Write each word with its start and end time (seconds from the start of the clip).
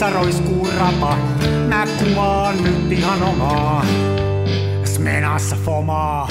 Vessassa 0.00 0.20
roiskuu 0.20 0.68
rapa, 0.78 1.16
mä 1.68 1.86
kuvaan 1.98 2.64
nyt 2.64 2.98
ihan 2.98 3.22
omaa. 3.22 3.86
Smenassa 4.84 5.56
fomaa. 5.56 6.28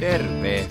Terve. 0.00 0.66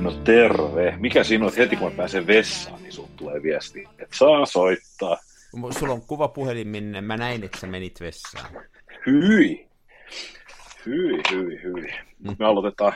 No 0.00 0.10
terve. 0.10 0.94
Mikä 0.98 1.24
siinä 1.24 1.44
on, 1.44 1.48
että 1.48 1.60
heti 1.60 1.76
kun 1.76 1.90
mä 1.90 1.96
pääsen 1.96 2.26
vessaan, 2.26 2.82
niin 2.82 2.92
sulla 2.92 3.08
tulee 3.16 3.42
viesti, 3.42 3.88
että 3.98 4.16
saa 4.16 4.46
soittaa. 4.46 5.16
Sulla 5.78 5.92
on 5.92 6.02
kuva 6.02 6.28
puhelin, 6.28 6.68
minne 6.68 7.00
mä 7.00 7.16
näin, 7.16 7.44
että 7.44 7.58
sä 7.60 7.66
menit 7.66 8.00
vessaan. 8.00 8.50
Hyi. 9.06 9.68
Hyi, 10.86 11.22
hyi, 11.30 11.62
hyi. 11.62 11.94
Mm. 12.18 12.36
Me 12.38 12.46
aloitetaan 12.46 12.92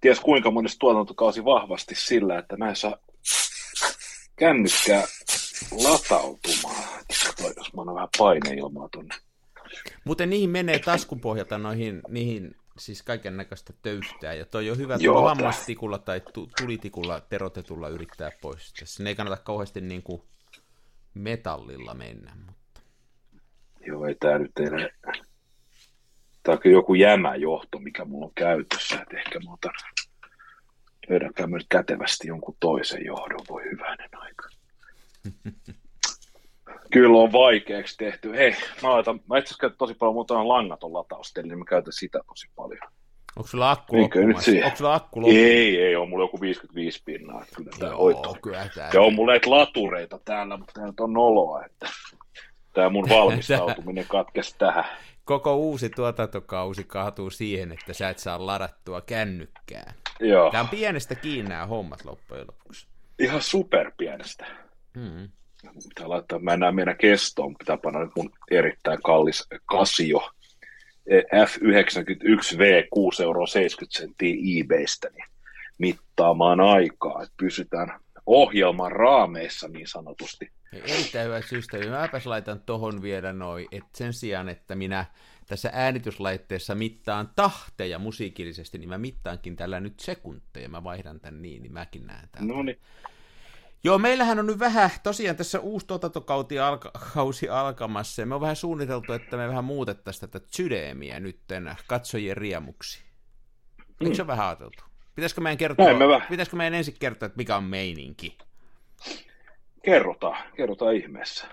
ties 0.00 0.20
kuinka 0.20 0.50
monessa 0.50 0.78
tuotantokausi 0.78 1.44
vahvasti 1.44 1.94
sillä, 1.94 2.38
että 2.38 2.56
mä 2.56 2.68
en 2.68 2.76
saa 2.76 2.98
kännykkää 4.36 5.02
latautumaan. 5.72 6.84
Katsotaan, 7.08 7.54
jos 7.56 7.74
mä 7.74 7.80
annan 7.80 7.94
vähän 7.94 8.08
paineilmaa 8.18 8.88
tonne. 8.88 9.14
Muuten 10.04 10.30
niihin 10.30 10.50
menee 10.50 10.78
taskun 10.78 11.20
pohjalta 11.20 11.58
noihin, 11.58 12.00
niihin 12.08 12.56
siis 12.78 13.02
kaiken 13.02 13.36
näköistä 13.36 13.72
töyhtää, 13.82 14.34
ja 14.34 14.46
toi 14.46 14.70
on 14.70 14.78
hyvä 14.78 14.98
tuolla 14.98 15.22
vammastikulla 15.22 15.98
tai 15.98 16.20
tu- 16.20 16.50
tulitikulla 16.60 17.20
terotetulla 17.20 17.88
yrittää 17.88 18.30
poistaa. 18.40 18.86
Sinne 18.86 19.10
ei 19.10 19.16
kannata 19.16 19.42
kauheasti 19.42 19.80
niin 19.80 20.02
kuin 20.02 20.22
metallilla 21.14 21.94
mennä, 21.94 22.32
mutta 22.46 22.80
Joo, 23.86 24.06
ei 24.06 24.14
tää 24.14 24.38
nyt 24.38 24.58
enää... 24.58 24.88
Tää 26.42 26.52
on 26.52 26.58
kyllä 26.58 26.76
joku 26.76 26.94
jämäjohto, 26.94 27.78
mikä 27.78 28.04
mulla 28.04 28.26
on 28.26 28.32
käytössä, 28.34 29.00
että 29.02 29.16
ehkä 29.18 29.40
mä 29.40 29.52
otan... 29.52 29.72
Löydänkään 31.08 31.50
nyt 31.50 31.66
kätevästi 31.68 32.28
jonkun 32.28 32.56
toisen 32.60 33.04
johdon, 33.04 33.40
voi 33.48 33.62
hyvänen. 33.64 34.10
Kyllä 36.90 37.18
on 37.18 37.32
vaikeaksi 37.32 37.96
tehty. 37.96 38.32
Hei, 38.32 38.56
mä, 38.82 38.90
laitan, 38.90 39.20
mä 39.30 39.38
itse 39.38 39.54
asiassa 39.54 39.78
tosi 39.78 39.94
paljon, 39.94 40.14
mutta 40.14 40.38
on 40.38 40.48
langaton 40.48 40.92
latausteli, 40.92 41.48
niin 41.48 41.58
mä 41.58 41.64
käytän 41.68 41.92
sitä 41.92 42.18
tosi 42.26 42.46
paljon. 42.56 42.80
onko 43.36 43.48
sulla 43.48 43.70
akku 43.70 44.00
loppumassa? 44.02 44.50
Onko 44.64 44.76
sulla 44.76 44.94
akku 44.94 45.20
loppumassa? 45.20 45.40
Ei, 45.48 45.80
ei 45.82 45.96
ole 45.96 46.08
mulla 46.08 46.24
joku 46.24 46.40
55 46.40 47.02
pinnaa, 47.04 47.44
kyllä 47.56 47.70
tää 47.78 47.88
Joo, 47.88 47.98
hoitaa. 47.98 48.34
kyllä 48.42 48.68
tää. 48.74 48.90
Ja 48.94 49.02
on 49.02 49.14
mulla 49.14 49.32
näitä 49.32 49.50
latureita 49.50 50.18
täällä, 50.24 50.56
mutta 50.56 50.72
tää 50.74 50.92
on 51.04 51.12
noloa, 51.12 51.64
että 51.64 51.88
tämä 52.72 52.88
mun 52.88 53.08
valmistautuminen 53.08 54.06
katkesi 54.16 54.54
tähän. 54.58 54.84
Koko 55.24 55.56
uusi 55.56 55.90
tuotantokausi 55.90 56.84
kaatuu 56.84 57.30
siihen, 57.30 57.72
että 57.72 57.92
sä 57.92 58.08
et 58.08 58.18
saa 58.18 58.46
ladattua 58.46 59.00
kännykkää. 59.00 59.94
Joo, 60.20 60.50
Tämä 60.50 60.62
on 60.62 60.68
pienestä 60.68 61.14
kiinni 61.14 61.48
nämä 61.48 61.66
hommat 61.66 62.04
loppujen 62.04 62.46
lopuksi. 62.46 62.86
ihan 63.18 63.42
superpienestä. 63.42 64.46
Mm. 64.96 65.28
Pitää 65.88 66.08
laittaa, 66.08 66.38
mä 66.38 66.52
en 66.52 66.60
näe 66.60 66.72
meidän 66.72 66.96
kestoon, 66.96 67.56
pitää 67.58 67.76
panna 67.76 68.00
nyt 68.00 68.12
mun 68.16 68.30
erittäin 68.50 69.02
kallis 69.02 69.46
Casio 69.72 70.30
E 71.06 71.20
F91V 71.20 72.82
6,70 72.82 73.22
euroa 73.22 73.46
eBaystä 74.60 75.08
niin 75.10 75.24
mittaamaan 75.78 76.60
aikaa, 76.60 77.22
että 77.22 77.34
pysytään 77.36 78.00
ohjelman 78.26 78.92
raameissa 78.92 79.68
niin 79.68 79.88
sanotusti. 79.88 80.50
Erittäin 80.72 81.26
hyvä 81.26 81.40
systeemi. 81.40 81.90
Mäpäs 81.90 82.26
laitan 82.26 82.60
tohon 82.60 83.02
vielä 83.02 83.32
noin, 83.32 83.66
että 83.72 83.98
sen 83.98 84.12
sijaan, 84.12 84.48
että 84.48 84.74
minä 84.74 85.04
tässä 85.46 85.70
äänityslaitteessa 85.72 86.74
mittaan 86.74 87.30
tahteja 87.36 87.98
musiikillisesti, 87.98 88.78
niin 88.78 88.88
mä 88.88 88.98
mittaankin 88.98 89.56
tällä 89.56 89.80
nyt 89.80 90.00
sekunteja. 90.00 90.68
Mä 90.68 90.84
vaihdan 90.84 91.20
tän 91.20 91.42
niin, 91.42 91.62
niin 91.62 91.72
mäkin 91.72 92.06
näen 92.06 92.28
täällä. 92.32 92.52
No 92.52 92.62
niin, 92.62 92.78
Joo, 93.86 93.98
meillähän 93.98 94.38
on 94.38 94.46
nyt 94.46 94.58
vähän, 94.58 94.90
tosiaan 95.02 95.36
tässä 95.36 95.60
uusi 95.60 95.86
tuotantokausi 95.86 96.58
alka, 96.58 96.90
kausi 97.14 97.48
alkamassa, 97.48 98.22
ja 98.22 98.26
me 98.26 98.34
on 98.34 98.40
vähän 98.40 98.56
suunniteltu, 98.56 99.12
että 99.12 99.36
me 99.36 99.48
vähän 99.48 99.64
muutettaisiin 99.64 100.30
tätä 100.30 100.46
sydämiä 100.50 101.20
nytten 101.20 101.74
katsojien 101.86 102.36
riemuksi. 102.36 103.02
Eikö 104.00 104.14
se 104.14 104.22
ole 104.22 104.26
vähän 104.26 104.46
ajateltu? 104.46 104.84
Pitäisikö 105.14 105.40
meidän, 105.40 105.58
kertoa, 105.58 105.86
Näin 105.86 105.98
me 105.98 106.08
vähän. 106.08 106.28
pitäisikö 106.28 106.56
meidän 106.56 106.74
ensin 106.74 106.96
kertoa, 106.98 107.26
että 107.26 107.36
mikä 107.36 107.56
on 107.56 107.64
meininki? 107.64 108.38
kerrotaan, 109.84 110.52
kerrotaan 110.56 110.94
ihmeessä. 110.94 111.46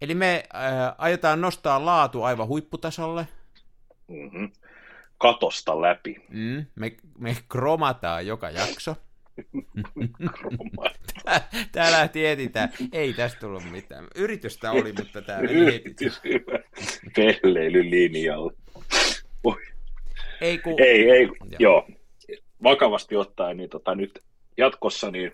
Eli 0.00 0.14
me 0.14 0.44
äh, 0.54 0.94
aiotaan 0.98 1.40
nostaa 1.40 1.84
laatu 1.84 2.22
aivan 2.22 2.48
huipputasolle. 2.48 3.28
Mm-hmm. 4.08 4.52
Katosta 5.18 5.82
läpi. 5.82 6.16
Mm, 6.28 6.66
me, 6.74 6.96
me 7.18 7.36
kromataan 7.48 8.26
joka 8.26 8.50
jakso. 8.50 8.96
Tää 11.72 11.92
lähti 11.92 12.26
etitään. 12.26 12.68
Ei 12.92 13.12
tästä 13.12 13.40
tullut 13.40 13.70
mitään. 13.70 14.06
Yritystä 14.14 14.70
oli, 14.72 14.92
mutta 14.92 15.22
tää 15.22 15.42
meni 15.42 15.66
heti. 15.66 15.94
Pelleilylinjalla. 17.16 18.52
Oi. 19.44 19.56
Ei 20.40 20.58
kun... 20.58 20.74
Ei, 20.78 21.10
ei, 21.10 21.22
Joo. 21.22 21.36
joo. 21.58 21.88
Vakavasti 22.62 23.16
ottaen, 23.16 23.56
niin 23.56 23.70
tota, 23.70 23.94
nyt 23.94 24.22
jatkossa 24.56 25.10
niin 25.10 25.32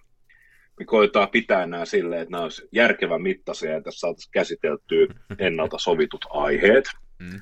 me 0.78 0.84
koetaan 0.84 1.28
pitää 1.28 1.66
nämä 1.66 1.84
silleen, 1.84 2.22
että 2.22 2.32
nämä 2.32 2.42
olisi 2.42 2.69
järkevän 2.72 3.22
mittaisia 3.22 3.70
ja 3.70 3.82
tässä 3.82 4.00
saataisiin 4.00 4.32
käsiteltyä 4.32 5.06
ennalta 5.38 5.78
sovitut 5.78 6.24
aiheet. 6.30 6.84
Mm. 7.19 7.40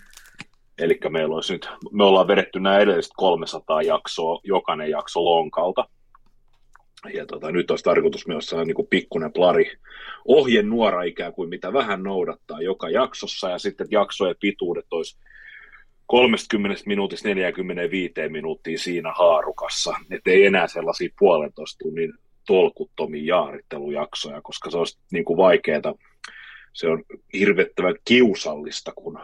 Eli 0.78 0.98
meillä 1.08 1.34
olisi 1.34 1.52
nyt, 1.52 1.68
me 1.92 2.04
ollaan 2.04 2.28
vedetty 2.28 2.60
nämä 2.60 2.78
edelliset 2.78 3.12
300 3.16 3.82
jaksoa, 3.82 4.40
jokainen 4.44 4.90
jakso 4.90 5.24
lonkalta. 5.24 5.88
Ja 7.14 7.26
tota, 7.26 7.52
nyt 7.52 7.70
olisi 7.70 7.84
tarkoitus 7.84 8.26
myös 8.26 8.46
saada 8.46 8.64
niin 8.64 8.86
pikkuinen 8.90 9.32
plari 9.32 9.72
ohjenuora 10.24 11.02
ikään 11.02 11.32
kuin, 11.32 11.48
mitä 11.48 11.72
vähän 11.72 12.02
noudattaa 12.02 12.62
joka 12.62 12.90
jaksossa, 12.90 13.50
ja 13.50 13.58
sitten 13.58 13.86
jaksojen 13.90 14.36
pituudet 14.40 14.86
olisi 14.90 15.18
30 16.06 16.82
minuutista 16.86 17.28
45 17.28 18.14
minuuttia 18.28 18.78
siinä 18.78 19.12
haarukassa, 19.12 19.94
että 20.10 20.30
ei 20.30 20.46
enää 20.46 20.66
sellaisia 20.66 21.08
puolentoista 21.18 21.78
tunnin 21.78 22.12
tolkuttomia 22.46 23.36
jaarittelujaksoja, 23.36 24.40
koska 24.42 24.70
se 24.70 24.78
olisi 24.78 24.98
niin 25.12 25.24
kuin 25.24 25.36
vaikeaa. 25.36 25.94
Se 26.72 26.88
on 26.88 27.02
hirvettävän 27.32 27.94
kiusallista, 28.04 28.92
kun 28.92 29.18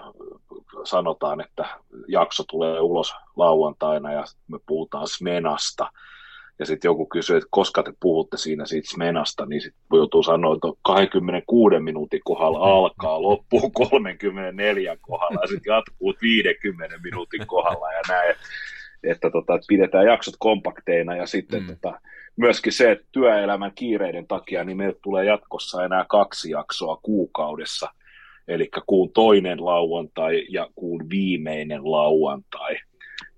sanotaan, 0.85 1.41
että 1.41 1.69
jakso 2.09 2.45
tulee 2.51 2.81
ulos 2.81 3.13
lauantaina 3.37 4.13
ja 4.13 4.25
me 4.49 4.59
puhutaan 4.67 5.09
Smenasta. 5.09 5.91
Ja 6.59 6.67
sitten 6.67 6.89
joku 6.89 7.07
kysyy, 7.07 7.37
että 7.37 7.49
koska 7.51 7.83
te 7.83 7.93
puhutte 8.01 8.37
siinä 8.37 8.67
siitä 8.67 8.91
Smenasta, 8.91 9.47
niin 9.47 9.61
sitten 9.61 9.83
joutuu 9.93 10.23
sanoa, 10.23 10.55
että 10.55 10.69
26 10.83 11.81
minuutin 11.81 12.21
kohdalla 12.25 12.59
alkaa, 12.59 13.23
loppuu 13.23 13.71
34 13.71 14.97
kohdalla 15.01 15.41
ja 15.43 15.47
sitten 15.47 15.71
jatkuu 15.73 16.15
50 16.23 16.97
minuutin 17.05 17.47
kohdalla 17.47 17.93
ja 17.93 18.01
näin. 18.09 18.35
Että, 19.05 19.31
tota, 19.31 19.55
että 19.55 19.67
pidetään 19.69 20.07
jaksot 20.07 20.35
kompakteina 20.39 21.17
ja 21.17 21.27
sitten 21.27 21.61
Mm. 21.63 21.67
tota, 21.67 22.01
myöskin 22.37 22.73
se, 22.73 22.91
että 22.91 23.07
työelämän 23.13 23.73
kiireiden 23.75 24.27
takia 24.27 24.65
niin 24.65 24.77
meille 24.77 24.97
tulee 25.03 25.25
jatkossa 25.25 25.85
enää 25.85 26.05
kaksi 26.09 26.51
jaksoa 26.51 26.99
kuukaudessa, 27.03 27.89
eli 28.49 28.71
kuun 28.87 29.13
toinen 29.13 29.65
lauantai 29.65 30.47
ja 30.49 30.69
kuun 30.75 31.11
viimeinen 31.11 31.91
lauantai. 31.91 32.77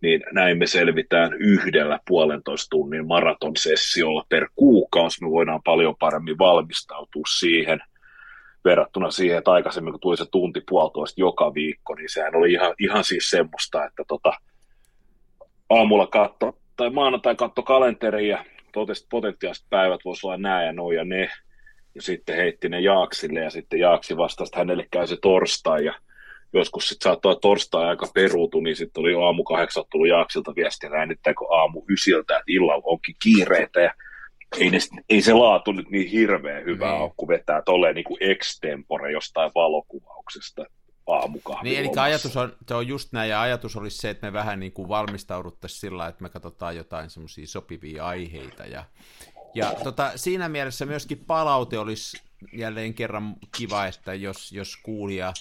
Niin 0.01 0.23
näin 0.33 0.59
me 0.59 0.67
selvitään 0.67 1.33
yhdellä 1.33 2.01
puolentoista 2.09 2.71
tunnin 2.71 3.07
maratonsessiolla 3.07 4.25
per 4.29 4.49
kuukausi. 4.57 5.25
Me 5.25 5.31
voidaan 5.31 5.63
paljon 5.65 5.97
paremmin 5.99 6.39
valmistautua 6.39 7.25
siihen 7.39 7.81
verrattuna 8.65 9.11
siihen, 9.11 9.39
että 9.39 9.53
aikaisemmin 9.53 9.93
kun 9.93 10.01
tuli 10.01 10.17
se 10.17 10.25
tunti 10.31 10.63
puolitoista 10.69 11.21
joka 11.21 11.55
viikko, 11.55 11.95
niin 11.95 12.09
sehän 12.09 12.37
oli 12.37 12.53
ihan, 12.53 12.75
ihan 12.79 13.05
siis 13.05 13.31
semmoista, 13.31 13.85
että 13.85 14.05
tota, 14.09 14.33
aamulla 15.71 16.07
katto, 16.07 16.59
tai 16.77 16.91
maanantai 16.91 17.37
katto 17.37 17.63
kalenteria 17.63 18.45
totesi, 18.73 19.03
että 19.03 19.11
potentiaaliset 19.11 19.67
päivät 19.71 20.01
voisi 20.05 20.27
olla 20.27 20.37
nämä 20.37 20.65
ja 20.65 20.73
nuo 20.73 20.93
ja 20.93 21.05
ne, 21.05 21.31
ja 21.95 22.03
sitten 22.03 22.37
heitti 22.37 22.69
ne 22.69 22.81
Jaaksille, 22.81 23.41
ja 23.41 23.51
sitten 23.51 23.81
Jaaksi 23.81 24.17
vastasi, 24.17 24.49
että 24.49 24.59
hänelle 24.59 24.87
käy 24.91 25.07
se 25.07 25.17
torstai, 25.23 25.85
ja 25.85 25.95
joskus 26.53 26.89
sitten 26.89 27.11
saattoi 27.11 27.37
torstai 27.41 27.87
aika 27.87 28.07
peruutu, 28.15 28.61
niin 28.61 28.77
sitten 28.77 29.01
oli 29.01 29.25
aamu 29.25 29.45
kahdeksan 29.45 29.85
tullut 29.91 30.09
Jaaksilta 30.09 30.55
viestiä, 30.57 30.87
että 30.87 30.99
äänittääkö 30.99 31.45
aamu 31.51 31.83
ysiltä, 31.91 32.37
että 32.37 32.45
illalla 32.47 32.83
onkin 32.85 33.15
kiireitä, 33.23 33.81
ja 33.81 33.95
ei, 34.59 34.71
ne, 34.71 34.79
ei 35.09 35.23
se 35.23 35.33
laatu 35.33 35.73
nyt 35.73 35.91
niin 35.91 36.09
hirveän 36.11 36.65
hyvää 36.65 36.93
Niin. 36.93 37.03
ole, 37.03 37.13
kun 37.17 37.29
vetää 37.29 37.63
tolleen 37.63 37.95
niin 37.95 38.05
kuin 38.05 38.19
extempore 38.21 39.13
jostain 39.13 39.51
valokuvauksesta 39.55 40.65
aamukahvin 41.07 41.65
Niin, 41.65 41.79
eli 41.79 41.91
ajatus 41.97 42.37
on, 42.37 42.53
se 42.69 42.75
on 42.75 42.89
just 42.89 43.13
näin, 43.13 43.31
ja 43.31 43.41
ajatus 43.41 43.77
olisi 43.77 43.97
se, 43.97 44.11
että 44.11 44.27
me 44.27 44.33
vähän 44.33 44.61
niin 44.61 44.73
kuin 44.73 44.89
valmistauduttaisiin 44.89 45.81
sillä, 45.81 46.09
että 46.09 46.23
me 46.23 46.29
katsotaan 46.29 46.77
jotain 46.77 47.11
semmoisia 47.11 47.47
sopivia 47.47 48.07
aiheita, 48.07 48.67
ja, 48.67 48.85
ja 49.55 49.75
tota, 49.85 50.13
siinä 50.17 50.49
mielessä 50.49 50.87
myöskin 50.87 51.25
palaute 51.27 51.79
olisi 51.79 52.23
jälleen 52.53 52.95
kerran 52.95 53.37
kiva, 53.57 53.87
että 53.87 54.15
jos, 54.15 54.53
jos 54.53 54.77
kuulija, 54.77 55.33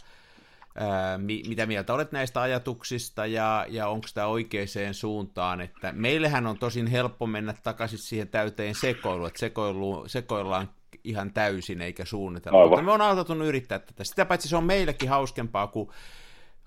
ää, 0.78 1.18
mi, 1.18 1.44
mitä 1.48 1.66
mieltä 1.66 1.94
olet 1.94 2.12
näistä 2.12 2.42
ajatuksista, 2.42 3.26
ja, 3.26 3.66
ja 3.70 3.88
onko 3.88 4.08
tämä 4.14 4.28
oikeaan 4.28 4.68
suuntaan, 4.92 5.62
että 5.62 5.92
meillähän 5.92 6.48
on 6.48 6.58
tosin 6.58 6.88
helppo 6.88 7.28
mennä 7.28 7.54
takaisin 7.64 8.00
siihen 8.00 8.28
täyteen 8.28 8.76
sekoiluun, 8.76 9.28
että 9.28 9.40
sekoilu, 9.40 10.04
sekoillaan 10.08 10.70
ihan 11.04 11.34
täysin 11.34 11.82
eikä 11.82 12.06
suunnitella. 12.06 12.58
Aivan. 12.58 12.70
Mutta 12.70 12.84
me 12.84 12.92
on 12.92 13.02
autettu 13.02 13.44
yrittää 13.44 13.80
tätä. 13.80 14.04
Sitä 14.04 14.26
paitsi 14.26 14.50
se 14.50 14.58
on 14.58 14.64
meillekin 14.64 15.10
hauskempaa, 15.10 15.68
kun, 15.68 15.92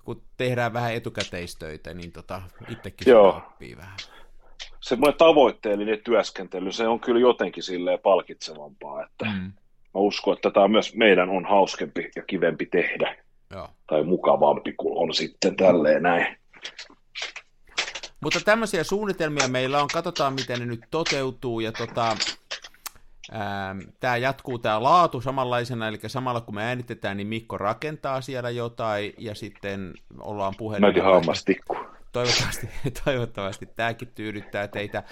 kun 0.03 0.21
tehdään 0.37 0.73
vähän 0.73 0.93
etukäteistöitä, 0.93 1.93
niin 1.93 2.11
tota, 2.11 2.41
itsekin 2.69 3.11
Joo. 3.11 3.37
oppii 3.37 3.77
vähän. 3.77 3.97
Semmoinen 4.79 5.17
tavoitteellinen 5.17 5.99
työskentely, 6.03 6.71
se 6.71 6.87
on 6.87 6.99
kyllä 6.99 7.19
jotenkin 7.19 7.63
silleen 7.63 7.99
palkitsevampaa, 7.99 9.03
että 9.03 9.25
mm. 9.25 9.51
mä 9.93 10.01
uskon, 10.01 10.33
että 10.33 10.51
tämä 10.51 10.67
myös 10.67 10.95
meidän 10.95 11.29
on 11.29 11.45
hauskempi 11.45 12.11
ja 12.15 12.23
kivempi 12.23 12.65
tehdä. 12.65 13.15
Joo. 13.51 13.69
Tai 13.87 14.03
mukavampi 14.03 14.73
kuin 14.77 14.97
on 14.97 15.13
sitten 15.13 15.55
tälleen 15.55 16.03
näin. 16.03 16.37
Mutta 18.23 18.39
tämmöisiä 18.45 18.83
suunnitelmia 18.83 19.47
meillä 19.47 19.81
on, 19.81 19.87
katsotaan 19.93 20.33
miten 20.33 20.59
ne 20.59 20.65
nyt 20.65 20.81
toteutuu, 20.91 21.59
ja 21.59 21.71
tota, 21.71 22.17
tämä 23.99 24.17
jatkuu 24.17 24.59
tämä 24.59 24.83
laatu 24.83 25.21
samanlaisena, 25.21 25.87
eli 25.87 25.99
samalla 26.07 26.41
kun 26.41 26.55
me 26.55 26.63
äänitetään, 26.63 27.17
niin 27.17 27.27
Mikko 27.27 27.57
rakentaa 27.57 28.21
siellä 28.21 28.49
jotain, 28.49 29.13
ja 29.17 29.35
sitten 29.35 29.93
ollaan 30.19 30.53
puhelimella. 30.57 30.93
Mäkin 30.93 31.03
hammastikku. 31.03 31.77
Toivottavasti, 32.11 32.69
toivottavasti 33.05 33.65
tämäkin 33.65 34.07
tyydyttää 34.15 34.67
teitä. 34.67 35.03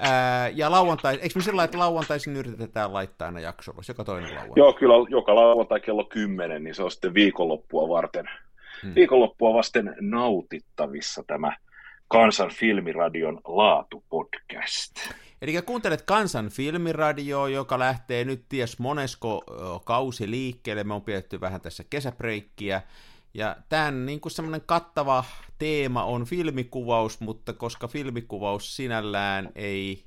Ää, 0.00 0.48
ja 0.48 0.70
lauantai, 0.70 1.14
eikö 1.14 1.38
me 1.38 1.42
sillä 1.42 1.64
että 1.64 1.78
lauantaisin 1.78 2.36
yritetään 2.36 2.92
laittaa 2.92 3.26
aina 3.26 3.40
jakso 3.40 3.72
joka 3.88 4.04
toinen 4.04 4.30
lauantai? 4.30 4.52
Joo, 4.56 4.72
kyllä 4.72 4.94
joka 5.08 5.34
lauantai 5.34 5.80
kello 5.80 6.04
10, 6.04 6.64
niin 6.64 6.74
se 6.74 6.82
on 6.82 6.90
sitten 6.90 7.14
viikonloppua 7.14 7.88
varten. 7.88 8.30
Hmm. 8.82 8.94
Viikonloppua 8.94 9.54
vasten 9.54 9.96
nautittavissa 10.00 11.24
tämä 11.26 11.56
Kansan 12.08 12.50
filmiradion 12.50 13.40
laatupodcast. 13.44 14.92
Eli 15.42 15.62
kuuntelet 15.62 16.02
Kansan 16.02 16.48
filmiradio, 16.48 17.46
joka 17.46 17.78
lähtee 17.78 18.24
nyt 18.24 18.44
ties 18.48 18.78
monesko 18.78 19.44
kausi 19.84 20.30
liikkeelle. 20.30 20.84
Me 20.84 20.94
on 20.94 21.02
pidetty 21.02 21.40
vähän 21.40 21.60
tässä 21.60 21.84
kesäbreikkiä. 21.90 22.82
Ja 23.36 23.56
tämän 23.68 24.06
niin 24.06 24.20
kuin 24.20 24.32
semmoinen 24.32 24.62
kattava 24.66 25.24
teema 25.58 26.04
on 26.04 26.24
filmikuvaus, 26.24 27.20
mutta 27.20 27.52
koska 27.52 27.88
filmikuvaus 27.88 28.76
sinällään 28.76 29.50
ei, 29.54 30.04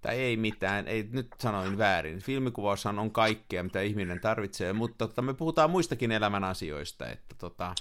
tai 0.00 0.16
ei 0.18 0.36
mitään, 0.36 0.88
ei 0.88 1.08
nyt 1.12 1.28
sanoin 1.38 1.78
väärin, 1.78 2.20
filmikuvaushan 2.20 2.98
on 2.98 3.10
kaikkea, 3.10 3.62
mitä 3.62 3.80
ihminen 3.80 4.20
tarvitsee, 4.20 4.72
mutta 4.72 5.08
tota, 5.08 5.22
me 5.22 5.34
puhutaan 5.34 5.70
muistakin 5.70 6.12
elämän 6.12 6.44
asioista, 6.44 7.06
että 7.06 7.34
tota, 7.38 7.74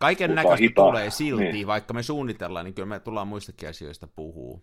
Kaiken 0.00 0.34
näköistä 0.34 0.66
tulee 0.74 1.10
silti, 1.10 1.52
niin. 1.52 1.66
vaikka 1.66 1.94
me 1.94 2.02
suunnitellaan, 2.02 2.64
niin 2.64 2.74
kyllä 2.74 2.86
me 2.86 3.00
tullaan 3.00 3.28
muistakin 3.28 3.68
asioista 3.68 4.06
puhuu. 4.06 4.62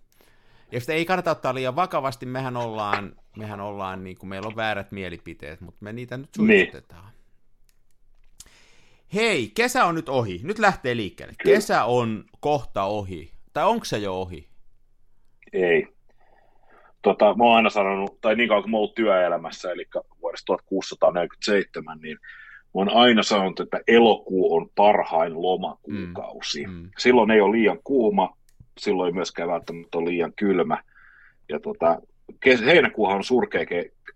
Ja 0.72 0.80
sitä 0.80 0.94
ei 0.94 1.06
kannata 1.06 1.32
ottaa 1.32 1.54
liian 1.54 1.76
vakavasti, 1.76 2.26
mehän 2.26 2.58
ollaan, 2.58 3.16
mehän 3.38 3.60
ollaan 3.62 4.04
niin 4.04 4.18
kuin 4.18 4.30
meillä 4.30 4.48
on 4.48 4.56
väärät 4.56 4.92
mielipiteet, 4.92 5.62
mutta 5.62 5.78
me 5.82 5.94
niitä 5.94 6.18
nyt 6.18 6.30
suistutetaan. 6.36 7.06
Niin. 7.06 7.17
Hei, 9.14 9.52
kesä 9.56 9.86
on 9.86 9.96
nyt 9.96 10.10
ohi. 10.10 10.40
Nyt 10.44 10.60
lähtee 10.60 10.96
liikkeelle. 10.96 11.34
Kyllä. 11.44 11.56
Kesä 11.56 11.84
on 11.84 12.24
kohta 12.40 12.84
ohi. 12.84 13.32
Tai 13.54 13.66
onko 13.66 13.86
se 13.86 13.98
jo 13.98 14.22
ohi? 14.22 14.48
Ei. 15.54 15.88
Tota, 17.02 17.36
mä 17.36 17.44
oon 17.44 17.56
aina 17.56 17.70
sanonut, 17.70 18.22
tai 18.22 18.36
niin 18.36 18.50
kauan 18.50 18.64
kuin 18.64 18.72
mä 18.72 18.78
oon 18.78 18.94
työelämässä, 18.96 19.72
eli 19.72 19.86
vuodesta 20.22 20.46
1647, 20.46 22.00
niin 22.02 22.18
mä 22.64 22.70
oon 22.74 22.90
aina 22.90 23.24
sanonut, 23.24 23.60
että 23.60 23.80
elokuu 23.88 24.56
on 24.56 24.70
parhain 24.76 25.42
lomakuukausi. 25.42 26.66
Mm. 26.66 26.74
Mm. 26.74 26.90
Silloin 26.98 27.32
ei 27.32 27.42
ole 27.42 27.58
liian 27.58 27.80
kuuma, 27.84 28.38
silloin 28.78 29.08
ei 29.08 29.14
myöskään 29.14 29.50
välttämättä 29.50 29.98
ole 29.98 30.10
liian 30.10 30.34
kylmä. 30.36 30.84
Ja 31.50 31.60
tota, 31.60 32.02
heinäkuuhan 32.66 33.18
on 33.18 33.24
surkea, 33.24 33.66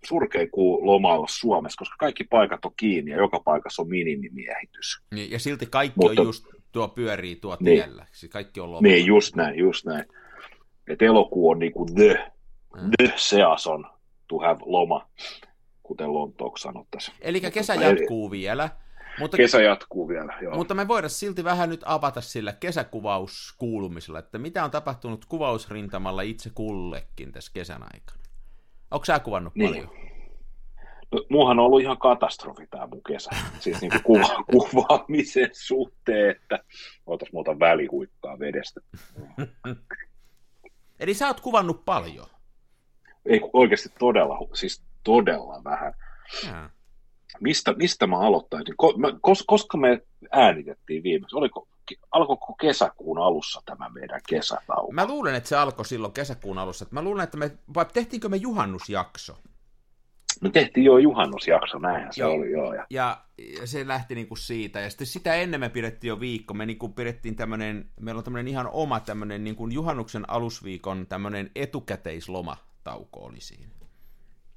surkea 0.06 0.46
kuu 0.52 0.86
lomalla 0.86 1.26
Suomessa, 1.30 1.78
koska 1.78 1.96
kaikki 1.98 2.24
paikat 2.24 2.64
on 2.64 2.72
kiinni 2.76 3.10
ja 3.10 3.16
joka 3.16 3.40
paikassa 3.40 3.82
on 3.82 3.88
minimimiehitys. 3.88 5.02
Niin, 5.14 5.30
ja 5.30 5.38
silti 5.38 5.66
kaikki 5.66 6.00
Mutta, 6.00 6.20
on 6.20 6.26
just 6.26 6.46
tuo 6.72 6.88
pyörii 6.88 7.36
tuo 7.36 7.56
niin, 7.60 7.82
tiellä. 7.82 8.06
Siis 8.12 8.32
kaikki 8.32 8.60
on 8.60 8.66
lomalla. 8.66 8.94
Niin, 8.94 9.06
just 9.06 9.36
näin, 9.36 9.58
just 9.58 9.84
näin. 9.86 10.04
Et 10.88 11.02
elokuu 11.02 11.50
on 11.50 11.58
niinku 11.58 11.86
the, 11.94 12.32
mm. 12.76 12.90
the 12.98 13.12
season 13.16 13.86
to 14.28 14.38
have 14.38 14.60
loma 14.64 15.08
kuten 15.82 16.12
Lontooksi 16.12 16.62
sanottaisiin. 16.62 17.16
Eli 17.20 17.40
kesä 17.40 17.74
jatkuu 17.74 18.30
vielä. 18.30 18.70
Mutta, 19.18 19.36
kesä 19.36 19.62
jatkuu 19.62 20.08
vielä, 20.08 20.38
joo. 20.42 20.54
Mutta 20.54 20.74
me 20.74 20.88
voidaan 20.88 21.10
silti 21.10 21.44
vähän 21.44 21.68
nyt 21.68 21.80
avata 21.84 22.20
sillä 22.20 22.52
kesäkuvauskuulumisella, 22.52 24.18
että 24.18 24.38
mitä 24.38 24.64
on 24.64 24.70
tapahtunut 24.70 25.24
kuvausrintamalla 25.24 26.22
itse 26.22 26.50
kullekin 26.54 27.32
tässä 27.32 27.52
kesän 27.54 27.82
aikana. 27.82 28.21
Onko 28.92 29.04
sä 29.04 29.18
kuvannut 29.18 29.54
niin. 29.54 29.70
paljon? 29.70 29.88
No, 31.12 31.24
muuhan 31.28 31.58
on 31.58 31.64
ollut 31.64 31.80
ihan 31.80 31.98
katastrofi 31.98 32.66
tämä 32.66 32.86
mun 32.86 33.02
kesä. 33.02 33.30
Siis 33.60 33.80
niin 33.80 33.90
kuin 33.90 34.02
kuva, 34.02 34.44
kuvaamisen 34.52 35.50
suhteen, 35.52 36.30
että 36.30 36.58
otas 37.06 37.32
muuta 37.32 37.58
välihuikkaa 37.58 38.38
vedestä. 38.38 38.80
Eli 41.00 41.14
sä 41.14 41.26
oot 41.26 41.40
kuvannut 41.40 41.84
paljon? 41.84 42.26
Ei 43.26 43.40
oikeasti 43.52 43.88
todella, 43.98 44.38
siis 44.54 44.82
todella 45.04 45.64
vähän. 45.64 45.94
Mistä, 47.40 47.72
mistä 47.72 48.06
mä 48.06 48.18
aloittaisin? 48.18 48.74
Kos, 49.20 49.44
koska 49.46 49.78
me 49.78 50.02
äänitettiin 50.30 51.02
viimeksi? 51.02 51.36
Oliko, 51.36 51.68
alkoiko 52.10 52.54
kesäkuun 52.60 53.18
alussa 53.18 53.62
tämä 53.64 53.88
meidän 53.88 54.20
kesätauko? 54.28 54.92
Mä 54.92 55.06
luulen, 55.06 55.34
että 55.34 55.48
se 55.48 55.56
alkoi 55.56 55.84
silloin 55.84 56.12
kesäkuun 56.12 56.58
alussa. 56.58 56.86
Mä 56.90 57.02
luulen, 57.02 57.24
että 57.24 57.36
me, 57.36 57.50
vai 57.74 57.86
tehtiinkö 57.92 58.28
me 58.28 58.36
juhannusjakso? 58.36 59.38
Me 60.40 60.50
tehtiin 60.50 60.84
jo 60.84 60.98
juhannusjakso, 60.98 61.78
näinhän 61.78 62.12
se 62.12 62.20
joo. 62.20 62.32
oli 62.32 62.50
joo. 62.50 62.74
Ja, 62.74 62.86
ja, 62.90 63.20
ja 63.60 63.66
se 63.66 63.88
lähti 63.88 64.14
niinku 64.14 64.36
siitä, 64.36 64.80
ja 64.80 64.90
sitten 64.90 65.06
sitä 65.06 65.34
ennen 65.34 65.60
me 65.60 65.68
pidettiin 65.68 66.08
jo 66.08 66.20
viikko, 66.20 66.54
me 66.54 66.66
niinku 66.66 66.88
pidettiin 66.88 67.36
tämmöinen, 67.36 67.90
meillä 68.00 68.18
on 68.18 68.24
tämmöinen 68.24 68.48
ihan 68.48 68.68
oma 68.72 69.00
tämmöinen 69.00 69.44
niinku 69.44 69.68
juhannuksen 69.68 70.30
alusviikon 70.30 71.06
tämmöinen 71.06 71.50
etukäteisloma-tauko 71.54 73.20
oli 73.20 73.40
siinä. 73.40 73.72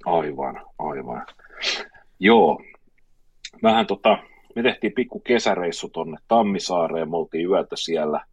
Aivan, 0.04 0.60
aivan. 0.78 1.26
Joo, 2.20 2.62
vähän 3.62 3.86
tota, 3.86 4.18
me 4.56 4.62
tehtiin 4.62 4.92
pikku 4.92 5.20
kesäreissu 5.20 5.88
tonne 5.88 6.16
Tammisaareen, 6.28 7.10
me 7.10 7.16
oltiin 7.16 7.48
yötä 7.48 7.76
siellä, 7.76 8.24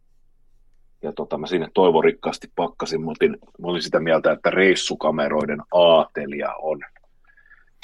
ja 1.02 1.12
tota, 1.12 1.38
mä 1.38 1.46
sinne 1.46 1.68
toivorikkaasti 1.74 2.48
pakkasin, 2.56 3.00
mä 3.00 3.10
olin, 3.10 3.38
mä 3.40 3.66
olin 3.66 3.82
sitä 3.82 4.00
mieltä, 4.00 4.32
että 4.32 4.50
reissukameroiden 4.50 5.62
aatelija 5.74 6.54
on 6.54 6.80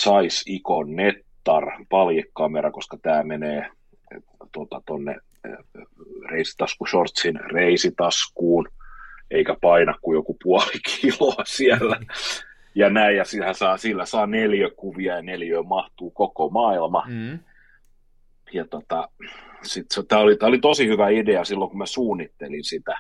Zeiss 0.03 0.43
Icon 0.47 0.97
Nettar 0.97 1.65
paljekamera, 1.89 2.71
koska 2.71 2.97
tämä 3.03 3.23
menee 3.23 3.67
tota, 4.53 4.83
tonne 4.87 5.17
reisitasku 6.31 6.87
shortsin 6.87 7.41
reisitaskuun, 7.53 8.69
eikä 9.31 9.57
paina 9.61 9.95
kuin 10.03 10.15
joku 10.15 10.37
puoli 10.43 10.81
kiloa 11.01 11.45
siellä 11.47 11.97
ja 12.75 12.91
näin, 12.91 13.17
ja 13.17 13.25
sillä 13.25 13.53
saa, 13.53 13.77
sillä 13.77 14.07
saa 14.07 14.29
kuvia 14.77 15.17
ja 15.17 15.23
neljö 15.23 15.63
mahtuu 15.63 16.11
koko 16.11 16.49
maailma. 16.49 17.05
Mm. 17.09 17.39
Ja 18.53 18.65
tota, 18.71 19.09
tää 20.09 20.19
oli, 20.19 20.37
oli 20.43 20.59
tosi 20.59 20.89
hyvä 20.89 21.09
idea 21.09 21.45
silloin, 21.45 21.71
kun 21.71 21.79
mä 21.79 21.87
suunnittelin 21.87 22.65
sitä. 22.65 22.97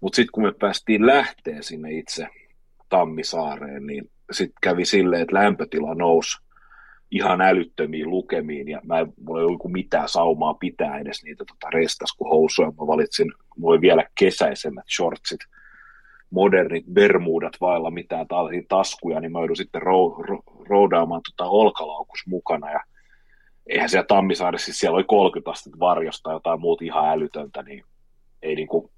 Mutta 0.00 0.16
sitten 0.16 0.32
kun 0.32 0.42
me 0.42 0.52
päästiin 0.52 1.06
lähteen 1.06 1.62
sinne 1.62 1.92
itse 1.92 2.26
Tammisaareen, 2.88 3.86
niin 3.86 4.10
sitten 4.32 4.58
kävi 4.62 4.84
silleen, 4.84 5.22
että 5.22 5.36
lämpötila 5.36 5.94
nousi 5.94 6.38
ihan 7.10 7.40
älyttömiin 7.40 8.10
lukemiin, 8.10 8.68
ja 8.68 8.80
mä 8.84 8.98
en, 8.98 9.12
mulla 9.24 9.40
ei 9.40 9.44
ollut 9.44 9.72
mitään 9.72 10.08
saumaa 10.08 10.54
pitää 10.54 10.98
edes 10.98 11.24
niitä 11.24 11.44
tota 11.48 11.70
restaskuhousuja. 11.70 12.68
Mä 12.68 12.86
valitsin, 12.86 13.32
mulla 13.56 13.80
vielä 13.80 14.04
kesäisemmät 14.18 14.84
shortsit, 14.96 15.40
modernit 16.30 16.84
bermuudat 16.92 17.52
vailla 17.60 17.90
mitään 17.90 18.26
taskuja, 18.68 19.20
niin 19.20 19.32
mä 19.32 19.38
joudun 19.38 19.56
sitten 19.56 19.82
rou, 19.82 20.22
rou, 20.22 20.42
roudaamaan 20.68 21.20
tota 21.30 21.50
olkalaukus 21.50 22.20
mukana. 22.26 22.70
Ja 22.70 22.80
eihän 23.70 23.88
siellä 23.88 24.06
Tammisaaressa, 24.06 24.64
siis 24.64 24.78
siellä 24.78 24.96
oli 24.96 25.04
30 25.04 25.50
astetta 25.50 25.78
varjosta 25.78 26.32
jotain 26.32 26.60
muuta 26.60 26.84
ihan 26.84 27.08
älytöntä, 27.08 27.62
niin 27.62 27.84
ei 28.42 28.54
niinku, 28.54 28.90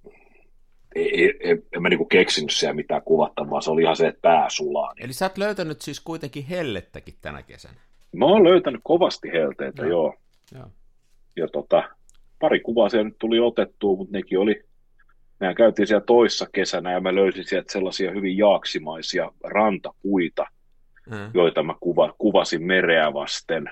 ei, 0.95 1.21
ei, 1.21 1.35
ei, 1.41 1.57
en 1.77 1.83
mä 1.83 1.89
niinku 1.89 2.05
keksinyt 2.05 2.51
siellä 2.51 2.75
mitään 2.75 3.03
kuvattavaa, 3.03 3.61
se 3.61 3.71
oli 3.71 3.83
ihan 3.83 3.97
se, 3.97 4.07
että 4.07 4.21
pää 4.23 4.51
sulaa. 4.51 4.95
Niin. 4.95 5.05
Eli 5.05 5.13
sä 5.13 5.25
oot 5.25 5.39
löytänyt 5.39 5.81
siis 5.81 6.01
kuitenkin 6.01 6.47
hellettäkin 6.47 7.15
tänä 7.23 7.43
kesänä? 7.43 7.75
Mä 8.13 8.25
oon 8.25 8.45
löytänyt 8.45 8.81
kovasti 8.85 9.33
helteitä, 9.33 9.83
no. 9.83 9.89
joo. 9.89 10.15
joo. 10.55 10.67
Ja 11.37 11.49
tota, 11.49 11.83
pari 12.39 12.61
kuvaa 12.61 12.89
siellä 12.89 13.09
nyt 13.09 13.19
tuli 13.19 13.41
otettua, 13.41 13.97
mutta 13.97 14.13
nekin 14.13 14.39
oli 14.39 14.65
mehän 15.43 15.55
käytiin 15.55 15.87
siellä 15.87 16.05
toissa 16.07 16.47
kesänä 16.53 16.93
ja 16.93 17.01
mä 17.01 17.15
löysin 17.15 17.45
sieltä 17.45 17.73
sellaisia 17.73 18.11
hyvin 18.11 18.39
jaaksimaisia 18.39 19.33
rantapuita, 19.45 20.47
mm. 21.11 21.31
joita 21.35 21.63
mä 21.63 21.75
kuva, 21.81 22.15
kuvasin 22.19 22.63
mereä 22.63 23.13
vasten. 23.13 23.71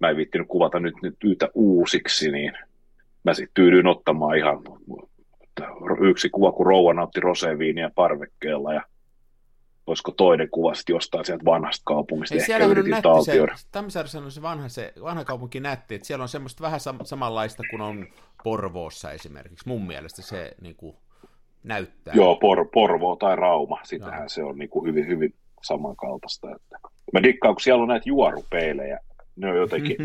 Mä 0.00 0.10
en 0.10 0.16
viittinyt 0.16 0.48
kuvata 0.48 0.80
nyt, 0.80 0.94
nyt 1.02 1.16
yhtä 1.24 1.48
uusiksi, 1.54 2.30
niin 2.30 2.52
mä 3.24 3.34
sitten 3.34 3.54
tyydyin 3.54 3.86
ottamaan 3.86 4.38
ihan 4.38 4.62
yksi 6.00 6.30
kuva, 6.30 6.52
kun 6.52 6.66
rouva 6.66 6.94
nautti 6.94 7.20
roseviiniä 7.20 7.90
parvekkeella 7.94 8.74
ja 8.74 8.82
olisiko 9.86 10.10
toinen 10.12 10.48
kuva 10.50 10.74
sitten 10.74 10.94
jostain 10.94 11.24
sieltä 11.24 11.44
vanhasta 11.44 11.82
kaupungista, 11.84 12.34
Ei, 12.34 12.38
ehkä 12.38 12.46
siellä 12.46 12.64
on 12.64 12.70
yritin 12.70 13.02
taltioida. 13.02 13.56
se, 13.56 13.66
Tammisaaressa 13.72 14.18
on 14.18 14.30
se 14.30 14.42
vanha, 14.42 14.68
se 14.68 14.92
vanha 15.02 15.24
kaupunki 15.24 15.60
nätti, 15.60 15.94
että 15.94 16.06
siellä 16.06 16.22
on 16.22 16.28
semmoista 16.28 16.62
vähän 16.62 16.80
sam- 16.80 17.04
samanlaista 17.04 17.62
kuin 17.70 17.82
on 17.82 18.06
Porvoossa 18.44 19.10
esimerkiksi. 19.12 19.68
Mun 19.68 19.86
mielestä 19.86 20.22
se 20.22 20.54
niin 20.60 20.76
kuin, 20.76 20.96
näyttää. 21.62 22.14
Joo, 22.14 22.36
Por, 22.36 22.68
Porvo 22.74 23.16
tai 23.16 23.36
Rauma, 23.36 23.78
sitähän 23.82 24.18
Joo. 24.20 24.28
se 24.28 24.44
on 24.44 24.58
niin 24.58 24.70
kuin 24.70 24.88
hyvin, 24.88 25.06
hyvin 25.06 25.34
samankaltaista. 25.62 26.48
Että. 26.56 26.78
Mä 27.12 27.22
dikkaan, 27.22 27.54
kun 27.54 27.60
siellä 27.60 27.82
on 27.82 27.88
näitä 27.88 28.08
juorupeilejä, 28.08 29.00
ne 29.36 29.50
on 29.50 29.56
jotenkin, 29.56 29.96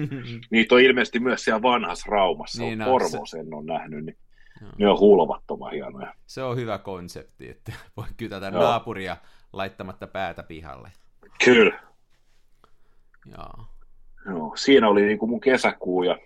niitä 0.51 0.75
on 0.75 0.81
ilmeisesti 0.81 1.19
myös 1.19 1.43
siellä 1.43 1.61
vanhassa 1.61 2.11
Raumassa, 2.11 2.63
niin, 2.63 2.79
no, 2.79 2.85
Porvoossa 2.85 3.37
se... 3.37 3.39
en 3.39 3.53
ole 3.53 3.65
nähnyt, 3.65 4.05
niin 4.05 4.17
Joo. 4.61 4.71
ne 4.77 4.89
on 4.89 4.99
hulvattoman 4.99 5.71
hienoja. 5.71 6.13
Se 6.25 6.43
on 6.43 6.57
hyvä 6.57 6.77
konsepti, 6.77 7.49
että 7.49 7.71
voi 7.97 8.05
kytätä 8.17 8.47
Joo. 8.47 8.61
naapuria 8.61 9.17
laittamatta 9.53 10.07
päätä 10.07 10.43
pihalle. 10.43 10.91
Kyllä. 11.45 11.79
Joo. 13.25 13.65
Joo, 14.25 14.51
siinä 14.55 14.89
oli 14.89 15.05
niin 15.05 15.17
kuin 15.17 15.29
mun 15.29 15.39
kesäkuu 15.39 16.03
ja 16.03 16.17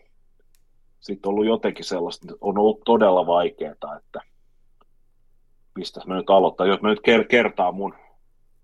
sitten 0.99 1.29
ollut 1.29 1.45
jotenkin 1.45 1.85
sellaista, 1.85 2.27
on 2.41 2.57
ollut 2.57 2.81
todella 2.85 3.27
vaikeaa, 3.27 3.97
että 3.97 4.19
mistäs 5.75 6.05
mä 6.05 6.15
nyt 6.15 6.29
aloittaa, 6.29 6.67
jos 6.67 6.81
mä 6.81 6.89
nyt 6.89 7.27
kertaa 7.29 7.71
mun 7.71 7.95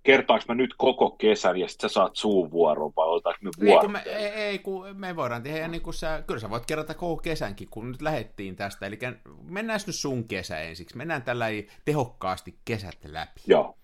kertaanko 0.04 0.46
mä 0.48 0.56
nyt 0.56 0.74
koko 0.78 1.10
kesän 1.10 1.58
ja 1.58 1.68
sitten 1.68 1.90
sä 1.90 1.94
saat 1.94 2.16
suun 2.16 2.52
vuoron 2.52 2.92
vai 2.96 3.08
otetaanko 3.08 3.40
me 3.44 3.52
vuoron? 3.66 3.76
Ei, 3.76 3.82
kun 3.82 3.92
me, 3.92 4.04
ei, 4.06 4.28
ei, 4.28 4.60
kun 4.60 4.86
me 4.94 5.16
voidaan 5.16 5.44
tehdä 5.44 5.68
niin 5.68 5.82
kuin 5.82 5.94
sä, 5.94 6.24
kyllä 6.28 6.40
sä 6.40 6.50
voit 6.50 6.66
kerrata 6.66 6.94
koko 6.94 7.22
kesänkin, 7.22 7.68
kun 7.72 7.92
nyt 7.92 8.02
lähettiin 8.02 8.56
tästä, 8.56 8.86
eli 8.86 9.00
mennään 9.44 9.80
nyt 9.88 9.96
sun 9.96 10.24
kesä 10.24 10.60
ensiksi, 10.60 10.98
mennään 10.98 11.22
tällä 11.22 11.46
tehokkaasti 11.86 12.56
kesät 12.66 12.98
läpi. 13.06 13.42
Joo. 13.48 13.78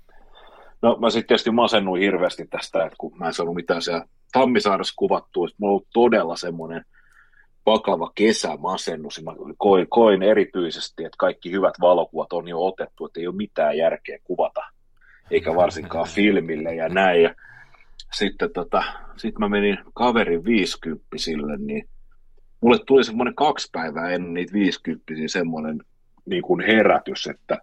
No 0.81 0.97
mä 1.00 1.09
sitten 1.09 1.27
tietysti 1.27 1.51
masennuin 1.51 2.01
hirveästi 2.01 2.47
tästä, 2.47 2.86
että 2.86 2.95
kun 2.97 3.17
mä 3.17 3.27
en 3.27 3.33
saanut 3.33 3.55
mitään 3.55 3.81
siellä 3.81 4.05
Tammisaaressa 4.31 4.93
kuvattua, 4.97 5.47
että 5.47 5.55
mulla 5.59 5.71
on 5.71 5.75
ollut 5.75 5.88
todella 5.93 6.36
semmoinen 6.36 6.86
vakava 7.65 8.12
kesämasennus, 8.15 9.21
mä 9.24 9.31
koin, 9.57 9.88
koin 9.89 10.24
erityisesti, 10.24 11.03
että 11.03 11.15
kaikki 11.17 11.51
hyvät 11.51 11.74
valokuvat 11.81 12.33
on 12.33 12.47
jo 12.47 12.65
otettu, 12.65 13.05
että 13.05 13.19
ei 13.19 13.27
ole 13.27 13.36
mitään 13.36 13.77
järkeä 13.77 14.19
kuvata 14.24 14.62
eikä 15.31 15.55
varsinkaan 15.55 16.07
filmille 16.07 16.75
ja 16.75 16.89
näin. 16.89 17.24
Ja 17.24 17.36
sitten 18.13 18.53
tota, 18.53 18.84
sit 19.17 19.39
mä 19.39 19.50
menin 19.50 19.77
kaverin 19.93 20.46
viisikymppisille, 20.46 21.57
niin 21.57 21.89
mulle 22.62 22.79
tuli 22.86 23.03
semmoinen 23.03 23.36
kaksi 23.36 23.69
päivää 23.72 24.10
ennen 24.10 24.34
niitä 24.34 24.53
viisikymppisiä 24.53 25.27
semmoinen 25.27 25.81
niin 26.25 26.43
kuin 26.43 26.62
herätys, 26.62 27.27
että 27.27 27.57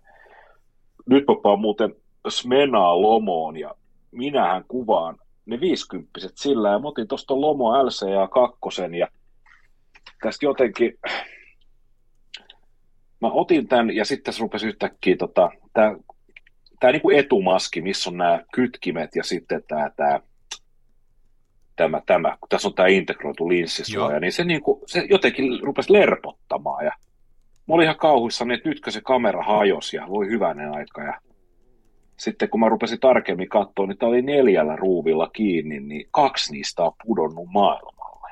nyt 1.06 1.24
mä 1.26 1.56
muuten 1.56 1.94
Smenaa 2.28 3.02
Lomoon 3.02 3.56
ja 3.56 3.74
minähän 4.10 4.64
kuvaan 4.68 5.16
ne 5.46 5.60
viisikymppiset 5.60 6.32
sillä 6.36 6.70
ja 6.70 6.78
mä 6.78 6.88
otin 6.88 7.08
tuosta 7.08 7.40
Lomo 7.40 7.86
LCA 7.86 8.28
2 8.28 8.96
ja 8.98 9.08
tästä 10.22 10.46
jotenkin 10.46 10.98
mä 13.20 13.30
otin 13.30 13.68
tämän 13.68 13.96
ja 13.96 14.04
sitten 14.04 14.24
tässä 14.24 14.42
rupesi 14.42 14.66
yhtäkkiä 14.66 15.16
tota, 15.16 15.50
tämä 15.72 15.96
tämä 16.84 16.92
niin 16.92 17.02
kuin 17.02 17.18
etumaski, 17.18 17.82
missä 17.82 18.10
on 18.10 18.16
nämä 18.16 18.40
kytkimet 18.54 19.16
ja 19.16 19.24
sitten 19.24 19.62
tämä, 19.68 19.90
tämä 19.96 20.20
tämä, 21.76 22.02
tämä, 22.06 22.36
kun 22.40 22.48
tässä 22.48 22.68
on 22.68 22.74
tämä 22.74 22.88
integroitu 22.88 23.48
linssisuoja, 23.48 24.10
Joo. 24.10 24.20
niin 24.20 24.32
se, 24.32 24.44
niin 24.44 24.62
kuin, 24.62 24.80
se 24.86 25.06
jotenkin 25.10 25.60
rupesi 25.62 25.92
lerpottamaan 25.92 26.84
ja 26.84 26.92
mä 27.68 27.74
olin 27.74 27.84
ihan 27.84 27.96
kauhuissani, 27.96 28.54
että 28.54 28.68
nytkö 28.68 28.90
se 28.90 29.00
kamera 29.00 29.42
hajosi 29.42 29.96
ja 29.96 30.08
voi 30.08 30.28
hyvänen 30.28 30.74
aika 30.74 31.02
ja 31.02 31.20
sitten 32.16 32.48
kun 32.48 32.60
mä 32.60 32.68
rupesin 32.68 33.00
tarkemmin 33.00 33.48
katsoa, 33.48 33.86
niin 33.86 33.98
tämä 33.98 34.10
oli 34.10 34.22
neljällä 34.22 34.76
ruuvilla 34.76 35.30
kiinni, 35.32 35.80
niin 35.80 36.08
kaksi 36.10 36.52
niistä 36.52 36.82
on 36.82 36.92
pudonnut 37.06 37.48
maailmalle. 37.52 38.30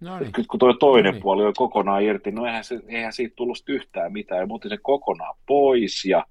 No 0.00 0.18
niin. 0.18 0.32
kun 0.50 0.58
tuo 0.58 0.72
toinen 0.72 1.04
no 1.04 1.12
niin. 1.12 1.22
puoli 1.22 1.44
oli 1.44 1.52
kokonaan 1.56 2.02
irti, 2.02 2.30
no 2.30 2.46
eihän, 2.46 2.64
se, 2.64 2.80
eihän 2.88 3.12
siitä 3.12 3.34
tullut 3.36 3.58
yhtään 3.68 4.12
mitään. 4.12 4.40
Ja 4.40 4.46
mä 4.46 4.54
otin 4.54 4.68
sen 4.68 4.78
kokonaan 4.82 5.36
pois 5.46 6.04
ja 6.04 6.24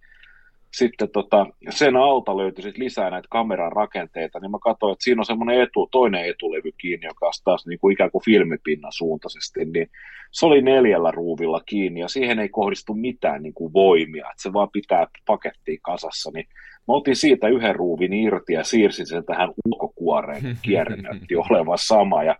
sitten 0.73 1.09
tota, 1.13 1.45
sen 1.69 1.95
alta 1.95 2.37
löytyi 2.37 2.63
sit 2.63 2.77
lisää 2.77 3.09
näitä 3.09 3.27
kameran 3.31 3.71
rakenteita, 3.71 4.39
niin 4.39 4.51
mä 4.51 4.57
katsoin, 4.63 4.93
että 4.93 5.03
siinä 5.03 5.21
on 5.21 5.25
semmoinen 5.25 5.61
etu, 5.61 5.87
toinen 5.91 6.25
etulevy 6.25 6.71
kiinni, 6.77 7.05
joka 7.05 7.27
on 7.27 7.33
taas 7.43 7.67
niin 7.67 7.79
kuin 7.79 7.93
ikään 7.93 8.11
kuin 8.11 8.25
filmipinnan 8.25 8.91
suuntaisesti, 8.91 9.65
niin 9.65 9.89
se 10.31 10.45
oli 10.45 10.61
neljällä 10.61 11.11
ruuvilla 11.11 11.61
kiinni 11.65 11.99
ja 11.99 12.07
siihen 12.07 12.39
ei 12.39 12.49
kohdistu 12.49 12.93
mitään 12.93 13.43
niin 13.43 13.53
kuin 13.53 13.73
voimia, 13.73 14.29
että 14.29 14.41
se 14.41 14.53
vaan 14.53 14.69
pitää 14.73 15.07
pakettiin 15.25 15.79
kasassa, 15.81 16.31
niin 16.33 16.45
mä 16.87 16.93
otin 16.93 17.15
siitä 17.15 17.47
yhden 17.47 17.75
ruuvin 17.75 18.13
irti 18.13 18.53
ja 18.53 18.63
siirsin 18.63 19.07
sen 19.07 19.25
tähän 19.25 19.49
ulkokuoreen, 19.65 20.41
kun 20.41 20.55
kierre 20.61 20.95
näytti 20.95 21.35
olevan 21.35 21.77
sama 21.77 22.23
ja 22.23 22.35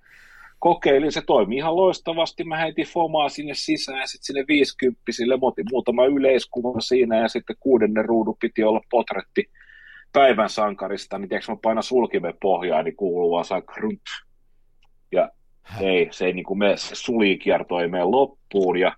kokeilin, 0.60 1.12
se 1.12 1.22
toimi 1.28 1.56
ihan 1.56 1.76
loistavasti. 1.76 2.44
Mä 2.44 2.58
heitin 2.58 2.88
fomaa 2.88 3.30
sinne 3.30 3.54
sisään 3.54 4.00
ja 4.00 4.08
sitten 4.08 4.26
sinne 4.26 4.46
viisikymppisille. 4.48 5.38
Motin 5.38 5.66
muutama 5.72 6.06
yleiskuva 6.06 6.82
siinä 6.82 7.20
ja 7.20 7.28
sitten 7.28 7.56
kuudennen 7.60 8.06
ruudun 8.06 8.38
piti 8.40 8.64
olla 8.64 8.82
potretti 8.90 9.50
päivän 10.14 10.50
sankarista, 10.50 11.18
niin 11.18 11.30
tiedätkö 11.30 11.52
mä 11.52 11.58
painan 11.62 11.84
sulkimen 11.84 12.34
pohjaan, 12.42 12.86
niin 12.86 12.96
kuuluu 12.96 13.32
vaan 13.32 13.46
saa 13.46 13.62
krunt. 13.62 14.02
Ja 15.12 15.30
ei, 15.82 16.08
se 16.12 16.26
ei 16.26 16.34
niin 16.34 16.46
kuin 16.46 16.60
mene, 16.60 16.78
se 16.78 16.96
sulikierto 16.96 17.80
ei 17.80 17.88
mene 17.88 18.04
loppuun 18.04 18.78
ja 18.80 18.96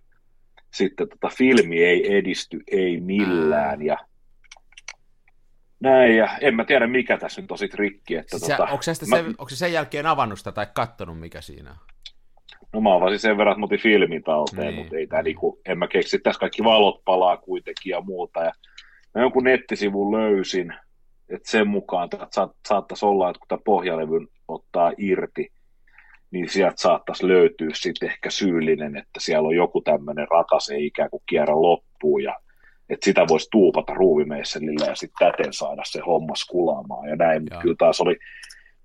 sitten 0.73 1.09
tota, 1.09 1.29
filmi 1.37 1.83
ei 1.83 2.17
edisty, 2.17 2.63
ei 2.71 3.01
millään. 3.01 3.81
Ja 3.81 3.97
näin, 5.79 6.17
ja 6.17 6.38
en 6.41 6.55
mä 6.55 6.65
tiedä 6.65 6.88
mikä 6.88 7.17
tässä 7.17 7.41
nyt 7.41 7.51
on 7.51 7.57
sit 7.57 7.74
rikki. 7.74 8.15
Että 8.15 8.38
siis 8.38 8.51
tota, 8.51 8.63
onko, 8.71 8.81
se 8.81 8.91
mä, 8.91 9.17
se, 9.17 9.24
onko 9.27 9.50
se 9.50 9.55
sen 9.55 9.74
jälkeen 9.74 10.05
avannut 10.05 10.38
sitä 10.38 10.51
tai 10.51 10.67
kattonut 10.74 11.19
mikä 11.19 11.41
siinä 11.41 11.69
on? 11.69 11.77
No 12.74 12.81
mä 12.81 12.95
avasin 12.95 13.19
sen 13.19 13.38
verran, 13.38 13.51
että 13.51 13.59
mä 13.59 13.65
otin 13.65 13.79
filmin 13.79 14.24
talteen, 14.24 14.67
niin. 14.67 14.75
mutta 14.75 14.95
ei 14.95 15.07
tää 15.07 15.21
niinku, 15.21 15.62
en 15.65 15.77
mä 15.77 15.88
keksi, 15.88 16.19
tässä 16.19 16.39
kaikki 16.39 16.63
valot 16.63 17.03
palaa 17.05 17.38
kuitenkin 17.38 17.91
ja 17.91 18.01
muuta. 18.01 18.43
Ja 18.43 18.51
mä 19.15 19.21
jonkun 19.21 19.43
nettisivun 19.43 20.17
löysin, 20.17 20.74
että 21.29 21.51
sen 21.51 21.67
mukaan 21.67 22.09
että 22.13 22.27
saat, 22.31 22.51
saattaisi 22.67 23.05
olla, 23.05 23.29
että 23.29 23.39
kun 23.39 23.48
tämä 23.48 23.62
pohjalevyn 23.65 24.27
ottaa 24.48 24.91
irti, 24.98 25.48
niin 26.31 26.50
sieltä 26.50 26.75
saattaisi 26.77 27.27
löytyä 27.27 27.69
sitten 27.74 28.09
ehkä 28.09 28.29
syyllinen, 28.29 28.98
että 28.98 29.19
siellä 29.19 29.48
on 29.48 29.55
joku 29.55 29.81
tämmöinen 29.81 30.27
ratas, 30.31 30.69
ei 30.69 30.86
ikään 30.86 31.09
kuin 31.09 31.24
kierrä 31.29 31.62
loppuun 31.62 32.24
ja 32.24 32.36
että 32.89 33.05
sitä 33.05 33.25
voisi 33.27 33.48
tuupata 33.51 33.93
ruuvimeisselillä 33.93 34.86
ja 34.86 34.96
sitten 34.96 35.27
täten 35.31 35.53
saada 35.53 35.81
se 35.86 36.01
homma 36.05 36.36
skulaamaan 36.36 37.10
ja 37.10 37.15
näin. 37.15 37.41
Mutta 37.41 37.60
kyllä 37.62 37.75
taas 37.77 38.01
oli, 38.01 38.17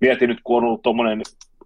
mietin 0.01 0.29
nyt 0.29 0.39
kun 0.43 0.57
on 0.57 0.63
ollut 0.63 0.81
tuommoinen 0.81 1.21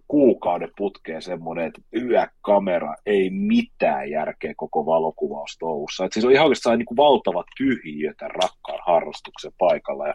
kuukauden 0.08 0.70
putkeen 0.76 1.22
semmoinen, 1.22 1.66
että 1.66 1.80
yökamera 1.96 2.94
ei 3.06 3.30
mitään 3.30 4.10
järkeä 4.10 4.54
koko 4.56 4.86
valokuvaus 4.86 5.56
touhussa. 5.58 6.04
Että 6.04 6.14
siis 6.14 6.26
on 6.26 6.32
ihan 6.32 6.46
oikeastaan 6.46 6.78
niin 6.78 6.86
kuin 6.86 6.96
valtava 6.96 7.44
tyhjiö 7.56 8.14
tämän 8.18 8.30
rakkaan 8.30 8.78
harrastuksen 8.86 9.52
paikalla. 9.58 10.06
Ja 10.06 10.14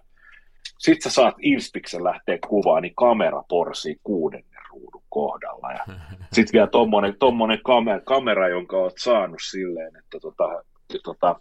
sit 0.77 1.01
sä 1.01 1.09
saat 1.09 1.35
Inspiksen 1.41 2.03
lähteä 2.03 2.37
kuvaan, 2.47 2.81
niin 2.81 2.95
kamera 2.95 3.43
porsii 3.49 3.95
kuudennen 4.03 4.61
ruudun 4.69 5.03
kohdalla. 5.09 5.71
Ja 5.71 5.85
sit 6.33 6.53
vielä 6.53 6.67
tommonen, 6.67 7.15
tommonen 7.19 7.59
kamera, 7.63 8.01
kamera, 8.01 8.49
jonka 8.49 8.77
oot 8.77 8.97
saanut 8.97 9.39
silleen, 9.49 9.95
että 9.95 10.19
tota, 10.21 10.63
tota, 11.03 11.39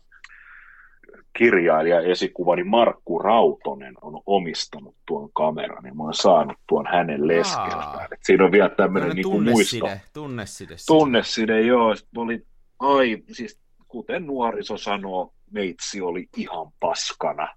kirjailija 1.38 2.00
esikuvani 2.00 2.64
Markku 2.64 3.18
Rautonen 3.18 3.94
on 4.02 4.22
omistanut 4.26 4.96
tuon 5.06 5.32
kameran 5.32 5.86
ja 5.86 5.94
mä 5.94 6.02
oon 6.02 6.14
saanut 6.14 6.56
tuon 6.68 6.86
hänen 6.86 7.28
leskeltään. 7.28 8.08
Et 8.12 8.20
siinä 8.22 8.44
on 8.44 8.52
vielä 8.52 8.68
tämmöinen 8.68 9.10
niin 9.10 9.30
kuin 9.30 9.44
muisto. 9.44 9.88
Tunneside. 10.12 10.76
Tunneside, 10.86 11.60
joo. 11.60 11.94
Oli, 12.16 12.46
ai, 12.78 13.22
siis 13.32 13.60
kuten 13.88 14.26
nuoriso 14.26 14.76
sanoo, 14.76 15.34
meitsi 15.50 16.00
oli 16.00 16.28
ihan 16.36 16.72
paskana. 16.80 17.48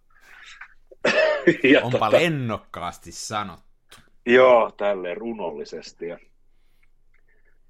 ja 1.72 1.82
Onpa 1.84 2.00
tota, 2.00 2.12
lennokkaasti 2.12 3.12
sanottu. 3.12 3.98
Joo, 4.26 4.72
tälleen 4.72 5.18
runollisesti. 5.18 6.06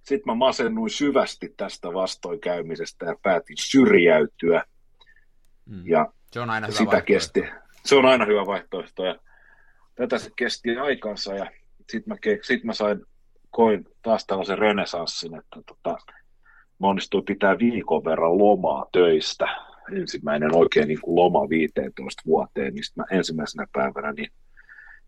sitten 0.01 0.24
mä 0.25 0.36
masennuin 0.36 0.89
syvästi 0.89 1.53
tästä 1.58 1.94
vastoinkäymisestä 1.94 3.06
ja 3.06 3.15
päätin 3.24 3.58
syrjäytyä– 3.60 4.63
Mm. 5.68 5.82
Ja 5.86 6.12
se 6.32 6.40
on 6.40 6.50
aina 6.50 6.68
hyvä 6.68 6.78
sitä 6.78 7.02
kesti. 7.02 7.44
Se 7.86 7.96
on 7.96 8.06
aina 8.06 8.26
hyvä 8.26 8.46
vaihtoehto. 8.46 9.06
Ja 9.06 9.16
tätä 9.96 10.18
se 10.18 10.30
kesti 10.36 10.78
aikansa 10.78 11.36
ja 11.36 11.52
sitten 11.92 12.14
mä, 12.14 12.16
sit 12.42 12.64
mä 12.64 12.74
sain, 12.74 13.02
koin 13.50 13.86
taas 14.02 14.26
tällaisen 14.26 14.58
renesanssin, 14.58 15.36
että 15.36 15.62
tota, 15.66 15.98
mä 16.80 16.88
onnistuin 16.88 17.26
pitää 17.26 17.60
viikon 17.60 18.06
verran 18.06 18.38
lomaa 18.38 18.86
töistä. 18.92 19.48
Ensimmäinen 19.92 20.56
oikein 20.56 20.88
niin 20.88 21.02
kuin 21.02 21.16
loma 21.16 21.50
15 21.50 22.22
vuoteen, 22.26 22.74
niin 22.74 22.84
mä 22.96 23.04
ensimmäisenä 23.12 23.68
päivänä 23.74 24.12
niin 24.12 24.32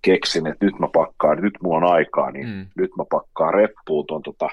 keksin, 0.02 0.48
että 0.48 0.66
nyt 0.66 0.80
mä 0.80 0.88
pakkaan, 0.94 1.42
nyt 1.42 1.54
mulla 1.64 1.78
on 1.78 1.94
aikaa, 1.94 2.32
niin 2.32 2.48
mm. 2.48 2.68
nyt 2.78 2.92
mä 2.98 3.04
pakkaan 3.12 3.54
reppuun 3.54 4.06
tuon 4.08 4.22
tota, 4.22 4.50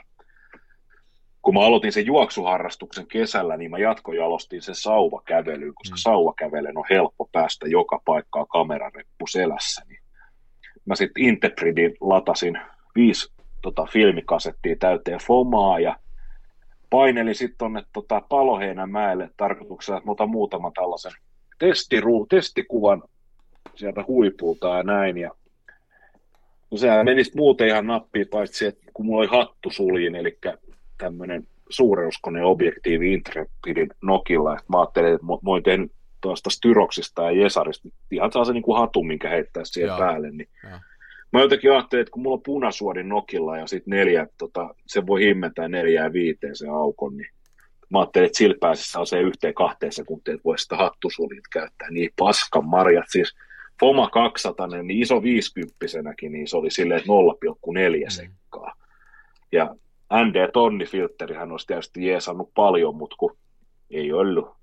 kun 1.46 1.54
mä 1.54 1.60
aloitin 1.60 1.92
sen 1.92 2.06
juoksuharrastuksen 2.06 3.06
kesällä, 3.06 3.56
niin 3.56 3.70
mä 3.70 3.78
jatkojalostin 3.78 4.62
sen 4.62 4.74
sauvakävelyyn, 4.74 5.74
koska 5.74 5.94
mm. 5.94 5.98
sauvakävelen 5.98 6.78
on 6.78 6.84
helppo 6.90 7.28
päästä 7.32 7.68
joka 7.68 8.00
paikkaa 8.04 8.46
kamerareppu 8.46 9.26
selässä. 9.26 9.82
Niin 9.88 10.00
mä 10.84 10.94
sitten 10.94 11.24
Interpridin 11.24 11.94
latasin 12.00 12.58
viisi 12.94 13.32
tota, 13.62 13.86
filmikasettia 13.92 14.76
täyteen 14.78 15.20
fomaa 15.26 15.80
ja 15.80 15.96
painelin 16.90 17.34
sitten 17.34 17.58
tuonne 17.58 17.82
tota, 17.92 18.22
Paloheinämäelle 18.28 19.30
tarkoituksena, 19.36 19.98
että 19.98 20.08
mä 20.08 20.12
otan 20.12 20.30
muutaman 20.30 20.72
tällaisen 20.72 21.12
testiru, 21.58 22.26
testikuvan 22.26 23.02
sieltä 23.74 24.04
huipulta 24.08 24.76
ja 24.76 24.82
näin. 24.82 25.18
Ja 25.18 25.30
no 26.70 26.78
sehän 26.78 27.04
menisi 27.04 27.36
muuten 27.36 27.68
ihan 27.68 27.86
nappiin, 27.86 28.28
paitsi 28.28 28.66
että 28.66 28.90
kun 28.94 29.06
mulla 29.06 29.20
oli 29.20 29.28
hattu 29.40 29.70
suljin, 29.70 30.14
eli 30.14 30.38
tämmöinen 30.98 31.46
suureuskonen 31.68 32.44
objektiivi 32.44 33.12
Intrepidin 33.12 33.88
Nokilla, 34.02 34.52
että 34.52 34.64
mä 34.68 34.80
ajattelin, 34.80 35.14
että 35.14 35.26
mä 35.26 35.38
oon 35.46 35.62
tehnyt 35.62 35.92
tuosta 36.20 36.50
Styroksista 36.50 37.22
ja 37.22 37.30
Jesarista 37.30 37.88
ihan 38.10 38.32
saa 38.32 38.44
se 38.44 38.52
niin 38.52 38.62
kuin 38.62 38.78
hatu, 38.78 39.02
minkä 39.02 39.28
heittää 39.28 39.64
siihen 39.64 39.88
Joo. 39.88 39.98
päälle, 39.98 40.30
niin 40.30 40.48
Joo. 40.64 40.78
Mä 41.32 41.40
jotenkin 41.40 41.72
ajattelin, 41.72 42.00
että 42.00 42.10
kun 42.10 42.22
mulla 42.22 42.36
on 42.36 42.42
punasuodin 42.42 43.08
Nokilla 43.08 43.56
ja 43.56 43.66
sitten 43.66 43.90
neljä, 43.90 44.26
tota, 44.38 44.74
se 44.86 45.06
voi 45.06 45.20
himmentää 45.20 45.68
neljää 45.68 46.12
viiteen 46.12 46.56
se 46.56 46.68
aukon, 46.68 47.16
niin 47.16 47.30
mä 47.90 47.98
ajattelin, 47.98 48.26
että 48.26 48.38
sillä 48.38 48.56
pääsessä 48.60 49.00
on 49.00 49.06
se 49.06 49.20
yhteen 49.20 49.54
kahteen 49.54 49.92
sekuntiin, 49.92 50.34
että 50.34 50.44
voisi 50.44 50.62
sitä 50.62 50.76
hattusulit 50.76 51.48
käyttää. 51.52 51.90
Niin 51.90 52.10
paskan 52.18 52.64
marjat, 52.64 53.04
siis 53.08 53.36
Foma 53.80 54.10
200, 54.10 54.66
niin 54.66 55.02
iso 55.02 55.22
50 55.22 55.76
niin 56.30 56.48
se 56.48 56.56
oli 56.56 56.70
silleen, 56.70 56.98
että 56.98 57.08
0,4 57.08 58.04
mm. 58.04 58.10
sekkaa. 58.10 58.74
Ja 59.52 59.76
ND 60.14 60.50
tonnifiltterihän 60.52 61.52
olisi 61.52 61.66
tietysti 61.66 62.06
jeesannut 62.06 62.54
paljon, 62.54 62.96
mutta 62.96 63.16
kun 63.18 63.36
ei 63.90 64.12
ollut. 64.12 64.56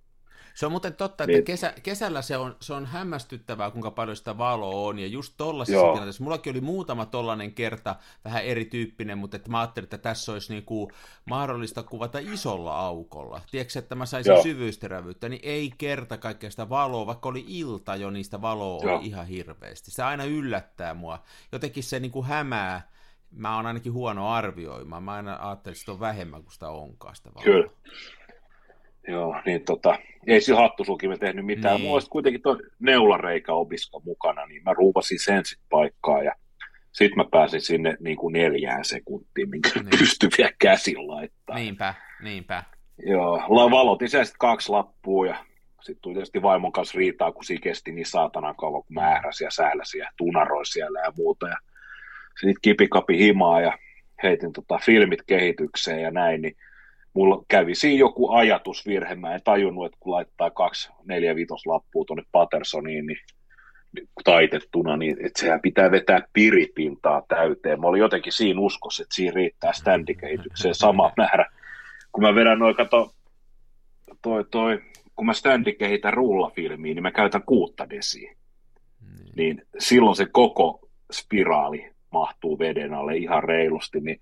Se 0.54 0.66
on 0.66 0.72
muuten 0.72 0.94
totta, 0.94 1.24
että 1.24 1.32
niin. 1.32 1.44
kesä, 1.44 1.74
kesällä 1.84 2.22
se 2.22 2.38
on, 2.38 2.56
se 2.60 2.74
on 2.74 2.86
hämmästyttävää, 2.86 3.72
kuinka 3.72 3.92
paljon 3.92 4.18
sitä 4.18 4.38
valoa 4.38 4.88
on, 4.88 5.00
ja 5.00 5.08
just 5.08 5.34
tollaisessa 5.38 5.82
tilanteessa, 5.82 6.24
mullakin 6.24 6.54
oli 6.54 6.62
muutama 6.62 7.06
tollainen 7.06 7.54
kerta, 7.54 7.96
vähän 8.26 8.44
erityyppinen, 8.44 9.18
mutta 9.18 9.38
että 9.38 9.52
mä 9.52 9.60
ajattelin, 9.60 9.86
että 9.86 9.98
tässä 9.98 10.32
olisi 10.32 10.54
niinku 10.54 10.92
mahdollista 11.26 11.84
kuvata 11.84 12.20
isolla 12.20 12.80
aukolla. 12.80 13.42
Tiedätkö, 13.52 13.80
että 13.80 13.96
mä 13.96 14.06
saisin 14.06 14.34
Joo. 14.34 14.44
syvyysterävyyttä, 14.44 15.30
niin 15.30 15.42
ei 15.44 15.74
kerta 15.78 16.18
kaikkea 16.18 16.52
sitä 16.52 16.70
valoa, 16.70 17.06
vaikka 17.06 17.30
oli 17.30 17.46
ilta 17.48 17.96
jo, 17.96 18.10
niin 18.10 18.26
sitä 18.26 18.42
valoa 18.42 18.84
Joo. 18.84 18.98
oli 18.98 19.06
ihan 19.06 19.28
hirveästi. 19.28 19.92
Se 19.92 20.04
aina 20.04 20.24
yllättää 20.24 20.94
mua. 20.94 21.20
Jotenkin 21.52 21.84
se 21.84 22.00
niinku 22.00 22.24
hämää, 22.24 22.92
mä 23.36 23.56
oon 23.56 23.66
ainakin 23.66 23.94
huono 23.94 24.30
arvioimaan. 24.30 25.04
Mä 25.04 25.14
aina 25.14 25.38
ajattelin, 25.42 25.74
että 25.74 25.80
sitä 25.80 25.92
on 25.92 26.00
vähemmän 26.00 26.44
kuin 26.44 26.54
sitä 26.54 26.70
onkaan 26.70 27.16
sitä. 27.16 27.30
Kyllä. 27.44 27.70
Joo, 29.08 29.42
niin 29.46 29.66
tota, 29.66 30.00
ei 30.28 30.42
sillä 30.42 30.60
hattusulkimme 30.60 31.18
tehnyt 31.18 31.46
mitään. 31.46 31.76
Niin. 31.76 31.84
Mulla 31.84 31.96
olisi 31.96 32.10
kuitenkin 32.10 32.42
tuo 32.42 32.58
neulareikä 32.80 33.54
obiska 33.54 34.00
mukana, 34.06 34.46
niin 34.46 34.64
mä 34.64 34.74
ruuvasin 34.74 35.20
sen 35.24 35.46
sitten 35.46 35.68
paikkaa 35.70 36.24
ja 36.24 36.36
sitten 36.92 37.18
mä 37.18 37.26
pääsin 37.32 37.62
sinne 37.62 37.98
niin 38.00 38.18
kuin 38.18 38.34
neljään 38.34 38.86
sekuntiin, 38.86 39.50
minkä 39.50 39.70
niin. 39.76 40.00
pystyi 40.00 40.30
vielä 40.38 40.52
käsin 40.60 41.08
laittaa. 41.08 41.56
Niinpä, 41.56 41.94
niinpä. 42.22 42.64
Joo, 43.06 43.38
valotin 43.50 44.10
sen 44.10 44.26
sitten 44.26 44.40
kaksi 44.40 44.70
lappua 44.70 45.28
ja 45.28 45.46
sitten 45.82 46.02
tuli 46.02 46.14
tietysti 46.14 46.42
vaimon 46.42 46.72
kanssa 46.72 46.98
riitaa, 46.98 47.32
kun 47.32 47.44
siinä 47.44 47.64
kesti 47.64 47.92
niin 47.92 48.06
saatana 48.06 48.54
kauan, 48.54 48.84
kun 48.84 48.94
mä 48.94 49.12
ähräsin 49.12 49.46
ja 49.46 49.52
säälläsin 49.52 50.00
ja 50.00 50.12
tunaroin 50.18 50.66
siellä 50.66 51.00
ja 51.00 51.12
muuta. 51.18 51.48
Ja 51.48 51.58
sitten 52.40 52.62
kipikapi 52.62 53.18
himaa 53.18 53.62
ja 53.62 53.78
heitin 54.24 54.54
tota 54.54 54.78
filmit 54.86 55.22
kehitykseen 55.28 56.02
ja 56.02 56.12
näin, 56.12 56.42
niin 56.42 56.56
mulla 57.14 57.46
kävi 57.48 57.76
siinä 57.76 58.00
joku 58.00 58.32
ajatusvirhe, 58.32 59.16
mä 59.16 59.36
en 59.36 59.42
tajunnut, 59.44 59.86
että 59.86 59.98
kun 60.00 60.14
laittaa 60.14 60.50
kaksi 60.50 60.90
neljä 61.06 61.36
vitoslappua 61.36 62.06
tuonne 62.08 62.24
Pattersoniin, 62.32 63.06
niin 63.06 63.20
taitettuna, 64.24 64.98
niin 64.98 65.26
että 65.26 65.42
sehän 65.42 65.62
pitää 65.62 65.92
vetää 65.92 66.22
piripintaa 66.34 67.22
täyteen. 67.28 67.80
Mä 67.82 67.88
olin 67.88 68.00
jotenkin 68.00 68.34
siinä 68.34 68.60
uskossa, 68.60 69.04
että 69.04 69.16
siinä 69.16 69.36
riittää 69.36 69.74
standikehitykseen 69.74 70.76
sama 70.76 71.12
määrä. 71.18 71.46
Kun 72.12 72.24
mä 72.24 72.36
vedän 72.36 72.60
noin, 72.60 72.76
kato, 72.76 73.14
toi, 74.22 74.46
toi, 74.52 74.82
kun 75.16 75.26
mä 75.26 75.34
standikehitän 75.34 76.14
rullafilmiin, 76.14 76.96
niin 76.96 77.04
mä 77.04 77.12
käytän 77.12 77.44
kuutta 77.44 77.90
desiä. 77.90 78.36
Niin. 79.02 79.34
niin 79.36 79.62
silloin 79.80 80.16
se 80.16 80.26
koko 80.32 80.90
spiraali 81.12 81.93
mahtuu 82.14 82.60
veden 82.60 82.94
alle 82.94 83.18
ihan 83.18 83.44
reilusti, 83.44 84.00
niin 84.00 84.20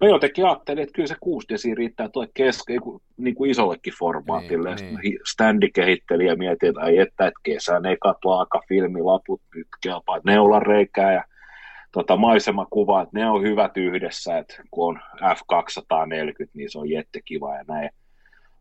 Mä 0.00 0.08
jotenkin 0.08 0.44
ajattelin, 0.44 0.82
että 0.82 0.92
kyllä 0.92 1.06
se 1.06 1.16
6 1.20 1.48
desi 1.48 1.74
riittää 1.74 2.08
tuo 2.08 2.26
keske, 2.34 2.72
niin 3.16 3.34
kuin 3.34 3.50
isollekin 3.50 3.92
formaatille. 3.98 4.74
Niin, 4.74 4.98
niin. 5.02 5.18
Standi 5.30 5.70
kehitteli 5.70 6.26
ja 6.26 6.36
mietin, 6.36 6.68
että 6.68 6.80
ai 6.80 6.98
että, 6.98 7.26
että 7.26 7.40
kesän 7.42 7.86
ekat 7.86 8.18
filmilaput 8.68 9.40
nyt 9.54 9.66
kelpaa 9.82 10.20
neulareikää 10.24 11.12
ja 11.12 11.24
tota, 11.92 12.16
maisemakuva, 12.16 13.02
että 13.02 13.18
ne 13.18 13.30
on 13.30 13.42
hyvät 13.42 13.76
yhdessä, 13.76 14.38
että 14.38 14.62
kun 14.70 14.88
on 14.88 15.00
F240, 15.20 16.50
niin 16.54 16.70
se 16.70 16.78
on 16.78 16.86
kiva 17.24 17.54
ja 17.54 17.64
näin 17.68 17.90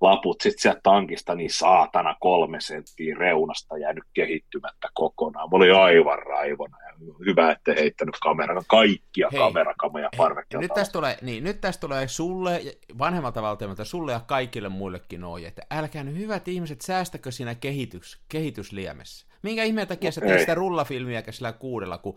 laput 0.03 0.41
sitten 0.41 0.61
sieltä 0.61 0.79
tankista 0.83 1.35
niin 1.35 1.49
saatana 1.49 2.15
kolme 2.19 2.61
senttiä 2.61 3.15
reunasta 3.19 3.77
jäänyt 3.77 4.03
kehittymättä 4.13 4.87
kokonaan. 4.93 5.49
Mä 5.49 5.57
olin 5.57 5.75
aivan 5.75 6.19
raivona 6.19 6.77
ja 6.87 6.93
hyvä, 7.25 7.51
että 7.51 7.73
heittänyt 7.73 8.15
kameran, 8.21 8.63
kaikkia 8.67 9.29
Hei, 9.31 9.39
kamerakamoja 9.39 10.09
parvekkeelta. 10.17 10.63
Nyt 10.63 10.73
tästä, 10.73 10.93
tulee, 10.93 11.17
niin, 11.21 11.43
nyt 11.43 11.61
tästä 11.61 11.81
tulee 11.81 12.07
sulle, 12.07 12.61
vanhemmalta 12.97 13.41
valtiolta, 13.41 13.85
sulle 13.85 14.11
ja 14.11 14.19
kaikille 14.19 14.69
muillekin 14.69 15.21
noin, 15.21 15.45
että 15.45 15.61
älkää 15.71 16.03
nyt 16.03 16.15
hyvät 16.15 16.47
ihmiset, 16.47 16.81
säästäkö 16.81 17.31
siinä 17.31 17.55
kehitys, 17.55 18.21
kehitysliemessä. 18.29 19.27
Minkä 19.41 19.63
ihmeen 19.63 19.87
takia 19.87 20.11
sä 20.11 20.21
teet 20.21 20.39
sitä 20.39 20.55
rullafilmiä 20.55 21.23
sillä 21.29 21.51
kuudella, 21.51 21.97
kun 21.97 22.15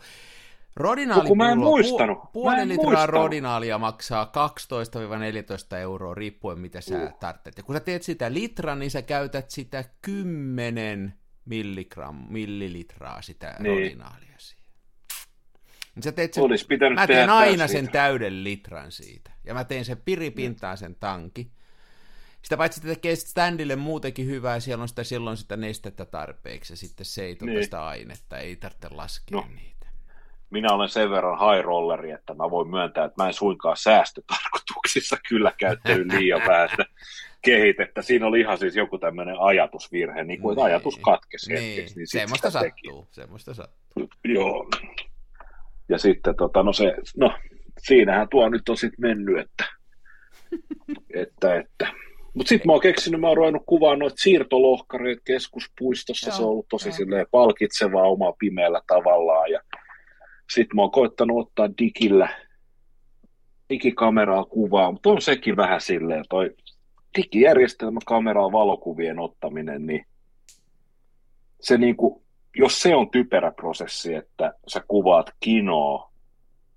Rodinaali 0.76 1.34
mä 1.34 1.52
en 1.52 1.58
muistanut. 1.58 2.18
Pu- 2.18 2.30
puoli 2.32 2.68
litraa 2.68 2.84
muistanut. 2.84 3.14
rodinaalia 3.14 3.78
maksaa 3.78 4.32
12-14 5.74 5.76
euroa, 5.76 6.14
riippuen 6.14 6.58
mitä 6.58 6.80
sä 6.80 7.02
uh. 7.02 7.18
tarvitset. 7.18 7.56
Ja 7.56 7.62
kun 7.62 7.74
sä 7.74 7.80
teet 7.80 8.02
sitä 8.02 8.32
litran, 8.32 8.78
niin 8.78 8.90
sä 8.90 9.02
käytät 9.02 9.50
sitä 9.50 9.84
10 10.02 11.14
milligram, 11.44 12.26
millilitraa 12.28 13.22
sitä 13.22 13.56
niin. 13.58 13.74
rodinaalia 13.74 14.34
siihen. 14.38 14.64
Niin 15.94 16.02
sä 16.02 16.12
teet 16.12 16.34
sen, 16.34 16.44
Olisi 16.44 16.66
pitänyt 16.66 16.98
mä 16.98 17.06
teen 17.06 17.30
aina 17.30 17.68
siitä. 17.68 17.82
sen 17.82 17.92
täyden 17.92 18.44
litran 18.44 18.92
siitä. 18.92 19.30
Ja 19.44 19.54
mä 19.54 19.64
teen 19.64 19.84
sen 19.84 20.02
piripintaan 20.04 20.78
sen 20.78 20.94
tanki. 20.94 21.50
Sitä 22.42 22.56
paitsi 22.56 22.80
että 22.80 22.88
tekee 22.88 23.16
standille 23.16 23.76
muutenkin 23.76 24.26
hyvää, 24.26 24.60
siellä 24.60 24.82
on 24.82 24.88
sitä, 24.88 25.04
silloin 25.04 25.36
sitä 25.36 25.56
nestettä 25.56 26.04
tarpeeksi, 26.04 26.72
ja 26.72 26.76
sitten 26.76 27.06
se 27.06 27.24
ei 27.24 27.36
niin. 27.40 27.64
sitä 27.64 27.86
ainetta, 27.86 28.38
ei 28.38 28.56
tarvitse 28.56 28.88
laskea 28.88 29.40
no. 29.40 29.46
niitä 29.54 29.75
minä 30.50 30.72
olen 30.72 30.88
sen 30.88 31.10
verran 31.10 31.38
high 31.38 31.64
rolleri, 31.64 32.10
että 32.10 32.34
mä 32.34 32.50
voin 32.50 32.68
myöntää, 32.68 33.04
että 33.04 33.22
mä 33.22 33.28
en 33.28 33.34
suinkaan 33.34 33.76
säästötarkoituksissa 33.76 35.16
kyllä 35.28 35.52
käyttänyt 35.58 36.06
liian 36.12 36.42
vähän 36.46 36.68
kehitettä. 37.42 38.02
Siinä 38.02 38.26
oli 38.26 38.40
ihan 38.40 38.58
siis 38.58 38.76
joku 38.76 38.98
tämmöinen 38.98 39.36
ajatusvirhe, 39.38 40.24
niin 40.24 40.40
kuin 40.40 40.56
niin. 40.56 40.64
ajatus 40.64 40.98
katkesi 40.98 41.52
niin. 41.52 41.76
hetkeksi. 41.76 41.96
Niin 41.96 42.06
semmoista 42.06 42.50
sattuu, 42.50 43.02
teki. 43.02 43.14
semmoista 43.14 43.54
sattuu. 43.54 44.08
Joo. 44.24 44.68
Ja 45.88 45.98
sitten 45.98 46.36
tota, 46.36 46.62
no 46.62 46.72
se, 46.72 46.94
no 47.16 47.32
siinähän 47.78 48.28
tuo 48.30 48.48
nyt 48.48 48.68
on 48.68 48.76
sitten 48.76 49.00
mennyt, 49.00 49.38
että, 49.38 49.64
että, 51.22 51.54
että. 51.54 51.88
Mutta 52.34 52.48
sitten 52.48 52.66
mä 52.66 52.72
oon 52.72 52.82
keksinyt, 52.82 53.20
mä 53.20 53.28
oon 53.28 53.36
ruvennut 53.36 53.62
kuvaa 53.66 53.96
noita 53.96 54.16
siirtolohkareita 54.18 55.22
keskuspuistossa, 55.24 56.28
Joo, 56.28 56.36
se 56.36 56.42
on 56.42 56.48
ollut 56.48 56.68
tosi 56.68 56.90
palkitsevaa 57.30 58.02
omaa 58.02 58.32
pimeällä 58.38 58.80
tavallaan 58.86 59.50
ja 59.50 59.60
sitten 60.50 60.76
mä 60.76 60.82
oon 60.82 60.90
koittanut 60.90 61.46
ottaa 61.46 61.68
digillä, 61.78 62.28
digikameraa 63.70 64.44
kuvaa, 64.44 64.92
mutta 64.92 65.08
on 65.08 65.22
sekin 65.22 65.56
vähän 65.56 65.80
silleen, 65.80 66.24
toi 66.28 66.56
digijärjestelmä 67.16 68.00
kameraa 68.06 68.52
valokuvien 68.52 69.18
ottaminen, 69.18 69.86
niin 69.86 70.06
se 71.60 71.78
niinku, 71.78 72.22
jos 72.56 72.82
se 72.82 72.94
on 72.94 73.10
typerä 73.10 73.52
prosessi, 73.52 74.14
että 74.14 74.54
sä 74.68 74.84
kuvaat 74.88 75.30
kinoa 75.40 76.12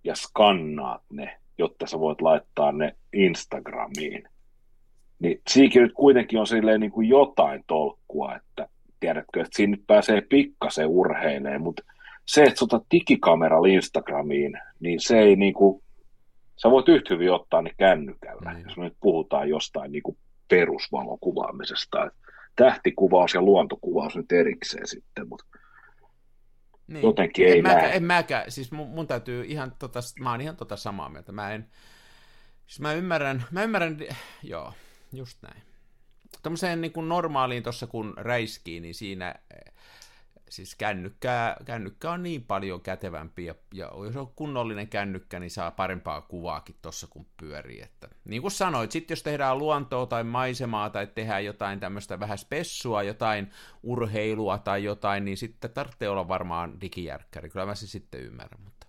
ja 0.03 0.15
skannaat 0.15 1.01
ne, 1.09 1.37
jotta 1.57 1.87
sä 1.87 1.99
voit 1.99 2.21
laittaa 2.21 2.71
ne 2.71 2.95
Instagramiin, 3.13 4.23
niin 5.19 5.41
siinä 5.49 5.81
nyt 5.81 5.93
kuitenkin 5.93 6.39
on 6.39 6.47
silleen 6.47 6.79
niin 6.79 6.91
kuin 6.91 7.09
jotain 7.09 7.63
tolkkua, 7.67 8.35
että 8.35 8.67
tiedätkö, 8.99 9.41
että 9.41 9.55
siinä 9.55 9.71
nyt 9.71 9.83
pääsee 9.87 10.21
pikkasen 10.21 10.87
urheilemaan, 10.87 11.61
mutta 11.61 11.83
se, 12.29 12.43
että 12.43 12.65
otat 12.65 12.83
digikameralla 12.91 13.67
Instagramiin, 13.67 14.53
niin 14.79 14.99
se 15.01 15.19
ei 15.19 15.35
niinku, 15.35 15.83
sä 16.55 16.71
voit 16.71 16.89
yhtä 16.89 17.13
hyvin 17.13 17.31
ottaa 17.31 17.61
ne 17.61 17.71
kännykällä, 17.77 18.53
niin. 18.53 18.63
jos 18.67 18.77
me 18.77 18.83
nyt 18.83 18.97
puhutaan 18.99 19.49
jostain 19.49 19.91
niinku 19.91 20.17
perusvalokuvaamisesta. 20.47 22.11
Tähtikuvaus 22.55 23.33
ja 23.33 23.41
luontokuvaus 23.41 24.15
nyt 24.15 24.31
erikseen 24.31 24.87
sitten, 24.87 25.29
mutta 25.29 25.45
niin. 26.87 27.03
jotenkin 27.03 27.47
ei 27.47 27.57
en 27.57 27.63
mäkään, 27.63 27.93
en 27.93 28.03
mäkään, 28.03 28.51
siis 28.51 28.71
mun, 28.71 28.89
mun 28.89 29.07
täytyy 29.07 29.45
ihan 29.47 29.71
tota, 29.79 29.99
mä 30.19 30.31
oon 30.31 30.41
ihan 30.41 30.55
tota 30.55 30.75
samaa 30.75 31.09
mieltä, 31.09 31.31
mä 31.31 31.51
en, 31.51 31.69
Siis 32.69 32.79
mä 32.79 32.93
ymmärrän, 32.93 33.45
mä 33.51 33.63
ymmärrän, 33.63 33.97
joo, 34.43 34.73
just 35.13 35.37
näin. 35.41 35.61
Tämmöiseen 36.43 36.81
niin 36.81 36.91
kuin 36.91 37.09
normaaliin 37.09 37.63
tuossa 37.63 37.87
kun 37.87 38.13
räiskii, 38.17 38.79
niin 38.79 38.95
siinä 38.95 39.35
siis 40.49 40.75
kännykkää, 40.75 41.57
kännykkä 41.65 42.11
on 42.11 42.23
niin 42.23 42.43
paljon 42.43 42.81
kätevämpi, 42.81 43.45
ja, 43.45 43.55
ja 43.73 43.91
jos 44.03 44.15
on 44.15 44.31
kunnollinen 44.35 44.87
kännykkä, 44.87 45.39
niin 45.39 45.51
saa 45.51 45.71
parempaa 45.71 46.21
kuvaakin 46.21 46.75
tuossa 46.81 47.07
kun 47.09 47.25
pyörii. 47.37 47.81
Että, 47.81 48.09
niin 48.25 48.41
kuin 48.41 48.51
sanoit, 48.51 48.91
sitten 48.91 49.15
jos 49.15 49.23
tehdään 49.23 49.57
luontoa 49.57 50.05
tai 50.05 50.23
maisemaa 50.23 50.89
tai 50.89 51.07
tehdään 51.07 51.45
jotain 51.45 51.79
tämmöistä 51.79 52.19
vähän 52.19 52.37
spessua, 52.37 53.03
jotain 53.03 53.51
urheilua 53.83 54.57
tai 54.57 54.83
jotain, 54.83 55.25
niin 55.25 55.37
sitten 55.37 55.71
tarvitsee 55.71 56.09
olla 56.09 56.27
varmaan 56.27 56.81
digijärkkäri. 56.81 57.49
Kyllä 57.49 57.65
mä 57.65 57.75
se 57.75 57.87
sitten 57.87 58.21
ymmärrän, 58.21 58.61
mutta 58.63 58.87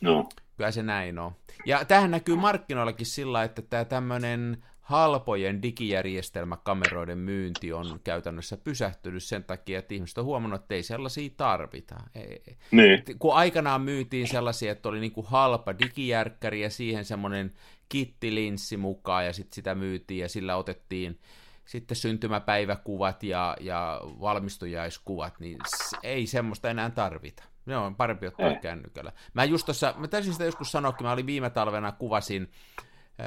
no. 0.00 0.28
kyllä 0.56 0.70
se 0.70 0.82
näin 0.82 1.18
on. 1.18 1.32
Ja 1.66 1.84
tähän 1.84 2.10
näkyy 2.10 2.36
markkinoillakin 2.36 3.06
sillä, 3.06 3.44
että 3.44 3.62
tämä 3.62 3.84
tämmöinen 3.84 4.64
halpojen 4.80 5.62
digijärjestelmäkameroiden 5.62 7.18
myynti 7.18 7.72
on 7.72 8.00
käytännössä 8.04 8.56
pysähtynyt 8.56 9.22
sen 9.22 9.44
takia, 9.44 9.78
että 9.78 9.94
ihmiset 9.94 10.18
on 10.18 10.24
huomannut, 10.24 10.60
että 10.60 10.74
ei 10.74 10.82
sellaisia 10.82 11.30
tarvita. 11.36 11.96
Ei. 12.14 12.56
Niin. 12.70 13.02
Kun 13.18 13.34
aikanaan 13.34 13.80
myytiin 13.80 14.28
sellaisia, 14.28 14.72
että 14.72 14.88
oli 14.88 15.00
niin 15.00 15.12
kuin 15.12 15.26
halpa 15.26 15.78
digijärkkäri 15.78 16.62
ja 16.62 16.70
siihen 16.70 17.04
semmoinen 17.04 17.52
kittilinssi 17.88 18.76
mukaan 18.76 19.26
ja 19.26 19.32
sitten 19.32 19.54
sitä 19.54 19.74
myytiin 19.74 20.20
ja 20.20 20.28
sillä 20.28 20.56
otettiin 20.56 21.18
sitten 21.64 21.96
syntymäpäiväkuvat 21.96 23.22
ja, 23.22 23.56
ja 23.60 24.00
valmistujaiskuvat, 24.04 25.40
niin 25.40 25.58
ei 26.02 26.26
semmoista 26.26 26.70
enää 26.70 26.90
tarvita. 26.90 27.42
Ne 27.66 27.76
on 27.76 27.96
parempi 27.96 28.26
ottaa 28.26 28.54
kännykällä. 28.54 29.12
Mä 29.34 29.44
just 29.44 29.66
tuossa, 29.66 29.94
mä 29.96 30.08
täysin 30.08 30.32
sitä 30.32 30.44
joskus 30.44 30.72
sanoakin, 30.72 31.06
mä 31.06 31.12
olin 31.12 31.26
viime 31.26 31.50
talvena, 31.50 31.92
kuvasin 31.92 32.50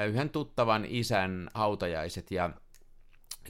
yhden 0.08 0.29
tuttavan 0.29 0.86
isän 0.88 1.49
hautajaiset 1.53 2.32
ja 2.32 2.49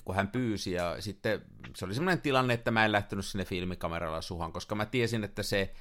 kun 0.05 0.15
hän 0.15 0.27
pyysi 0.27 0.71
ja 0.71 1.01
sitten 1.01 1.41
se 1.75 1.85
oli 1.85 1.93
semmoinen 1.93 2.21
tilanne, 2.21 2.53
että 2.53 2.71
mä 2.71 2.85
en 2.85 2.91
lähtenyt 2.91 3.25
sinne 3.25 3.45
filmikameralla 3.45 4.21
suhan, 4.21 4.51
koska 4.51 4.75
mä 4.75 4.85
tiesin, 4.85 5.23
että 5.23 5.43
se 5.43 5.73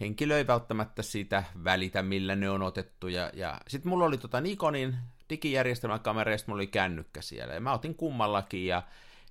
henkilö 0.00 0.38
ei 0.38 0.46
välttämättä 0.46 1.02
siitä 1.02 1.44
välitä, 1.64 2.02
millä 2.02 2.36
ne 2.36 2.50
on 2.50 2.62
otettu. 2.62 3.08
Ja, 3.08 3.30
ja 3.34 3.60
sitten 3.68 3.90
mulla 3.90 4.04
oli 4.04 4.18
tota 4.18 4.40
Nikonin 4.40 4.96
digijärjestelmäkamera 5.30 6.32
ja 6.32 6.38
mulla 6.46 6.58
oli 6.58 6.66
kännykkä 6.66 7.22
siellä. 7.22 7.54
Ja 7.54 7.60
mä 7.60 7.72
otin 7.72 7.94
kummallakin 7.94 8.66
ja 8.66 8.82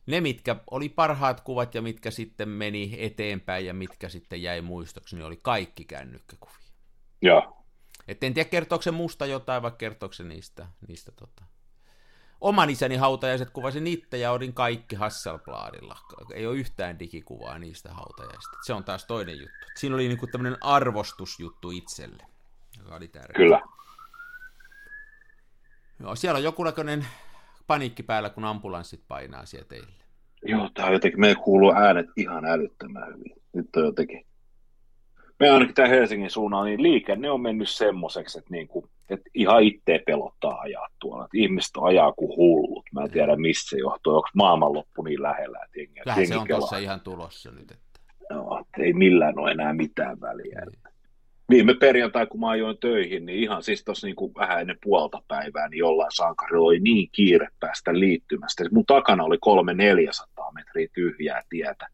ne, 0.05 0.21
mitkä 0.21 0.55
oli 0.71 0.89
parhaat 0.89 1.41
kuvat 1.41 1.75
ja 1.75 1.81
mitkä 1.81 2.11
sitten 2.11 2.49
meni 2.49 2.95
eteenpäin 2.99 3.65
ja 3.65 3.73
mitkä 3.73 4.09
sitten 4.09 4.41
jäi 4.41 4.61
muistoksi, 4.61 5.15
niin 5.15 5.25
oli 5.25 5.39
kaikki 5.41 5.85
kännykkäkuvia. 5.85 6.57
Joo. 7.21 7.62
Et 8.07 8.23
en 8.23 8.33
tiedä, 8.33 8.49
kertooko 8.49 8.81
se 8.81 8.91
musta 8.91 9.25
jotain, 9.25 9.61
vai 9.61 9.71
kertooko 9.77 10.13
se 10.13 10.23
niistä, 10.23 10.67
niistä 10.87 11.11
tota. 11.11 11.43
Oman 12.41 12.69
isäni 12.69 12.95
hautajaiset 12.95 13.49
kuvasin 13.49 13.87
itse 13.87 14.17
ja 14.17 14.31
odin 14.31 14.53
kaikki 14.53 14.95
Hasselbladilla. 14.95 15.97
Ei 16.33 16.47
ole 16.47 16.57
yhtään 16.57 16.99
digikuvaa 16.99 17.59
niistä 17.59 17.93
hautajaisista. 17.93 18.57
Se 18.65 18.73
on 18.73 18.83
taas 18.83 19.05
toinen 19.05 19.37
juttu. 19.37 19.67
Siinä 19.75 19.95
oli 19.95 20.07
niinku 20.07 20.27
tämmöinen 20.27 20.57
arvostusjuttu 20.61 21.71
itselle, 21.71 22.23
joka 22.77 22.95
oli 22.95 23.07
tärkeä. 23.07 23.35
Kyllä. 23.35 23.61
Joo, 25.99 26.15
siellä 26.15 26.39
on 26.57 26.65
näköinen 26.65 27.07
paniikki 27.67 28.03
päällä, 28.03 28.29
kun 28.29 28.45
ambulanssit 28.45 29.03
painaa 29.07 29.45
siellä 29.45 29.67
teille. 29.67 30.03
Joo, 30.45 30.69
tää 30.73 30.85
on 30.85 30.93
jotenkin, 30.93 31.19
me 31.19 31.35
kuuluu 31.35 31.73
äänet 31.75 32.05
ihan 32.17 32.45
älyttömän 32.45 33.07
hyvin. 33.07 33.35
Nyt 33.53 33.75
on 33.75 33.85
jotenkin 33.85 34.25
me 35.43 35.49
ainakin 35.49 35.75
tämä 35.75 35.87
Helsingin 35.87 36.29
suunnalla, 36.29 36.65
niin 36.65 36.83
liikenne 36.83 37.31
on 37.31 37.41
mennyt 37.41 37.69
semmoiseksi, 37.69 38.39
että, 38.39 38.51
niin 38.51 38.67
kuin, 38.67 38.85
että 39.09 39.29
ihan 39.33 39.63
itse 39.63 40.03
pelottaa 40.05 40.59
ajaa 40.59 40.87
tuolla. 40.99 41.25
Että 41.25 41.37
ihmiset 41.37 41.71
ajaa 41.81 42.13
kuin 42.13 42.37
hullut. 42.37 42.85
Mä 42.93 43.03
en 43.03 43.11
tiedä, 43.11 43.35
missä 43.35 43.69
se 43.69 43.77
johtuu. 43.77 44.15
Onko 44.15 44.29
maailmanloppu 44.35 45.01
niin 45.01 45.21
lähellä, 45.21 45.59
että 45.65 45.79
jengi, 45.79 45.99
jengi 46.05 46.27
se 46.27 46.37
on 46.37 46.47
tuossa 46.47 46.77
ihan 46.77 47.01
tulossa 47.01 47.51
nyt. 47.51 47.71
Että... 47.71 47.99
No, 48.29 48.59
että 48.59 48.83
ei 48.83 48.93
millään 48.93 49.39
ole 49.39 49.51
enää 49.51 49.73
mitään 49.73 50.21
väliä. 50.21 50.61
Niin. 50.65 50.93
Viime 51.49 51.73
perjantai, 51.73 52.27
kun 52.27 52.39
mä 52.39 52.49
ajoin 52.49 52.77
töihin, 52.77 53.25
niin 53.25 53.39
ihan 53.39 53.63
siis 53.63 53.83
tuossa 53.83 54.07
niin 54.07 54.35
vähän 54.35 54.61
ennen 54.61 54.77
puolta 54.83 55.21
päivää, 55.27 55.69
niin 55.69 55.79
jollain 55.79 56.11
sankarilla 56.13 56.67
oli 56.67 56.79
niin 56.79 57.09
kiire 57.11 57.47
päästä 57.59 57.99
liittymästä. 57.99 58.63
Mun 58.71 58.85
takana 58.85 59.23
oli 59.23 59.37
kolme 59.41 59.73
400 59.73 60.51
metriä 60.51 60.87
tyhjää 60.93 61.41
tietä. 61.49 61.87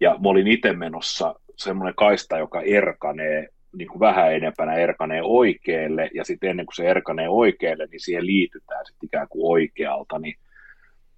Ja 0.00 0.10
mä 0.10 0.28
olin 0.28 0.46
itse 0.46 0.72
menossa 0.72 1.34
semmoinen 1.56 1.94
kaista, 1.94 2.38
joka 2.38 2.60
erkanee 2.60 3.48
niin 3.76 3.88
kuin 3.88 4.00
vähän 4.00 4.34
enempänä 4.34 4.74
erkanee 4.74 5.22
oikealle, 5.22 6.10
ja 6.14 6.24
sitten 6.24 6.50
ennen 6.50 6.66
kuin 6.66 6.76
se 6.76 6.88
erkanee 6.88 7.28
oikealle, 7.28 7.86
niin 7.86 8.00
siihen 8.00 8.26
liitytään 8.26 8.86
sitten 8.86 9.06
ikään 9.06 9.28
kuin 9.28 9.52
oikealta, 9.52 10.18
niin 10.18 10.34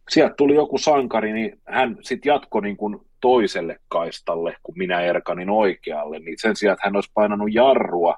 sieltä 0.08 0.34
tuli 0.34 0.54
joku 0.54 0.78
sankari, 0.78 1.32
niin 1.32 1.60
hän 1.64 1.96
sitten 2.00 2.30
jatkoi 2.30 2.62
niin 2.62 2.76
kuin 2.76 2.98
toiselle 3.20 3.80
kaistalle, 3.88 4.56
kun 4.62 4.78
minä 4.78 5.00
erkanin 5.00 5.50
oikealle, 5.50 6.18
niin 6.18 6.36
sen 6.38 6.56
sijaan, 6.56 6.74
että 6.74 6.86
hän 6.86 6.96
olisi 6.96 7.10
painanut 7.14 7.54
jarrua, 7.54 8.16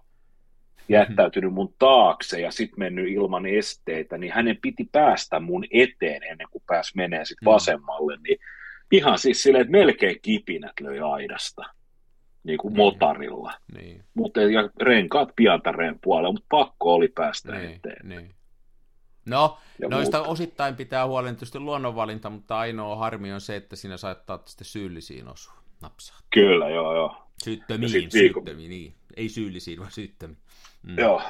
jättäytynyt 0.88 1.52
mun 1.52 1.74
taakse 1.78 2.40
ja 2.40 2.50
sitten 2.50 2.78
mennyt 2.78 3.08
ilman 3.08 3.46
esteitä, 3.46 4.18
niin 4.18 4.32
hänen 4.32 4.58
piti 4.62 4.88
päästä 4.92 5.40
mun 5.40 5.64
eteen 5.70 6.22
ennen 6.22 6.46
kuin 6.50 6.64
pääsi 6.66 6.92
menee 6.96 7.24
sitten 7.24 7.46
mm. 7.46 7.52
vasemmalle, 7.52 8.16
niin 8.28 8.38
ihan 8.92 9.18
siis 9.18 9.42
silleen, 9.42 9.62
että 9.62 9.72
melkein 9.72 10.18
kipinät 10.22 10.80
löi 10.80 11.00
aidasta 11.00 11.62
niin 12.44 12.58
kuin 12.58 12.72
niin. 12.72 12.78
motarilla. 12.78 13.52
Niin. 13.74 14.04
Mutta 14.14 14.40
ja 14.40 14.70
renkaat 14.80 15.28
piantareen 15.36 15.98
puolella, 16.02 16.32
mutta 16.32 16.46
pakko 16.50 16.94
oli 16.94 17.08
päästä 17.08 17.52
niin, 17.52 17.70
eteen. 17.70 18.08
Niin. 18.08 18.34
No, 19.26 19.58
ja 19.78 19.88
noista 19.88 20.16
muuta. 20.16 20.30
osittain 20.30 20.76
pitää 20.76 21.06
huolen 21.06 21.34
tietysti 21.34 21.58
luonnonvalinta, 21.58 22.30
mutta 22.30 22.58
ainoa 22.58 22.96
harmi 22.96 23.32
on 23.32 23.40
se, 23.40 23.56
että 23.56 23.76
siinä 23.76 23.96
saattaa 23.96 24.42
sitten 24.44 24.64
syyllisiin 24.64 25.28
osua. 25.28 25.54
Napsaa. 25.82 26.18
Kyllä, 26.34 26.68
joo, 26.68 26.94
joo. 26.94 27.16
Syyttömiin, 27.44 28.10
syyttömiin, 28.10 28.70
niin. 28.70 28.94
Ei 29.16 29.28
syyllisiin, 29.28 29.78
vaan 29.78 29.90
syyttömiin. 29.90 30.38
Mm. 30.82 30.98
Joo. 30.98 31.22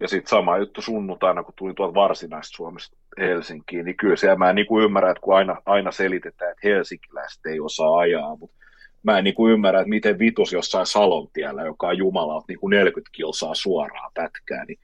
Ja 0.00 0.08
sitten 0.08 0.30
sama 0.30 0.58
juttu 0.58 0.82
sunnuntaina, 0.82 1.42
kun 1.42 1.54
tuli 1.56 1.74
tuolta 1.74 1.94
varsinaisesta 1.94 2.56
Suomesta 2.56 2.96
Helsinkiin, 3.18 3.84
niin 3.84 3.96
kyllä 3.96 4.16
siellä 4.16 4.36
mä 4.36 4.50
en 4.50 4.56
niin 4.56 4.66
kuin 4.66 4.84
ymmärrä, 4.84 5.10
että 5.10 5.20
kun 5.20 5.36
aina, 5.36 5.62
aina 5.66 5.90
selitetään, 5.92 6.50
että 6.50 6.68
helsinkiläiset 6.68 7.46
ei 7.46 7.60
osaa 7.60 7.98
ajaa, 7.98 8.36
mutta 8.36 8.57
mä 9.02 9.18
en 9.18 9.24
niin 9.24 9.34
kuin 9.34 9.52
ymmärrä, 9.52 9.80
että 9.80 9.88
miten 9.88 10.18
vitus 10.18 10.52
jossain 10.52 10.86
Salontiellä, 10.86 11.62
joka 11.62 11.86
on 11.86 11.98
Jumala, 11.98 12.44
niin 12.48 12.58
kuin 12.58 12.70
40 12.70 13.10
kilsaa 13.12 13.54
suoraan 13.54 14.10
pätkää, 14.14 14.64
niin 14.64 14.78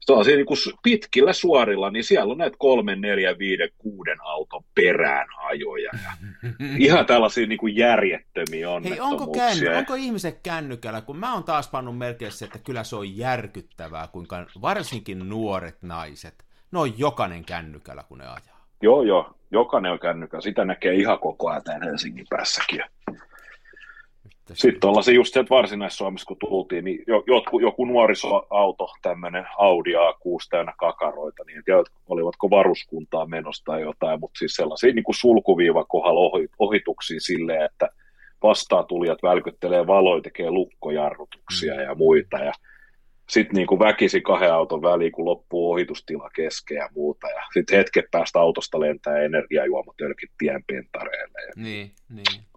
sellaisia 0.00 0.36
niin 0.36 0.46
kuin 0.46 0.58
pitkillä 0.82 1.32
suorilla, 1.32 1.90
niin 1.90 2.04
siellä 2.04 2.32
on 2.32 2.38
näitä 2.38 2.56
kolmen, 2.58 3.00
neljän, 3.00 3.38
viiden, 3.38 3.68
kuuden 3.78 4.18
auton 4.20 4.64
perään 4.74 5.26
ajoja. 5.38 5.90
Ja 6.04 6.12
ihan 6.78 7.06
tällaisia 7.06 7.46
niin 7.46 7.58
kuin 7.58 7.76
järjettömiä 7.76 8.68
Hei, 8.84 9.00
onko, 9.00 9.26
känny, 9.26 9.68
onko 9.68 9.94
ihmiset 9.94 10.40
kännykällä, 10.42 11.00
kun 11.00 11.16
mä 11.16 11.34
oon 11.34 11.44
taas 11.44 11.68
pannut 11.68 11.98
merkeissä, 11.98 12.44
että 12.44 12.58
kyllä 12.58 12.84
se 12.84 12.96
on 12.96 13.16
järkyttävää, 13.16 14.06
kuinka 14.06 14.46
varsinkin 14.62 15.28
nuoret 15.28 15.82
naiset, 15.82 16.34
ne 16.72 16.78
on 16.78 16.98
jokainen 16.98 17.44
kännykällä, 17.44 18.04
kun 18.08 18.18
ne 18.18 18.24
ajaa. 18.24 18.66
Joo, 18.82 19.02
joo, 19.02 19.34
jokainen 19.50 19.92
on 19.92 19.98
kännykällä. 19.98 20.42
Sitä 20.42 20.64
näkee 20.64 20.94
ihan 20.94 21.18
koko 21.18 21.48
ajan 21.50 21.82
Helsingin 21.84 22.26
päässäkin. 22.30 22.82
Sitten 24.54 24.80
tuollaisia 24.80 25.14
just 25.14 25.32
sieltä 25.32 25.50
Varsinais-Suomessa, 25.50 26.26
kun 26.26 26.36
tultiin, 26.38 26.84
niin 26.84 27.04
joku, 27.26 27.60
joku 27.60 27.84
nuorisoauto, 27.84 28.88
tämmöinen 29.02 29.46
Audi 29.58 29.92
A6 29.92 30.48
täynnä 30.50 30.72
kakaroita, 30.78 31.44
niin 31.46 31.62
tiedät, 31.64 31.86
olivatko 32.08 32.50
varuskuntaa 32.50 33.26
menosta 33.26 33.72
tai 33.72 33.82
jotain, 33.82 34.20
mutta 34.20 34.38
siis 34.38 34.54
sellaisia 34.54 34.92
niin 34.92 35.04
kuin 35.04 35.14
sulkuviiva 35.14 35.84
kohdalla 35.84 36.48
ohituksia 36.58 37.20
silleen, 37.20 37.64
että 37.64 37.88
vastaatulijat 38.42 39.22
välkyttelee 39.22 39.86
valoja, 39.86 40.22
tekee 40.22 40.50
lukkojarrutuksia 40.50 41.74
mm. 41.74 41.80
ja 41.80 41.94
muita, 41.94 42.38
ja 42.38 42.52
sitten 43.28 43.56
niin 43.56 43.78
väkisi 43.78 44.20
kahden 44.20 44.52
auton 44.52 44.82
väliin, 44.82 45.12
kun 45.12 45.24
loppuu 45.24 45.72
ohitustila 45.72 46.30
kesken 46.34 46.76
ja 46.76 46.88
muuta, 46.94 47.26
ja 47.28 47.42
sitten 47.52 47.78
hetken 47.78 48.04
päästä 48.10 48.40
autosta 48.40 48.80
lentää 48.80 49.18
energiajuomatölkit 49.18 50.30
tienpintareille. 50.38 51.40
Ja... 51.46 51.52
Niin, 51.56 51.90
niin 52.08 52.49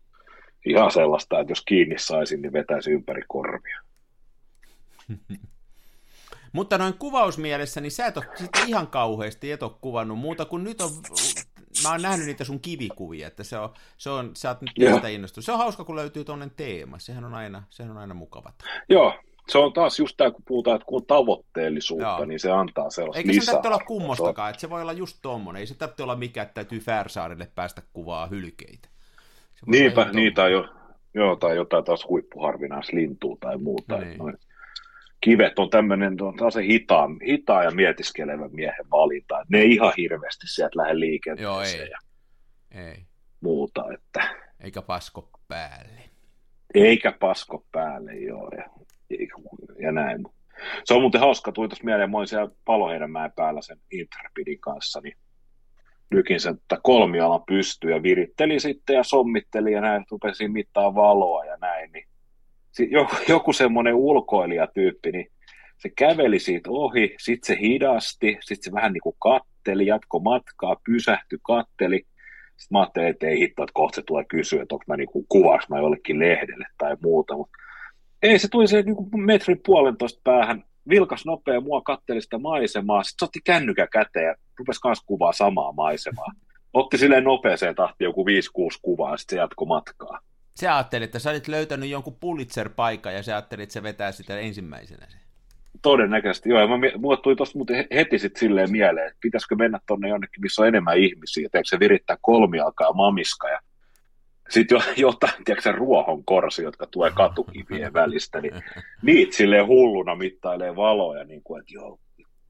ihan 0.66 0.92
sellaista, 0.92 1.40
että 1.40 1.52
jos 1.52 1.62
kiinni 1.66 2.00
saisin, 2.00 2.42
niin 2.42 2.54
vetäisi 2.54 2.92
ympäri 2.92 3.22
korvia. 3.28 3.80
Mutta 6.54 6.78
noin 6.78 6.94
kuvausmielessä, 6.94 7.82
niin 7.82 7.92
sä 7.92 8.06
et 8.06 8.18
ole 8.18 8.26
sitten 8.36 8.68
ihan 8.68 8.88
kauheasti 8.88 9.52
et 9.52 9.64
ole 9.64 9.72
kuvannut 9.82 10.20
muuta 10.20 10.46
kuin 10.46 10.64
nyt 10.64 10.82
on, 10.82 10.90
mä 11.84 11.92
oon 11.92 12.02
nähnyt 12.02 12.26
niitä 12.28 12.44
sun 12.44 12.60
kivikuvia, 12.60 13.28
että 13.28 13.44
se 13.44 13.58
on, 13.58 13.70
se 13.98 14.10
on 14.10 14.32
sä 14.36 14.50
oot 14.50 14.62
nyt 14.62 14.72
niistä 14.80 15.08
innostunut. 15.08 15.46
Se 15.46 15.52
on 15.52 15.58
hauska, 15.58 15.84
kun 15.84 15.96
löytyy 15.96 16.24
tuollainen 16.24 16.56
teema, 16.56 17.00
sehän 17.00 17.26
on 17.26 17.34
aina, 17.34 17.64
sehän 17.70 17.92
on 17.92 17.98
aina 17.98 18.14
mukava. 18.14 18.54
Joo, 18.90 19.14
se 19.50 19.58
on 19.58 19.74
taas 19.74 20.00
just 20.00 20.18
tämä, 20.18 20.32
kun 20.32 20.44
puhutaan, 20.48 20.76
että 20.76 20.86
kun 20.86 21.02
on 21.02 21.06
tavoitteellisuutta, 21.06 22.08
Joo. 22.08 22.26
niin 22.26 22.40
se 22.40 22.52
antaa 22.52 22.90
sellaista 22.90 23.18
Eikä 23.18 23.32
lisää. 23.32 23.46
se 23.46 23.52
tarvitse 23.52 23.68
olla 23.68 23.86
kummostakaan, 23.88 24.50
että 24.50 24.62
se 24.62 24.70
voi 24.70 24.82
olla 24.82 24.94
just 24.94 25.18
tommonen. 25.22 25.60
Ei 25.60 25.68
se 25.68 25.76
tarvitse 25.76 26.04
olla 26.04 26.16
mikä, 26.16 26.42
että 26.42 26.54
täytyy 26.54 26.80
Färsaarille 26.80 27.52
päästä 27.56 27.82
kuvaa 27.94 28.28
hylkeitä. 28.28 28.93
Niinpä, 29.68 30.10
niitä 30.14 30.48
jo, 30.48 30.68
joo, 31.14 31.36
tai 31.36 31.56
jotain 31.56 31.84
taas 31.84 32.06
huippuharvinaislintua 32.10 33.38
tai 33.40 33.58
muuta. 33.58 33.98
No 33.98 34.04
niin. 34.04 34.18
Noin 34.18 34.38
kivet 35.22 35.60
on 35.60 35.70
tämmöinen 35.70 36.18
on 36.42 36.52
se 36.52 36.64
hitaa, 36.64 37.10
hitaa 37.28 37.64
ja 37.64 37.72
mietiskelevä 37.72 38.48
miehen 38.52 38.90
valinta. 38.92 39.46
Ne 39.50 39.58
ei 39.60 39.72
ihan 39.72 39.94
hirveästi 39.98 40.48
sieltä 40.48 40.78
lähde 40.78 41.00
liikenteeseen 41.00 41.54
Joo, 41.54 41.62
ei. 41.62 41.90
ja 41.90 42.00
Ei. 42.90 43.06
muuta. 43.42 43.84
Että, 43.94 44.36
Eikä 44.60 44.82
pasko 44.82 45.30
päälle. 45.48 46.02
eikä 46.74 47.12
pasko 47.20 47.66
päälle, 47.72 48.14
joo. 48.16 48.50
Ja, 48.58 48.66
ja 49.80 49.92
näin. 49.92 50.26
Se 50.86 50.94
on 50.94 51.02
muuten 51.02 51.22
hauska, 51.22 51.52
tuli 51.52 51.68
tuossa 51.68 51.84
mieleen, 51.84 52.12
mä 52.12 52.18
olin 52.18 52.28
siellä 52.28 52.52
Paloheinämäen 52.66 53.32
päällä 53.36 53.62
sen 53.62 53.78
Intrepidin 53.92 54.60
kanssa, 54.60 55.00
niin 55.04 55.18
lykin 56.12 56.40
sen 56.40 56.54
että 56.54 56.78
kolmialan 56.84 57.44
pystyy 57.48 57.92
ja 57.92 58.04
viritteli 58.04 58.60
sitten 58.60 58.96
ja 58.96 59.04
sommitteli 59.04 59.72
ja 59.72 59.82
näin, 59.82 60.06
rupesi 60.12 60.48
mittaa 60.48 60.96
valoa 60.96 61.46
ja 61.46 61.58
näin, 61.62 61.92
niin 61.92 62.08
joku, 62.92 63.16
joku 63.28 63.54
semmoinen 63.54 63.96
ulkoilijatyyppi, 63.96 65.12
niin 65.12 65.28
se 65.78 65.90
käveli 65.90 66.40
siitä 66.40 66.70
ohi, 66.72 67.16
sitten 67.20 67.48
se 67.48 67.62
hidasti, 67.62 68.38
sitten 68.42 68.64
se 68.64 68.72
vähän 68.72 68.94
niin 68.94 69.02
kuin 69.02 69.16
katteli, 69.20 69.86
jatko 69.86 70.20
matkaa, 70.20 70.82
pysähtyi, 70.86 71.40
katteli. 71.42 71.98
Sitten 72.58 72.68
mä 72.72 72.80
ajattelin, 72.80 73.08
että 73.08 73.28
ei 73.28 73.40
hitto, 73.40 73.64
että 73.64 73.74
kohta 73.74 73.96
se 73.96 74.02
tulee 74.02 74.26
kysyä, 74.26 74.62
että 74.62 74.76
onko 74.76 74.86
mä 74.88 74.98
niin 74.98 75.10
kuin 75.10 75.26
mä 75.70 75.78
jollekin 75.78 76.20
lehdelle 76.20 76.66
tai 76.78 76.98
muuta, 77.04 77.38
mutta 77.38 77.58
ei, 78.22 78.40
se 78.40 78.48
tuli 78.48 78.68
se 78.68 78.82
niin 78.82 78.96
kuin 78.96 79.26
metrin 79.26 79.62
puolentoista 79.66 80.22
päähän, 80.24 80.64
vilkas 80.90 81.26
nopea 81.26 81.62
mua, 81.62 81.82
katteli 81.82 82.22
sitä 82.22 82.38
maisemaa, 82.38 83.04
sitten 83.04 83.20
se 83.20 83.26
otti 83.26 83.40
kännykän 83.44 83.88
käteen 83.92 84.26
ja 84.26 84.36
rupesi 84.60 84.82
kans 84.82 85.04
kuvaa 85.06 85.34
samaa 85.34 85.72
maisemaa. 85.72 86.32
Otti 86.74 86.98
silleen 86.98 87.24
nopeeseen 87.24 87.76
tahtiin 87.76 88.06
joku 88.06 88.26
5-6 88.26 88.80
kuvaa, 88.82 89.18
sitten 89.18 89.36
se 89.36 89.42
jatkoi 89.42 89.68
matkaa. 89.68 90.20
Se 90.56 90.70
ajatteli, 90.70 91.04
että 91.04 91.20
sä 91.20 91.30
olit 91.30 91.48
löytänyt 91.48 91.90
jonkun 91.90 92.18
Pulitzer-paikan 92.20 93.14
ja 93.14 93.24
sä 93.24 93.32
ajattelit, 93.32 93.64
että 93.64 93.74
se 93.74 93.84
vetää 93.84 94.12
sitä 94.12 94.40
ensimmäisenä. 94.40 95.06
sen. 95.10 95.20
Todennäköisesti, 95.82 96.50
joo. 96.50 96.60
Ja 96.60 96.68
mä, 96.68 96.76
mulle 96.98 97.18
tuli 97.18 97.36
tuosta 97.36 97.58
muuten 97.58 97.76
he- 97.76 97.88
heti 97.96 98.20
sitten 98.20 98.40
silleen 98.40 98.72
mieleen, 98.72 99.08
että 99.08 99.18
pitäisikö 99.22 99.56
mennä 99.56 99.80
tonne 99.88 100.10
jonnekin, 100.10 100.42
missä 100.42 100.62
on 100.62 100.68
enemmän 100.68 100.98
ihmisiä, 100.98 101.50
tiedätkö 101.52 101.70
se 101.70 101.80
virittää 101.80 102.18
kolmialkaa 102.22 102.94
mamiska 102.94 103.50
ja 103.50 103.60
sitten 104.54 104.76
jo, 104.76 104.82
jotain, 105.08 105.34
tiedätkö 105.46 105.62
se 105.62 105.72
ruohon 105.72 106.26
korsi, 106.26 106.64
jotka 106.64 106.88
tulee 106.88 107.12
katukivien 107.12 107.94
välistä, 107.94 108.42
niin 108.42 108.54
niitä 109.02 109.36
silleen 109.38 109.68
hulluna 109.68 110.16
mittailee 110.16 110.76
valoja, 110.76 111.24
niin 111.24 111.44
kuin, 111.44 111.60
että 111.62 111.74
joo, 111.74 112.00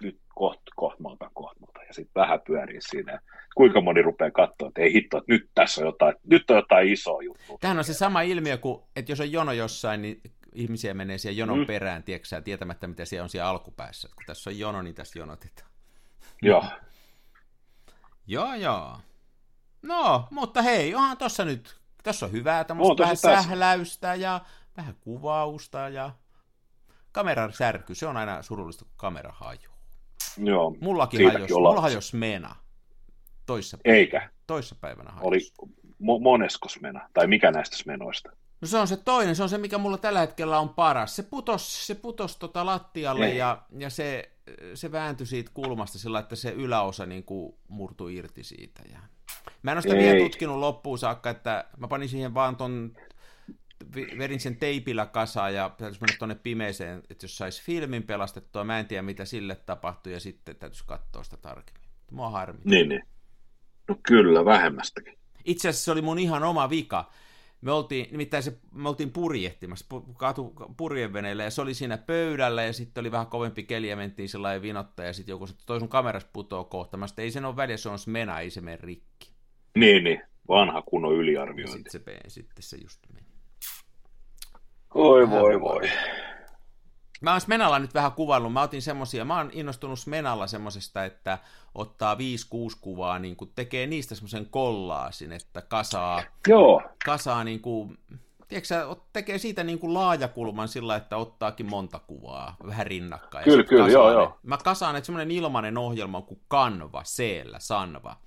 nyt 0.03 0.19
kohta, 0.35 0.61
kohta 0.75 1.03
mä 1.03 1.09
otan, 1.09 1.29
kohta 1.33 1.59
mä 1.59 1.65
otan. 1.69 1.87
Ja 1.87 1.93
sitten 1.93 2.21
vähän 2.21 2.39
pyörii 2.47 2.81
siinä. 2.81 3.19
Kuinka 3.55 3.81
moni 3.81 4.01
rupeaa 4.01 4.31
katsoa, 4.31 4.67
että 4.67 4.81
ei 4.81 4.93
hitto, 4.93 5.17
että 5.17 5.33
nyt 5.33 5.49
tässä 5.55 5.81
on 5.81 5.87
jotain, 5.87 6.15
nyt 6.23 6.49
on 6.49 6.55
jotain 6.55 6.91
isoa 6.91 7.21
juttua. 7.23 7.57
Tämähän 7.61 7.77
on 7.77 7.83
se 7.83 7.93
sama 7.93 8.21
ilmiö 8.21 8.57
kuin, 8.57 8.83
että 8.95 9.11
jos 9.11 9.19
on 9.19 9.31
jono 9.31 9.51
jossain, 9.51 10.01
niin 10.01 10.21
ihmisiä 10.55 10.93
menee 10.93 11.17
siihen 11.17 11.37
jonon 11.37 11.59
Mm. 11.59 11.65
perään, 11.65 12.03
tiedätkö, 12.03 12.41
tietämättä 12.41 12.87
mitä 12.87 13.05
siellä 13.05 13.23
on 13.23 13.29
siellä 13.29 13.49
alkupäässä. 13.49 14.07
Kun 14.15 14.23
tässä 14.27 14.49
on 14.49 14.59
jono, 14.59 14.81
niin 14.81 14.95
tässä 14.95 15.19
jonotetaan. 15.19 15.71
Joo, 16.41 16.63
Joo, 18.27 18.53
joo. 18.53 18.99
No, 19.81 20.27
mutta 20.31 20.61
hei, 20.61 20.95
onhan 20.95 21.17
tossa 21.17 21.45
nyt, 21.45 21.79
tässä 22.03 22.25
on 22.25 22.31
hyvää 22.31 22.63
tämmöistä 22.63 23.03
vähän 23.03 23.17
sähläystä 23.17 24.15
ja 24.15 24.41
vähän 24.77 24.95
kuvausta 25.01 25.89
ja 25.89 26.11
kameran 27.11 27.53
särky, 27.53 27.95
se 27.95 28.07
on 28.07 28.17
aina 28.17 28.41
surullista, 28.41 28.85
kun 28.85 28.93
kamera 28.97 29.31
hajuu. 29.35 29.73
joo. 30.37 30.75
Mullakin 30.81 31.31
hajosi, 31.31 31.53
mulla 31.53 31.81
hajosi 31.81 32.15
mena. 32.15 32.55
Toissa, 33.45 33.77
Eikä. 33.85 34.29
toissa 34.47 34.75
päivänä 34.81 35.11
hajosi. 35.11 35.27
Oli 35.27 35.39
mo- 35.91 36.21
moneskos 36.21 36.81
mena, 36.81 37.09
tai 37.13 37.27
mikä 37.27 37.51
näistä 37.51 37.77
menoista? 37.85 38.29
No 38.61 38.67
se 38.67 38.77
on 38.77 38.87
se 38.87 38.97
toinen, 38.97 39.35
se 39.35 39.43
on 39.43 39.49
se, 39.49 39.57
mikä 39.57 39.77
mulla 39.77 39.97
tällä 39.97 40.19
hetkellä 40.19 40.59
on 40.59 40.69
paras. 40.69 41.15
Se 41.15 41.23
putos, 41.23 41.87
se 41.87 41.95
putos 41.95 42.37
tota 42.37 42.65
lattialle 42.65 43.25
Ei. 43.25 43.37
ja, 43.37 43.61
ja 43.77 43.89
se, 43.89 44.31
se 44.73 44.91
vääntyi 44.91 45.27
siitä 45.27 45.51
kulmasta 45.53 45.99
sillä, 45.99 46.19
että 46.19 46.35
se 46.35 46.51
yläosa 46.51 47.05
niin 47.05 47.23
kuin 47.23 47.55
murtui 47.67 48.15
irti 48.15 48.43
siitä. 48.43 48.83
Ja... 48.91 48.99
Mä 49.63 49.71
en 49.71 49.75
ole 49.75 49.81
sitä 49.81 49.95
Ei. 49.95 50.03
vielä 50.03 50.29
tutkinut 50.29 50.59
loppuun 50.59 50.99
saakka, 50.99 51.29
että 51.29 51.65
mä 51.77 51.87
panin 51.87 52.09
siihen 52.09 52.33
vaan 52.33 52.55
ton, 52.55 52.93
vedin 53.95 54.39
sen 54.39 54.57
teipillä 54.57 55.05
kasaan 55.05 55.53
ja 55.53 55.75
täytyisi 55.77 56.01
mennä 56.01 56.15
tuonne 56.19 56.35
pimeeseen, 56.35 57.03
että 57.09 57.23
jos 57.23 57.37
saisi 57.37 57.63
filmin 57.63 58.03
pelastettua, 58.03 58.63
mä 58.63 58.79
en 58.79 58.85
tiedä 58.85 59.01
mitä 59.01 59.25
sille 59.25 59.55
tapahtui 59.55 60.13
ja 60.13 60.19
sitten 60.19 60.55
täytyisi 60.55 60.83
katsoa 60.87 61.23
sitä 61.23 61.37
tarkemmin. 61.37 61.89
Mua 62.11 62.29
harmi. 62.29 62.59
Niin, 62.65 62.89
niin. 62.89 63.03
No 63.87 63.95
kyllä, 64.03 64.45
vähemmästäkin. 64.45 65.17
Itse 65.45 65.69
asiassa 65.69 65.85
se 65.85 65.91
oli 65.91 66.01
mun 66.01 66.19
ihan 66.19 66.43
oma 66.43 66.69
vika. 66.69 67.11
Me 67.63 67.71
oltiin, 67.71 68.07
nimittäin 68.11 68.43
se, 68.43 68.57
me 68.71 68.89
oltiin 68.89 69.11
purjehtimassa 69.11 69.85
pu- 69.93 70.13
katu, 70.17 70.53
purjeveneellä 70.77 71.43
ja 71.43 71.51
se 71.51 71.61
oli 71.61 71.73
siinä 71.73 71.97
pöydällä 71.97 72.63
ja 72.63 72.73
sitten 72.73 73.01
oli 73.01 73.11
vähän 73.11 73.27
kovempi 73.27 73.63
keli 73.63 73.89
ja 73.89 73.95
mentiin 73.95 74.29
sellainen 74.29 74.61
vinottaa 74.61 75.05
ja 75.05 75.13
sitten 75.13 75.33
joku 75.33 75.47
sanoi, 75.47 75.61
toi 75.65 75.79
sun 75.79 75.89
kameras 75.89 76.25
putoo 76.33 76.63
kohta. 76.63 76.97
Mä 76.97 77.05
ei 77.17 77.31
sen 77.31 77.45
ole 77.45 77.55
väliä, 77.55 77.77
se 77.77 77.89
on 77.89 77.99
smena, 77.99 78.39
ei 78.39 78.49
se 78.49 78.61
mene 78.61 78.77
rikki. 78.81 79.33
Niin, 79.75 80.03
niin. 80.03 80.21
Vanha 80.47 80.81
kunnon 80.81 81.13
yliarviointi. 81.13 81.89
sitten 81.89 82.13
se, 82.23 82.29
sitten 82.29 82.63
se 82.63 82.77
just 82.77 82.99
meni. 83.13 83.27
Oi 84.93 85.29
voi 85.29 85.61
voi. 85.61 85.89
Mä 87.23 87.31
oon 87.31 87.41
Smenalla 87.41 87.79
nyt 87.79 87.93
vähän 87.93 88.11
kuvannut, 88.11 88.53
mä 88.53 88.61
otin 88.61 88.81
semmosia, 88.81 89.25
mä 89.25 89.37
oon 89.37 89.49
innostunut 89.53 89.99
Smenalla 89.99 90.47
semmosesta, 90.47 91.05
että 91.05 91.37
ottaa 91.75 92.15
5-6 92.15 92.17
kuvaa, 92.81 93.19
niin 93.19 93.35
kun 93.35 93.51
tekee 93.55 93.87
niistä 93.87 94.15
semmoisen 94.15 94.47
kollaasin, 94.49 95.31
että 95.31 95.61
kasaa, 95.61 96.23
Joo, 96.47 96.81
kasaa 97.05 97.43
niin 97.43 97.61
kuin, 97.61 97.97
tiedätkö 98.47 98.95
tekee 99.13 99.37
siitä 99.37 99.63
niin 99.63 99.79
kuin 99.79 99.93
laajakulman 99.93 100.67
sillä, 100.67 100.95
että 100.95 101.17
ottaakin 101.17 101.69
monta 101.69 101.99
kuvaa 101.99 102.55
vähän 102.67 102.87
rinnakkain. 102.87 103.43
Kyllä, 103.43 103.63
kyllä, 103.63 103.87
joo, 103.87 104.11
joo. 104.11 104.39
Mä 104.43 104.57
kasaan, 104.57 104.95
että 104.95 105.05
semmoinen 105.05 105.31
ilmainen 105.31 105.77
ohjelma 105.77 106.21
kuin 106.21 106.41
Canva, 106.51 107.03
Seellä, 107.03 107.59
Sanva. 107.59 108.17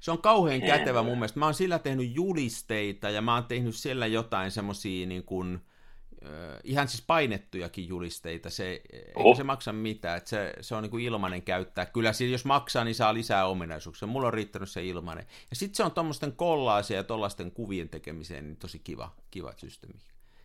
Se 0.00 0.10
on 0.10 0.22
kauhean 0.22 0.60
kätevä 0.60 1.02
mun 1.02 1.18
mielestä. 1.18 1.38
Mä 1.38 1.44
oon 1.44 1.54
sillä 1.54 1.78
tehnyt 1.78 2.16
julisteita 2.16 3.10
ja 3.10 3.22
mä 3.22 3.34
oon 3.34 3.44
tehnyt 3.44 3.74
siellä 3.74 4.06
jotain 4.06 4.50
semmosia 4.50 5.06
niin 5.06 5.24
kuin, 5.24 5.60
ihan 6.64 6.88
siis 6.88 7.04
painettujakin 7.06 7.88
julisteita. 7.88 8.50
Se, 8.50 8.82
eikä 8.92 9.12
Oho. 9.14 9.34
se 9.34 9.44
maksa 9.44 9.72
mitään, 9.72 10.18
että 10.18 10.30
se, 10.30 10.52
se 10.60 10.74
on 10.74 10.82
niin 10.82 10.90
kuin 10.90 11.04
ilmainen 11.04 11.42
käyttää. 11.42 11.86
Kyllä 11.86 12.12
siis 12.12 12.32
jos 12.32 12.44
maksaa, 12.44 12.84
niin 12.84 12.94
saa 12.94 13.14
lisää 13.14 13.46
ominaisuuksia. 13.46 14.08
Mulla 14.08 14.26
on 14.26 14.34
riittänyt 14.34 14.68
se 14.68 14.84
ilmainen. 14.84 15.26
Ja 15.50 15.56
sitten 15.56 15.76
se 15.76 15.82
on 15.82 15.92
tuommoisten 15.92 16.32
kollaasien 16.32 16.98
ja 16.98 17.04
tuollaisten 17.04 17.50
kuvien 17.50 17.88
tekemiseen 17.88 18.46
niin 18.46 18.56
tosi 18.56 18.78
kiva, 18.78 19.14
kiva 19.30 19.52
systeemi. 19.56 19.98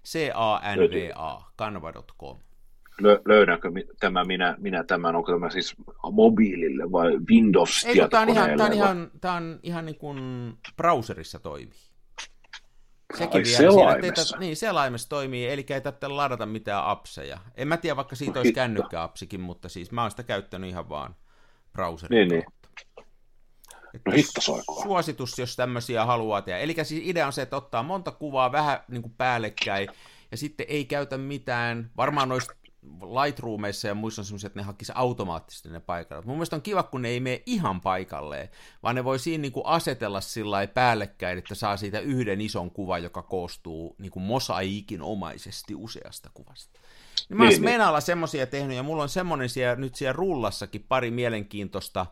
C-A-N-V-A, 0.05 1.41
canva.com. 1.57 2.37
Lö- 3.01 3.21
löydänkö 3.25 3.71
tämä 3.99 4.23
minä, 4.23 4.55
minä 4.59 4.83
tämän, 4.83 5.15
onko 5.15 5.31
tämä 5.31 5.49
siis 5.49 5.75
mobiilille 6.11 6.91
vai 6.91 7.17
Windows 7.29 7.85
Ei, 7.85 7.95
tää 8.09 8.21
on 8.21 8.29
ihan, 8.29 8.57
tää 8.57 8.65
on 8.65 8.73
ihan, 8.73 9.11
tää 9.21 9.33
on 9.33 9.59
ihan 9.63 9.85
niin 9.85 9.97
kuin 9.97 10.19
browserissa 10.77 11.39
toimii. 11.39 11.94
Sekin 13.17 13.37
Ai, 13.39 13.43
vielä 13.43 13.57
siinä, 13.57 13.71
selaimessa. 13.71 14.21
että 14.21 14.35
ei, 14.35 14.39
niin, 14.39 14.57
selaimessa 14.57 15.09
toimii, 15.09 15.47
eli 15.49 15.65
ei 15.69 15.81
tarvitse 15.81 16.07
ladata 16.07 16.45
mitään 16.45 16.85
appseja. 16.85 17.37
En 17.55 17.67
mä 17.67 17.77
tiedä, 17.77 17.95
vaikka 17.95 18.15
siitä 18.15 18.33
No 18.33 18.39
olisi 18.39 18.53
kännykkäapsikin, 18.53 19.41
mutta 19.41 19.69
siis 19.69 19.91
mä 19.91 20.01
oon 20.01 20.11
sitä 20.11 20.23
käyttänyt 20.23 20.69
ihan 20.69 20.89
vaan 20.89 21.15
browserin 21.73 22.15
Niin, 22.17 22.29
niin. 22.29 22.43
Että 23.93 24.09
No 24.09 24.15
hitto. 24.15 24.41
Suositus, 24.83 25.39
jos 25.39 25.55
tämmöisiä 25.55 26.05
haluaa 26.05 26.41
tehdä. 26.41 26.59
Eli 26.59 26.75
siis 26.83 27.01
idea 27.05 27.27
on 27.27 27.33
se, 27.33 27.41
että 27.41 27.57
ottaa 27.57 27.83
monta 27.83 28.11
kuvaa 28.11 28.51
vähän 28.51 28.79
niin 28.87 29.01
kuin 29.01 29.13
päällekkäin, 29.17 29.89
ja 30.31 30.37
sitten 30.37 30.65
ei 30.69 30.85
käytä 30.85 31.17
mitään, 31.17 31.91
varmaan 31.97 32.29
noissa 32.29 32.53
Lightroomeissa 33.01 33.87
ja 33.87 33.95
muissa 33.95 34.21
on 34.21 34.25
semmoisia, 34.25 34.47
että 34.47 34.59
ne 34.59 34.63
hakisi 34.63 34.91
automaattisesti 34.95 35.69
ne 35.69 35.79
paikalle. 35.79 36.25
Mun 36.25 36.35
mielestä 36.35 36.55
on 36.55 36.61
kiva, 36.61 36.83
kun 36.83 37.01
ne 37.01 37.09
ei 37.09 37.19
mene 37.19 37.43
ihan 37.45 37.81
paikalleen, 37.81 38.49
vaan 38.83 38.95
ne 38.95 39.03
voi 39.03 39.19
siinä 39.19 39.41
niin 39.41 39.51
kuin 39.51 39.65
asetella 39.65 40.21
sillä 40.21 40.67
päällekkäin, 40.67 41.37
että 41.37 41.55
saa 41.55 41.77
siitä 41.77 41.99
yhden 41.99 42.41
ison 42.41 42.71
kuvan, 42.71 43.03
joka 43.03 43.21
koostuu 43.21 43.95
niin 43.99 44.11
kuin 44.11 44.23
mosaiikin 44.23 45.01
omaisesti 45.01 45.75
useasta 45.75 46.29
kuvasta. 46.33 46.79
Niin 47.29 47.37
mä 47.37 47.43
oon 47.43 47.49
Niin, 47.49 47.61
niin. 47.61 47.69
Smenalla 47.69 48.01
semmoisia 48.01 48.47
tehnyt, 48.47 48.77
ja 48.77 48.83
mulla 48.83 49.03
on 49.03 49.09
semmoinen 49.09 49.49
siellä, 49.49 49.75
nyt 49.75 49.95
siellä 49.95 50.13
rullassakin 50.13 50.85
pari 50.87 51.11
mielenkiintoista 51.11 52.05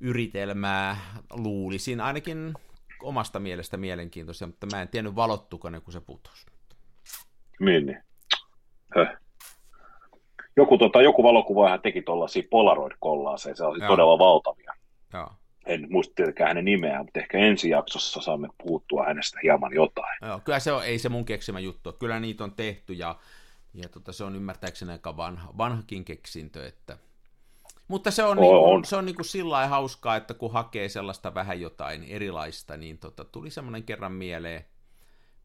yritelmää 0.00 0.96
luulisin, 1.30 2.00
ainakin 2.00 2.54
omasta 3.02 3.40
mielestä 3.40 3.76
mielenkiintoisia, 3.76 4.46
mutta 4.46 4.66
mä 4.66 4.82
en 4.82 4.88
tiennyt 4.88 5.16
valottuko 5.16 5.70
ne, 5.70 5.80
kun 5.80 5.92
se 5.92 6.00
putosi. 6.00 6.46
Niin, 7.60 7.86
niin. 7.86 7.98
Höh. 8.96 9.21
Joku, 10.56 10.78
tota, 10.78 11.02
joku 11.02 11.22
valokuvaaja 11.22 11.78
teki 11.78 12.02
tuollaisia 12.02 12.42
Polaroid-kollaaseja, 12.50 13.56
se 13.56 13.64
oli 13.64 13.78
Joo. 13.78 13.88
todella 13.88 14.18
valtavia. 14.18 14.72
Joo. 15.12 15.28
En 15.66 15.86
muista 15.90 16.14
tietenkään 16.14 16.48
hänen 16.48 16.64
nimeään, 16.64 17.04
mutta 17.04 17.20
ehkä 17.20 17.38
ensi 17.38 17.70
jaksossa 17.70 18.20
saamme 18.20 18.48
puuttua 18.62 19.04
hänestä 19.04 19.38
hieman 19.42 19.74
jotain. 19.74 20.18
Joo, 20.22 20.40
kyllä 20.44 20.60
se 20.60 20.72
on, 20.72 20.84
ei 20.84 20.98
se 20.98 21.08
mun 21.08 21.24
keksimä 21.24 21.60
juttu. 21.60 21.92
Kyllä 21.92 22.20
niitä 22.20 22.44
on 22.44 22.52
tehty 22.52 22.92
ja, 22.92 23.16
ja 23.74 23.88
tota, 23.88 24.12
se 24.12 24.24
on 24.24 24.36
ymmärtääkseni 24.36 24.92
aika 24.92 25.16
vanha, 25.16 25.50
vanhakin 25.58 26.04
keksintö. 26.04 26.66
Että... 26.66 26.98
Mutta 27.88 28.10
se 28.10 28.24
on, 28.24 28.30
On, 28.30 28.36
niin 28.36 28.50
kuin, 28.50 28.74
on. 28.74 28.84
se 28.84 28.96
on 28.96 29.06
niin 29.06 29.16
kuin 29.16 29.26
sillä 29.26 29.50
lailla 29.50 29.68
hauskaa, 29.68 30.16
että 30.16 30.34
kun 30.34 30.52
hakee 30.52 30.88
sellaista 30.88 31.34
vähän 31.34 31.60
jotain 31.60 32.04
erilaista, 32.04 32.76
niin 32.76 32.98
tota, 32.98 33.24
tuli 33.24 33.50
semmoinen 33.50 33.82
kerran 33.82 34.12
mieleen, 34.12 34.64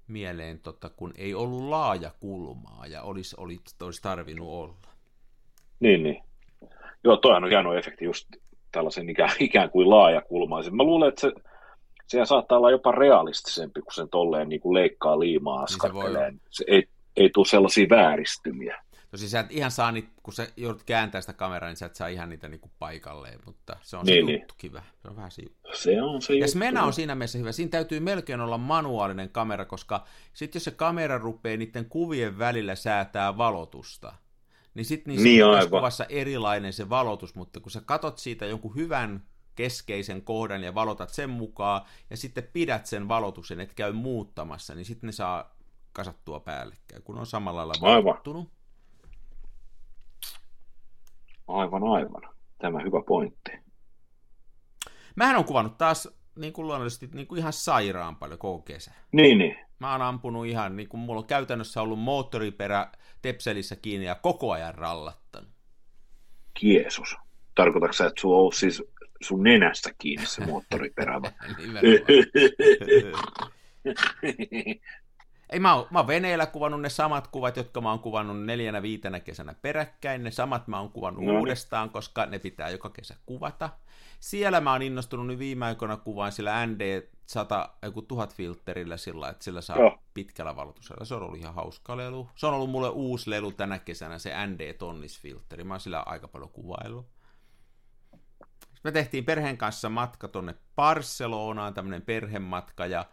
mieleen, 0.08 0.60
tota, 0.60 0.90
kun 0.90 1.14
ei 1.16 1.34
ollut 1.36 1.64
laaja 1.64 2.12
kulmaa 2.20 2.88
ja 2.88 3.02
olisi, 3.02 3.36
olisi, 3.40 3.76
olisi 3.82 4.02
tarvinnut 4.02 4.48
olla. 4.48 4.87
Niin, 5.80 6.04
niin. 6.04 6.24
Joo, 7.04 7.18
toihan 7.18 7.44
on 7.44 7.50
hieno 7.50 7.74
efekti 7.74 8.06
just 8.06 8.28
tällaisen 8.72 9.10
ikään, 9.10 9.32
ikään 9.40 9.70
kuin 9.70 9.90
laajakulmaisen. 9.90 10.76
Mä 10.76 10.84
luulen, 10.84 11.10
että 11.10 11.22
se, 11.22 11.32
se 12.08 12.26
saattaa 12.26 12.58
olla 12.58 12.72
jopa 12.72 12.92
realistisempi, 12.92 13.82
kun 13.82 13.94
sen 13.94 14.10
tolleen 14.10 14.50
niin 14.50 14.62
kuin 14.62 14.74
leikkaa 14.74 15.20
liimaa 15.20 15.64
askarteleen. 15.64 16.34
Niin 16.34 16.42
se, 16.50 16.64
se 16.64 16.66
ei, 16.68 16.88
ei 17.18 17.30
tule 17.30 17.46
sellaisia 17.46 17.88
vääristymiä. 17.90 18.84
No 19.12 19.18
siis 19.18 19.32
sä 19.32 19.40
et 19.40 19.52
ihan 19.52 19.72
saa 19.72 19.92
niitä, 19.92 20.10
kun 20.24 20.34
sä 20.34 20.48
joudut 20.58 20.84
kääntää 20.84 21.22
sitä 21.22 21.34
kameraa, 21.34 21.70
niin 21.70 21.78
sä 21.78 21.86
et 21.86 21.96
saa 21.96 22.08
ihan 22.08 22.30
niitä 22.30 22.48
niinku 22.48 22.72
paikalleen, 22.80 23.40
mutta 23.46 23.78
se 23.82 23.98
on 23.98 24.06
niin, 24.06 24.26
se 24.26 24.32
juttu 24.32 24.54
niin. 24.62 24.72
Se 25.02 25.08
on 25.08 25.16
vähän 25.16 25.32
se 25.32 25.42
juttu. 25.42 25.70
Se 25.74 26.02
on 26.02 26.22
se 26.22 26.34
ja 26.34 26.40
juttu. 26.40 26.52
Smena 26.52 26.84
on 26.84 26.94
siinä 26.94 27.16
mielessä 27.16 27.38
hyvä. 27.38 27.52
Siinä 27.52 27.70
täytyy 27.70 28.00
melkein 28.00 28.42
olla 28.42 28.58
manuaalinen 28.58 29.30
kamera, 29.30 29.66
koska 29.66 30.06
sitten 30.34 30.60
jos 30.60 30.64
se 30.64 30.72
kamera 30.72 31.18
rupeaa 31.18 31.58
niiden 31.58 31.86
kuvien 31.90 32.40
välillä 32.40 32.76
säätää 32.76 33.38
valotusta, 33.38 34.14
niin 34.78 34.86
sitten 34.86 35.12
niissä 35.12 35.28
niin, 35.28 35.46
on 35.46 35.70
kuvassa 35.70 36.06
erilainen 36.10 36.74
se 36.74 36.90
valotus, 36.90 37.36
mutta 37.36 37.60
kun 37.60 37.72
sä 37.72 37.82
katot 37.86 38.18
siitä 38.18 38.46
jonkun 38.46 38.76
hyvän 38.76 39.24
keskeisen 39.56 40.22
kohdan 40.22 40.64
ja 40.64 40.76
valotat 40.76 41.10
sen 41.10 41.30
mukaan, 41.30 41.82
ja 42.10 42.18
sitten 42.18 42.50
pidät 42.54 42.86
sen 42.86 43.08
valotuksen, 43.08 43.60
et 43.60 43.74
käy 43.74 43.94
muuttamassa, 43.94 44.76
niin 44.76 44.86
sitten 44.86 45.08
ne 45.08 45.12
saa 45.12 45.56
kasattua 45.94 46.40
päällekkäin, 46.40 47.04
kun 47.04 47.18
on 47.18 47.26
samalla 47.26 47.68
lailla 47.68 48.04
valottunut. 48.04 48.50
Aivan, 51.48 51.84
aivan. 51.84 52.22
Tämä 52.58 52.80
hyvä 52.80 53.02
pointti. 53.08 53.52
Mähän 55.16 55.36
on 55.36 55.46
kuvannut 55.46 55.78
taas 55.78 56.10
niin 56.36 56.54
kuin 56.54 56.68
luonnollisesti 56.68 57.10
niin 57.14 57.28
kuin 57.28 57.40
ihan 57.40 57.54
sairaan 57.54 58.16
paljon 58.16 58.40
koko 58.40 58.62
kesä. 58.62 58.92
Niin, 59.12 59.38
niin. 59.38 59.67
Mä 59.80 59.92
oon 59.92 60.02
ampunut 60.02 60.46
ihan, 60.46 60.76
niin 60.76 60.90
kuin 60.90 61.02
mulla 61.02 61.20
on 61.20 61.28
käytännössä 61.28 61.82
ollut 61.82 62.00
moottoriperä 62.00 62.92
tepselissä 63.22 63.76
kiinni 63.76 64.06
ja 64.06 64.16
koko 64.16 64.52
ajan 64.52 64.76
rallattanut. 64.76 65.52
Kiesus. 66.54 67.16
Tarkoitatko 67.56 67.94
sä, 67.94 68.06
että 68.06 68.22
sun 68.22 68.36
on 68.36 68.54
siis 68.54 68.84
sun 69.22 69.44
nenästä 69.44 69.90
kiinni 69.98 70.26
se 70.26 70.46
moottoriperä? 70.46 71.22
Ei, 75.50 75.60
mä 75.60 75.76
oon, 75.76 75.88
mä 75.92 76.00
oon 76.00 76.08
veneellä 76.08 76.46
kuvannut 76.46 76.82
ne 76.82 76.90
samat 76.90 77.28
kuvat, 77.28 77.58
jotka 77.58 77.82
mä 77.82 77.90
oon 77.90 78.00
kuvannut 78.00 78.46
neljänä 78.46 78.82
viitenä 78.82 79.20
kesänä 79.20 79.56
peräkkäin. 79.62 80.24
Ne 80.24 80.32
samat 80.32 80.68
mä 80.68 80.80
oon 80.80 80.92
kuvannut 80.92 81.26
no, 81.26 81.40
uudestaan, 81.40 81.90
koska 81.90 82.26
ne 82.26 82.40
pitää 82.40 82.70
joka 82.70 82.90
kesä 82.90 83.16
kuvata. 83.26 83.70
Siellä 84.20 84.62
mä 84.62 84.72
oon 84.72 84.82
innostunut 84.82 85.28
nyt 85.28 85.40
viime 85.40 85.66
aikoina 85.66 85.98
kuvaan 85.98 86.32
sillä 86.32 86.66
ND 86.66 87.08
100, 87.26 87.70
joku 87.82 88.02
1000 88.02 88.34
filterillä 88.34 88.98
sillä, 88.98 89.30
että 89.30 89.44
sillä 89.44 89.62
saa 89.62 89.78
Joo. 89.78 90.00
pitkällä 90.14 90.56
valotusella. 90.56 91.06
Se 91.06 91.16
on 91.16 91.24
ollut 91.24 91.40
ihan 91.40 91.56
hauska 91.56 91.98
lelu. 91.98 92.30
Se 92.36 92.48
on 92.48 92.54
ollut 92.54 92.70
mulle 92.70 92.90
uusi 92.90 93.30
lelu 93.30 93.52
tänä 93.52 93.80
kesänä, 93.80 94.20
se 94.20 94.48
ND 94.48 94.74
Tonnis-filteri. 94.74 95.64
Mä 95.64 95.74
oon 95.74 95.80
sillä 95.80 96.04
aika 96.06 96.28
paljon 96.28 96.50
kuvaillut. 96.50 97.08
Me 98.84 98.92
tehtiin 98.92 99.26
perheen 99.26 99.58
kanssa 99.58 99.90
matka 99.90 100.28
tonne 100.28 100.56
Barcelonaan, 100.76 101.74
tämmönen 101.74 102.02
perhematka, 102.02 102.86
ja 102.86 103.06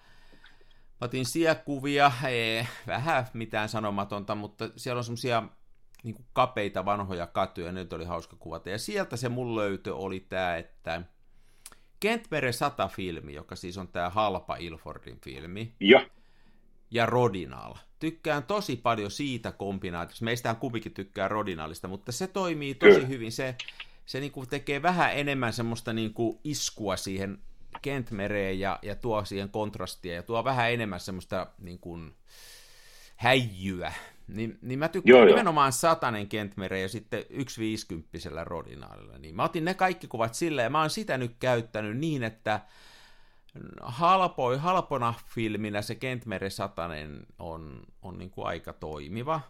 otin 1.01 1.27
siellä 1.27 1.55
kuvia, 1.55 2.13
ei, 2.29 2.67
vähän 2.87 3.27
mitään 3.33 3.69
sanomatonta, 3.69 4.35
mutta 4.35 4.71
siellä 4.77 4.99
on 4.99 5.05
semmosia 5.05 5.43
niin 6.05 6.17
kapeita 6.33 6.85
vanhoja 6.85 7.27
katuja, 7.27 7.73
nyt 7.73 7.93
oli 7.93 8.05
hauska 8.05 8.37
kuvata. 8.37 8.71
Ja 8.71 8.79
sieltä 8.79 9.17
se 9.17 9.29
mun 9.29 9.57
löytö 9.57 9.97
oli 9.97 10.21
tämä, 10.21 10.57
että 10.57 11.03
Kentmere 12.01 12.51
100-filmi, 12.51 13.31
joka 13.35 13.57
siis 13.57 13.79
on 13.79 13.89
tämä 13.89 14.11
halpa 14.11 14.57
Ilfordin 14.57 15.21
filmi. 15.21 15.75
Ja. 15.81 16.07
Ja 16.91 17.07
Rodinal. 17.07 17.75
Tykkään 17.99 18.43
tosi 18.43 18.77
paljon 18.77 19.11
siitä 19.11 19.53
kombinaatiosta. 19.53 20.25
Meistähän 20.25 20.57
kumpikin 20.57 20.95
tykkää 20.95 21.29
Rodinalista, 21.29 21.89
mutta 21.89 22.13
se 22.13 22.27
toimii 22.27 22.75
tosi 22.75 22.95
Kyllä. 22.95 23.07
hyvin. 23.07 23.33
Se, 23.33 23.55
se 24.07 24.21
niinku 24.21 24.47
tekee 24.47 24.83
vähän 24.83 25.17
enemmän 25.17 25.53
semmoista 25.53 25.93
niinku 25.93 26.41
iskua 26.45 26.97
siihen 26.97 27.39
Kentmereen 27.83 28.61
ja, 28.61 28.79
ja 28.83 28.95
tuo 28.97 29.25
siihen 29.25 29.49
kontrastia 29.51 30.15
ja 30.15 30.23
tuo 30.23 30.45
vähän 30.45 30.73
enemmän 30.73 31.01
semmoista 31.01 31.47
niin 31.59 31.79
kuin, 31.79 32.15
häijyä. 33.17 33.93
Niin, 34.27 34.59
niin 34.63 34.79
mä 34.79 34.89
tykkään 34.89 35.19
joo, 35.19 35.27
nimenomaan 35.27 35.67
joo. 35.67 35.73
satanen 35.73 36.29
Kentmere 36.29 36.81
ja 36.81 36.89
sitten 36.89 37.25
yksi 37.31 37.61
viisikymppisellä 37.61 38.45
Rodinaalilla. 38.45 39.19
Niin 39.19 39.37
mä 39.37 39.45
otin 39.45 39.65
ne 39.65 39.75
kaikki 39.75 40.07
kuvat 40.07 40.35
silleen 40.35 40.67
ja 40.67 40.71
mä 40.71 40.81
oon 40.81 40.91
sitä 40.91 41.19
nyt 41.19 41.37
käyttänyt 41.41 41.99
niin, 41.99 42.23
että 42.23 42.61
halpoi, 43.83 44.59
halpona 44.59 45.15
filminä 45.27 45.83
se 45.83 45.95
Kentmere 45.95 46.51
satanen 46.51 47.27
on, 47.39 47.83
on 48.03 48.19
niin 48.19 48.31
kuin 48.31 48.47
aika 48.47 48.73
toimiva. 48.73 49.41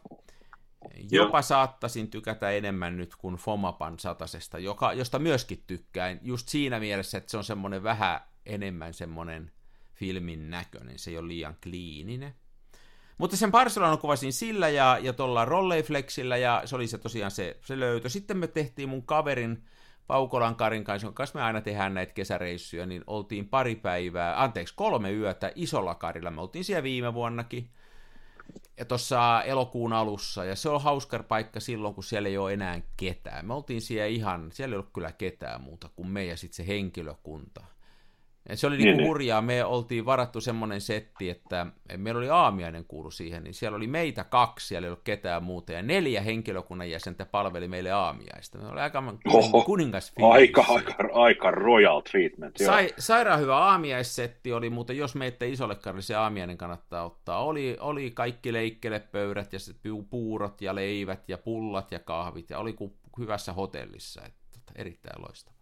Jopa 1.11 1.39
Joo. 1.39 1.43
saattaisin 1.43 2.11
tykätä 2.11 2.51
enemmän 2.51 2.97
nyt 2.97 3.17
kuin 3.17 3.37
Fomapan 3.37 3.99
satasesta, 3.99 4.59
joka, 4.59 4.93
josta 4.93 5.19
myöskin 5.19 5.65
tykkään, 5.67 6.21
just 6.23 6.49
siinä 6.49 6.81
mielessä, 6.81 7.19
että 7.19 7.31
se 7.31 7.37
on 7.37 7.45
semmoinen 7.45 7.83
vähän 7.83 8.21
enemmän 8.47 8.95
semmoinen 8.95 9.53
filmin 9.95 10.51
näköinen, 10.51 10.99
se 10.99 11.11
ei 11.11 11.19
ole 11.19 11.29
liian 11.29 11.57
kliininen. 11.63 12.35
Mutta 13.19 13.37
sen 13.37 13.51
Barcelona 13.51 13.97
kuvasin 13.97 14.33
sillä 14.33 14.69
ja, 14.69 14.99
ja 15.03 15.13
tuolla 15.13 15.45
Rolleiflexillä 15.45 16.37
ja 16.37 16.63
se 16.65 16.77
oli 16.77 16.87
se 16.87 16.99
tosiaan 16.99 17.31
se, 17.31 17.57
se 17.65 17.81
löytö. 17.81 18.09
Sitten 18.09 18.37
me 18.37 18.47
tehtiin 18.47 18.89
mun 18.89 19.07
kaverin 19.07 19.65
Paukolan 20.07 20.57
Karin 20.57 20.85
kanssa, 20.85 21.07
jonka 21.07 21.17
kanssa 21.17 21.39
me 21.39 21.45
aina 21.45 21.61
tehdään 21.61 21.95
näitä 21.95 22.13
kesäreissuja, 22.13 22.87
niin 22.87 23.05
oltiin 23.07 23.49
pari 23.49 23.77
päivää, 23.77 24.43
anteeksi 24.43 24.75
kolme 24.77 25.13
yötä 25.13 25.53
isolla 25.55 25.95
karilla. 25.95 26.31
Me 26.31 26.41
oltiin 26.41 26.65
siellä 26.65 26.83
viime 26.83 27.15
vuonnakin 27.15 27.71
ja 28.79 28.85
tuossa 28.85 29.43
elokuun 29.43 29.93
alussa, 29.93 30.45
ja 30.45 30.57
se 30.57 30.69
on 30.69 30.83
hauska 30.83 31.23
paikka 31.23 31.61
silloin, 31.61 31.95
kun 31.95 32.05
siellä 32.05 32.29
ei 32.29 32.39
ole 32.39 32.53
enää 32.53 32.83
ketään. 32.97 33.47
Me 33.47 33.55
oltiin 33.55 33.83
siellä 33.83 34.07
ihan, 34.07 34.53
siellä 34.53 34.75
ei 34.75 34.79
ollut 34.79 34.93
kyllä 34.93 35.13
ketään 35.13 35.61
muuta 35.61 35.89
kuin 35.97 36.09
me 36.09 36.25
ja 36.25 36.37
sitten 36.37 36.57
se 36.57 36.67
henkilökunta. 36.67 37.65
Se 38.55 38.67
oli 38.67 38.77
niin, 38.77 38.97
niin 38.97 39.07
hurjaa, 39.07 39.43
me 39.43 39.65
oltiin 39.65 40.05
varattu 40.05 40.41
semmoinen 40.41 40.81
setti, 40.81 41.31
että 41.31 41.67
meillä 41.97 42.19
oli 42.19 42.31
aamiainen 42.31 42.85
kuulu 42.85 43.11
siihen, 43.11 43.45
niin 43.45 43.55
siellä 43.55 43.77
oli 43.77 43.87
meitä 43.87 44.25
kaksi, 44.25 44.67
siellä 44.67 44.87
ei 44.87 44.91
ollut 44.91 45.05
ketään 45.05 45.43
muuta, 45.43 45.73
ja 45.73 45.83
neljä 45.83 46.21
henkilökunnan 46.21 46.91
jäsentä 46.91 47.27
palveli 47.27 47.69
meille 47.69 47.91
aamiaista. 47.91 48.59
Me 48.59 48.69
oli 48.69 48.81
aika 48.81 49.03
kuningas 49.65 50.13
aika, 50.23 50.65
aika, 50.69 50.95
aika 51.13 51.51
royal 51.51 52.01
treatment. 52.01 52.57
Sai, 52.57 52.95
sairaan 52.99 53.41
hyvä 53.41 53.57
aamiaissetti 53.57 54.53
oli, 54.53 54.71
mutta 54.71 54.93
jos 54.93 55.15
meitä 55.15 55.45
isolle 55.45 55.75
karille 55.75 56.03
se 56.03 56.15
aamiainen 56.15 56.59
kannattaa 56.59 57.05
ottaa. 57.05 57.45
Oli, 57.45 57.77
oli 57.81 58.11
kaikki 58.11 58.53
leikkelepöydät 58.53 59.53
ja 59.53 59.59
puurot 60.11 60.63
ja 60.63 60.75
leivät 60.75 61.29
ja 61.29 61.39
pullat 61.39 61.93
ja 61.93 61.99
kahvit, 61.99 62.51
ja 62.51 62.59
oli 62.59 62.73
kuin 62.73 62.93
hyvässä 63.19 63.53
hotellissa, 63.53 64.23
että 64.25 64.41
tota, 64.53 64.73
erittäin 64.77 65.23
loistava. 65.23 65.55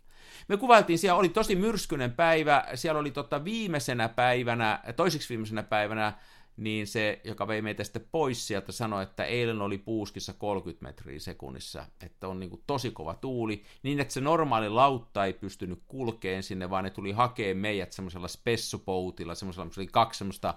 Me 0.49 0.57
kuvailtiin, 0.57 0.99
siellä 0.99 1.19
oli 1.19 1.29
tosi 1.29 1.57
myrskyinen 1.57 2.13
päivä, 2.13 2.65
siellä 2.75 3.01
oli 3.01 3.11
tota 3.11 3.45
viimeisenä 3.45 4.09
päivänä, 4.09 4.83
toiseksi 4.97 5.29
viimeisenä 5.29 5.63
päivänä, 5.63 6.13
niin 6.57 6.87
se, 6.87 7.21
joka 7.25 7.49
vei 7.49 7.63
meitä 7.63 7.85
sitten 7.85 8.09
pois 8.13 8.47
sieltä, 8.47 8.73
sanoi, 8.73 9.03
että 9.03 9.25
eilen 9.25 9.63
oli 9.63 9.79
puuskissa 9.79 10.33
30 10.33 10.83
metriä 10.83 11.19
sekunnissa, 11.19 11.87
että 12.01 12.29
on 12.29 12.41
niin 12.41 12.51
kuin 12.51 12.63
tosi 12.67 12.91
kova 12.91 13.15
tuuli, 13.15 13.63
niin 13.83 14.01
että 14.01 14.15
se 14.15 14.21
normaali 14.21 14.69
lautta 14.69 15.25
ei 15.25 15.33
pystynyt 15.33 15.83
kulkeen 15.89 16.43
sinne, 16.43 16.71
vaan 16.71 16.85
ne 16.85 16.91
tuli 16.91 17.13
hakea 17.13 17.55
meidät 17.55 17.93
semmoisella 17.93 18.29
spessupoutilla, 18.29 19.35
semmoisella, 19.35 19.71
oli 19.77 19.87
kaksi 19.87 20.19
semmoista 20.19 20.55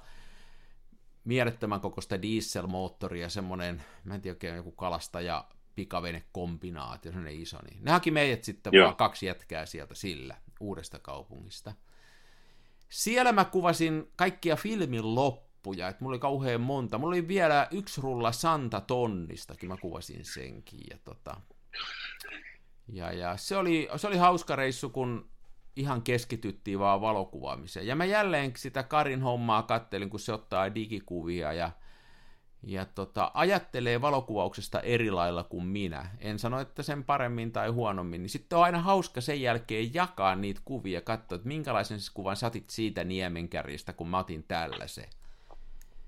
mielettömän 1.24 1.82
kokoista 1.82 2.22
dieselmoottoria, 2.22 3.30
semmoinen, 3.30 3.84
mä 4.04 4.16
en 4.16 4.22
tiedä 4.22 4.36
oikein, 4.36 4.56
joku 4.56 4.72
kalastaja 4.72 5.46
pikavene-kombinaatio, 5.76 7.12
sellainen 7.12 7.42
iso, 7.42 7.58
niin 7.70 7.86
ne 7.86 7.92
haki 7.92 8.12
meidät 8.12 8.44
sitten 8.44 8.74
Joo. 8.74 8.86
vaan 8.86 8.96
kaksi 8.96 9.26
jätkää 9.26 9.66
sieltä 9.66 9.96
sillä 9.96 10.36
uudesta 10.60 11.00
kaupungista. 11.00 11.74
Siellä 12.90 13.32
mä 13.32 13.46
kuvasin 13.46 14.12
kaikkia 14.16 14.56
filmin 14.56 15.16
loppuja, 15.16 15.88
että 15.88 16.04
mulla 16.04 16.14
oli 16.14 16.20
kauhean 16.20 16.62
monta. 16.62 16.98
Mulla 16.98 17.13
oli 17.13 17.28
vielä 17.28 17.67
yksi 17.71 18.02
rulla 18.02 18.32
Santa 18.32 18.82
Tonnistakin, 18.82 19.69
mä 19.69 19.78
kuvasin 19.78 20.26
senkin. 20.26 20.82
Ja, 20.90 20.98
tota, 21.04 21.42
ja, 22.88 23.12
ja 23.12 23.38
se, 23.38 23.58
oli, 23.58 23.90
se 23.96 24.08
oli 24.08 24.17
hauska 24.17 24.56
reissu, 24.56 24.90
kun 24.90 25.30
ihan 25.76 26.02
keskityttiin 26.02 26.80
vaan 26.80 27.02
valokuvaamiseen. 27.02 27.88
Ja 27.88 27.96
mä 27.96 28.06
jälleen 28.06 28.54
sitä 28.56 28.84
Karin 28.84 29.21
hommaa 29.21 29.63
kattelin, 29.63 30.10
kun 30.10 30.19
se 30.19 30.34
ottaa 30.34 30.76
digikuvia 30.76 31.54
ja 31.54 31.71
ja 32.66 32.86
tota, 32.86 33.32
ajattelee 33.34 34.02
valokuvauksesta 34.02 34.80
eri 34.80 35.12
lailla 35.12 35.44
kuin 35.44 35.66
minä. 35.66 36.10
En 36.20 36.40
sano, 36.40 36.60
että 36.60 36.84
sen 36.84 37.04
paremmin 37.04 37.52
tai 37.52 37.70
huonommin. 37.70 38.22
Niin 38.22 38.30
sitten 38.30 38.58
on 38.58 38.63
aina 38.63 38.82
hauska 38.82 39.22
sen 39.22 39.42
jälkeen 39.42 39.94
jakaa 39.94 40.36
niitä 40.36 40.62
kuvia 40.66 40.94
ja 40.94 41.02
katsoa, 41.02 41.36
että 41.36 41.48
minkälaisen 41.48 42.00
siis 42.00 42.10
kuvan 42.10 42.36
satit 42.36 42.70
siitä 42.70 43.04
niemenkärjistä, 43.04 43.94
kun 43.94 44.10
mä 44.10 44.20
otin 44.20 44.44
tällaisen. 44.48 45.10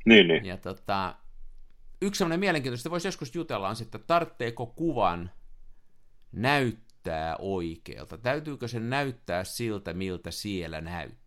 Niin, 0.06 0.28
niin. 0.28 0.46
Ja 0.46 0.58
tota, 0.58 1.16
yksi 2.02 2.18
sellainen 2.18 2.40
mielenkiintoista, 2.40 2.90
voisi 2.90 3.08
joskus 3.08 3.36
jutella, 3.36 3.70
on 3.70 3.76
se, 3.76 3.84
että 3.84 4.00
tarvitseeko 4.00 4.66
kuvan 4.66 5.32
näyttää 6.32 7.36
oikealta? 7.40 8.18
Täytyykö 8.18 8.68
se 8.68 8.80
näyttää 8.80 9.44
siltä, 9.44 9.94
miltä 9.94 10.32
siellä 10.32 10.82
näytti? 10.82 11.27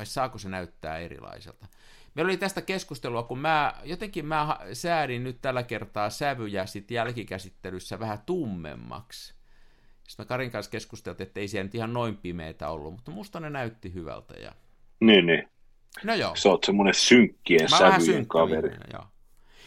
Vai 0.00 0.06
saako 0.06 0.38
se 0.38 0.48
näyttää 0.48 0.98
erilaiselta? 0.98 1.66
Meillä 2.14 2.30
oli 2.30 2.36
tästä 2.36 2.62
keskustelua, 2.62 3.22
kun 3.22 3.38
mä 3.38 3.74
jotenkin 3.84 4.26
mä 4.26 4.58
säädin 4.72 5.24
nyt 5.24 5.38
tällä 5.42 5.62
kertaa 5.62 6.10
sävyjä 6.10 6.66
sit 6.66 6.90
jälkikäsittelyssä 6.90 7.98
vähän 7.98 8.18
tummemmaksi. 8.26 9.34
Sitten 10.08 10.24
me 10.24 10.28
Karin 10.28 10.50
kanssa 10.50 10.70
keskusteltiin, 10.70 11.26
että 11.26 11.40
ei 11.40 11.48
siellä 11.48 11.64
nyt 11.64 11.74
ihan 11.74 11.92
noin 11.92 12.16
pimeitä 12.16 12.68
ollut, 12.68 12.92
mutta 12.92 13.10
musta 13.10 13.40
ne 13.40 13.50
näytti 13.50 13.94
hyvältä. 13.94 14.34
Ja... 14.34 14.52
Niin, 15.00 15.26
niin. 15.26 15.48
No 16.04 16.14
joo. 16.14 16.36
Sä 16.36 16.48
oot 16.48 16.64
semmoinen 16.64 16.94
synkkien 16.94 17.70
Mä 17.70 17.78
sävyjen 17.78 18.26
kaveri. 18.26 18.76
joo. 18.92 19.04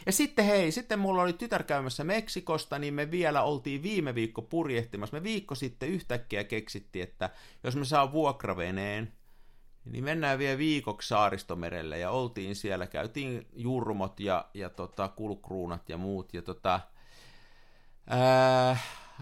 Ja 0.06 0.12
sitten 0.12 0.46
hei, 0.46 0.72
sitten 0.72 1.00
mulla 1.00 1.22
oli 1.22 1.34
tytär 1.34 1.64
käymässä 1.64 2.04
Meksikosta, 2.04 2.80
niin 2.80 2.94
me 2.94 3.12
vielä 3.12 3.44
oltiin 3.44 3.84
viime 3.84 4.16
viikko 4.16 4.42
purjehtimassa. 4.42 5.18
Me 5.18 5.24
viikko 5.24 5.56
sitten 5.56 5.90
yhtäkkiä 5.90 6.44
keksittiin, 6.44 7.04
että 7.04 7.30
jos 7.64 7.76
me 7.76 7.86
saa 7.86 8.12
vuokraveneen, 8.12 9.14
niin 9.86 10.04
mennään 10.04 10.40
vielä 10.40 10.58
viikoksi 10.58 11.08
saaristomerelle 11.08 12.00
ja 12.00 12.12
oltiin 12.12 12.56
siellä, 12.56 12.88
käytiin 12.88 13.48
jurmot 13.54 14.20
ja, 14.20 14.46
ja 14.54 14.70
tota, 14.70 15.08
kulkruunat 15.08 15.90
ja 15.90 15.98
muut. 15.98 16.34
Ja 16.34 16.42
tota, 16.42 16.80
ää, 18.08 18.78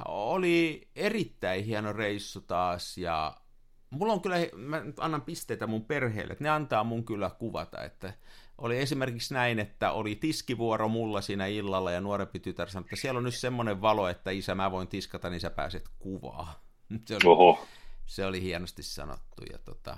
oli 0.06 0.88
erittäin 0.96 1.66
hieno 1.66 1.94
reissu 1.94 2.42
taas 2.42 2.98
ja 2.98 3.38
mulla 3.90 4.14
on 4.14 4.22
kyllä, 4.22 4.38
mä 4.56 4.84
annan 4.98 5.22
pisteitä 5.22 5.68
mun 5.68 5.86
perheelle, 5.86 6.32
että 6.32 6.44
ne 6.44 6.50
antaa 6.50 6.84
mun 6.84 7.06
kyllä 7.06 7.30
kuvata, 7.30 7.84
että 7.84 8.14
oli 8.58 8.78
esimerkiksi 8.78 9.34
näin, 9.34 9.60
että 9.60 9.92
oli 9.92 10.16
tiskivuoro 10.16 10.88
mulla 10.88 11.22
siinä 11.22 11.46
illalla 11.46 11.92
ja 11.92 12.02
nuorempi 12.02 12.40
tytär 12.40 12.70
sanoi, 12.70 12.86
että 12.86 12.96
siellä 12.96 13.18
on 13.18 13.24
nyt 13.24 13.36
semmoinen 13.36 13.82
valo, 13.82 14.08
että 14.08 14.32
isä 14.32 14.56
mä 14.56 14.72
voin 14.72 14.88
tiskata, 14.88 15.30
niin 15.30 15.40
sä 15.40 15.50
pääset 15.50 15.90
kuvaa. 16.00 16.64
Se 17.06 17.16
oli, 17.16 17.22
Oho. 17.26 17.66
se 18.06 18.26
oli 18.26 18.42
hienosti 18.42 18.84
sanottu 18.84 19.44
ja 19.52 19.58
tota, 19.58 19.98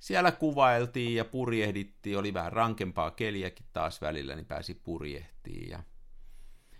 siellä 0.00 0.32
kuvailtiin 0.32 1.14
ja 1.14 1.24
purjehdittiin, 1.24 2.18
oli 2.18 2.34
vähän 2.34 2.52
rankempaa 2.52 3.10
keliäkin 3.10 3.66
taas 3.72 4.00
välillä, 4.00 4.34
niin 4.34 4.46
pääsi 4.46 4.74
purjehtiin 4.74 5.70
ja, 5.70 5.82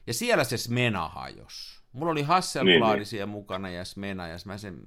ja 0.06 0.14
siellä 0.14 0.44
se 0.44 0.56
Smena 0.56 1.08
hajos. 1.08 1.80
Mulla 1.92 2.12
oli 2.12 2.22
Hasselbladisia 2.22 3.26
niin, 3.26 3.32
mukana 3.32 3.70
ja 3.70 3.84
Smena, 3.84 4.28
ja 4.28 4.36
mä 4.44 4.58
sen 4.58 4.80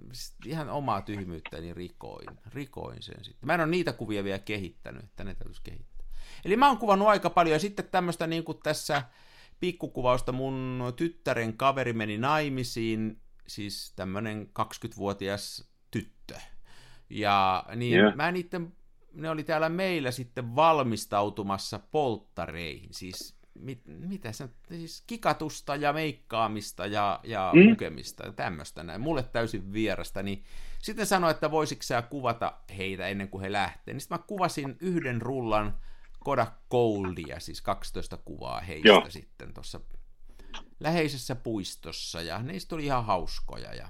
ihan 0.45 0.69
omaa 0.69 1.01
tyhmyyttäni 1.01 1.73
rikoin, 1.73 2.27
rikoin 2.53 3.01
sen 3.01 3.23
sitten. 3.23 3.47
Mä 3.47 3.53
en 3.53 3.59
ole 3.59 3.69
niitä 3.69 3.93
kuvia 3.93 4.23
vielä 4.23 4.39
kehittänyt, 4.39 5.03
että 5.03 5.23
ne 5.23 5.35
täytyisi 5.35 5.61
kehittää. 5.63 6.05
Eli 6.45 6.57
mä 6.57 6.67
oon 6.67 6.77
kuvannut 6.77 7.07
aika 7.07 7.29
paljon, 7.29 7.53
ja 7.53 7.59
sitten 7.59 7.87
tämmöistä 7.91 8.27
niin 8.27 8.43
kuin 8.43 8.59
tässä 8.63 9.03
pikkukuvausta 9.59 10.31
mun 10.31 10.83
tyttären 10.95 11.57
kaveri 11.57 11.93
meni 11.93 12.17
naimisiin, 12.17 13.21
siis 13.47 13.93
tämmöinen 13.95 14.49
20-vuotias 14.59 15.57
tyttö. 15.57 15.72
Ja 17.13 17.65
niin 17.75 17.99
yeah. 17.99 18.15
mä 18.15 18.31
niitten, 18.31 18.73
ne 19.13 19.29
oli 19.29 19.43
täällä 19.43 19.69
meillä 19.69 20.11
sitten 20.11 20.55
valmistautumassa 20.55 21.79
polttareihin, 21.91 22.93
siis 22.93 23.35
mit, 23.59 23.81
mitä 23.85 24.31
se 24.31 24.49
siis 24.69 25.03
kikatusta 25.07 25.75
ja 25.75 25.93
meikkaamista 25.93 26.85
ja, 26.85 27.19
ja 27.23 27.51
mm. 27.55 27.69
lukemista 27.69 28.25
ja 28.25 28.31
tämmöistä 28.31 28.83
näin, 28.83 29.01
mulle 29.01 29.23
täysin 29.23 29.73
vierasta, 29.73 30.23
niin 30.23 30.43
sitten 30.79 31.05
sanoi, 31.05 31.31
että 31.31 31.51
voisitko 31.51 31.83
sä 31.83 32.01
kuvata 32.01 32.53
heitä 32.77 33.07
ennen 33.07 33.29
kuin 33.29 33.41
he 33.41 33.51
lähtee. 33.51 33.93
Niin 33.93 34.01
sitten 34.01 34.17
mä 34.17 34.23
kuvasin 34.27 34.77
yhden 34.79 35.21
rullan 35.21 35.77
Kodak 36.19 36.53
Goldia, 36.69 37.39
siis 37.39 37.61
12 37.61 38.17
kuvaa 38.17 38.59
heistä 38.59 38.87
Joo. 38.87 39.05
sitten 39.09 39.53
tuossa 39.53 39.79
läheisessä 40.79 41.35
puistossa, 41.35 42.21
ja 42.21 42.43
niistä 42.43 42.69
tuli 42.69 42.85
ihan 42.85 43.05
hauskoja, 43.05 43.73
ja 43.73 43.87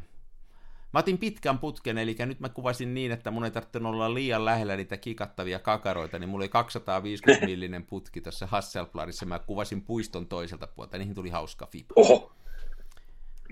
Mä 0.94 1.00
otin 1.00 1.18
pitkän 1.18 1.60
putken, 1.60 1.98
eli 1.98 2.16
nyt 2.26 2.40
mä 2.40 2.50
kuvasin 2.50 2.94
niin, 2.94 3.12
että 3.12 3.32
mun 3.32 3.46
ei 3.46 3.52
tarvitse 3.52 3.80
olla 3.80 4.14
liian 4.14 4.46
lähellä 4.46 4.76
niitä 4.76 4.98
kikattavia 4.98 5.60
kakaroita, 5.60 6.20
niin 6.20 6.30
mulla 6.30 6.44
oli 6.44 6.50
250 6.50 7.46
millinen 7.46 7.86
putki 7.86 8.22
tuossa 8.22 8.48
Hasselbladissa, 8.48 9.26
mä 9.26 9.40
kuvasin 9.40 9.82
puiston 9.82 10.28
toiselta 10.28 10.68
puolta, 10.68 10.98
niihin 10.98 11.16
tuli 11.16 11.30
hauska 11.30 11.66
fiba. 11.66 11.94
Oho. 11.96 12.32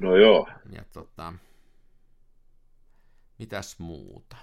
No 0.02 0.16
joo. 0.16 0.48
Ja 0.72 0.84
tota, 0.94 1.34
mitäs 3.40 3.80
muuta? 3.80 4.36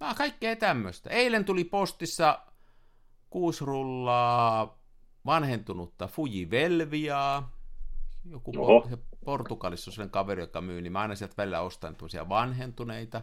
Ah, 0.00 0.16
kaikkea 0.16 0.56
tämmöistä. 0.56 1.10
Eilen 1.10 1.44
tuli 1.44 1.64
postissa 1.64 2.40
kuusi 3.30 3.64
rullaa 3.64 4.78
vanhentunutta 5.26 6.06
Fuji 6.06 6.50
Velviaa. 6.50 7.56
Joku 8.24 8.52
Oho. 8.56 8.88
Portugalissa 9.26 9.88
on 9.90 9.92
sellainen 9.92 10.10
kaveri, 10.10 10.42
joka 10.42 10.60
myy, 10.60 10.82
niin 10.82 10.92
mä 10.92 11.00
aina 11.00 11.14
sieltä 11.14 11.34
välillä 11.36 11.60
ostan 11.60 11.96
tuollaisia 11.96 12.28
vanhentuneita. 12.28 13.22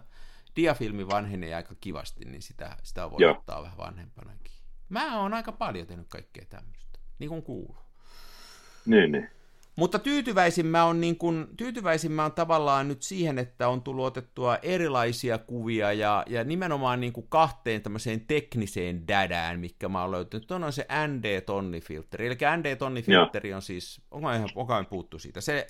Diafilmi 0.56 1.08
vanhenee 1.08 1.56
aika 1.56 1.76
kivasti, 1.82 2.26
niin 2.26 2.42
sitä, 2.42 2.78
sitä 2.84 3.12
voi 3.12 3.22
Joo. 3.22 3.32
ottaa 3.32 3.64
vähän 3.64 3.78
vanhempanakin. 3.78 4.54
Mä 4.90 5.20
oon 5.22 5.34
aika 5.34 5.52
paljon 5.52 5.88
tehnyt 5.88 6.08
kaikkea 6.10 6.46
tämmöistä, 6.50 7.00
niin 7.20 7.30
kuin 7.30 7.44
kuuluu. 7.44 7.78
Niin, 8.86 9.12
niin. 9.12 9.30
Mutta 9.76 10.00
tyytyväisin 10.00 10.66
mä, 10.66 10.86
on 10.86 11.02
niin 11.02 11.18
kun, 11.18 11.48
tyytyväisin 11.58 12.12
mä 12.12 12.26
on 12.26 12.32
tavallaan 12.32 12.88
nyt 12.88 13.02
siihen, 13.02 13.40
että 13.40 13.68
on 13.68 13.82
tullut 13.82 14.06
otettua 14.06 14.58
erilaisia 14.62 15.38
kuvia 15.38 15.94
ja, 15.94 16.24
ja 16.28 16.44
nimenomaan 16.44 17.00
niin 17.00 17.14
kuin 17.14 17.28
kahteen 17.30 17.82
tämmöiseen 17.82 18.22
tekniseen 18.22 19.08
dädään, 19.08 19.60
mikä 19.60 19.90
mä 19.90 20.02
oon 20.02 20.12
löytänyt. 20.12 20.48
Tuon 20.48 20.64
on 20.64 20.74
se 20.74 20.86
ND-tonnifiltteri. 21.08 22.26
Eli 22.26 22.36
ND-tonnifiltteri 22.36 23.54
on 23.54 23.62
siis, 23.62 24.02
onko 24.12 24.32
ihan 24.32 24.50
onko 24.56 24.84
puuttu 24.90 25.20
siitä, 25.20 25.42
se 25.42 25.68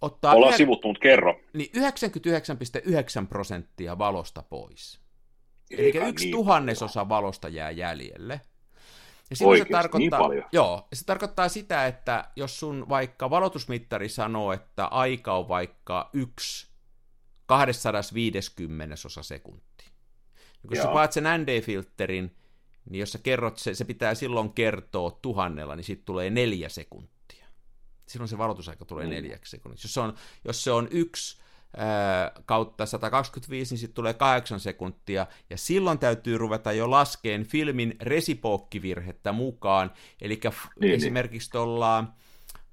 ottaa... 0.00 0.34
Ollaan 0.34 0.50
yhä, 0.50 0.56
sivuttu, 0.56 0.88
mutta 0.88 1.02
kerro. 1.02 1.40
Niin 1.52 1.70
99,9 1.76 3.26
prosenttia 3.28 3.98
valosta 3.98 4.42
pois. 4.42 5.00
Eli 5.70 5.92
yksi 6.08 6.24
niin 6.24 6.32
tuhannesosa 6.32 7.08
valosta 7.08 7.48
jää 7.48 7.70
jäljelle. 7.70 8.40
Ja 9.30 9.36
silloin 9.36 9.52
Oikeasti, 9.52 9.72
se 9.72 9.72
tarkoittaa, 9.72 10.18
niin 10.18 10.24
paljon? 10.24 10.44
Joo, 10.52 10.88
se 10.92 11.04
tarkoittaa 11.04 11.48
sitä, 11.48 11.86
että 11.86 12.30
jos 12.36 12.60
sun 12.60 12.88
vaikka 12.88 13.30
valotusmittari 13.30 14.08
sanoo, 14.08 14.52
että 14.52 14.86
aika 14.86 15.36
on 15.38 15.48
vaikka 15.48 16.10
yksi 16.12 16.68
250 17.46 18.94
osa 19.04 19.22
sekuntia. 19.22 19.90
Ja 20.62 20.68
kun 20.68 20.76
joo. 20.76 20.86
sä 20.86 20.92
paat 20.92 21.12
sen 21.12 21.24
ND-filterin, 21.24 22.36
niin 22.90 23.00
jos 23.00 23.12
sä 23.12 23.18
kerrot, 23.18 23.58
se, 23.58 23.74
se 23.74 23.84
pitää 23.84 24.14
silloin 24.14 24.52
kertoa 24.52 25.10
tuhannella, 25.10 25.76
niin 25.76 25.84
siitä 25.84 26.02
tulee 26.04 26.30
neljä 26.30 26.68
sekuntia. 26.68 27.46
Silloin 28.08 28.28
se 28.28 28.38
valotusaika 28.38 28.84
tulee 28.84 29.04
mm. 29.04 29.10
neljäksi 29.10 29.50
sekunniksi. 29.50 29.86
Jos 29.86 29.94
se 29.94 30.00
on, 30.00 30.14
jos 30.44 30.64
se 30.64 30.70
on 30.70 30.88
yksi 30.90 31.38
kautta 32.44 32.86
125, 32.86 33.74
niin 33.74 33.78
sitten 33.78 33.94
tulee 33.94 34.14
8 34.14 34.60
sekuntia, 34.60 35.26
ja 35.50 35.58
silloin 35.58 35.98
täytyy 35.98 36.38
ruveta 36.38 36.72
jo 36.72 36.90
laskeen 36.90 37.44
filmin 37.44 37.96
resipookkivirhettä 38.02 39.32
mukaan, 39.32 39.92
eli 40.20 40.40
niin, 40.44 40.52
niin, 40.80 40.94
esimerkiksi 40.94 41.50
tuolla 41.50 42.04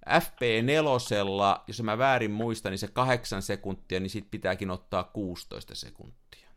FP4, 0.10 1.64
jos 1.68 1.82
mä 1.82 1.98
väärin 1.98 2.32
muistan, 2.32 2.72
niin 2.72 2.80
se 2.80 2.88
8 2.88 3.42
sekuntia, 3.42 4.00
niin 4.00 4.10
sitten 4.10 4.32
pitääkin 4.32 4.72
ottaa 4.72 5.04
16 5.04 5.76
sekuntia. 5.76 6.50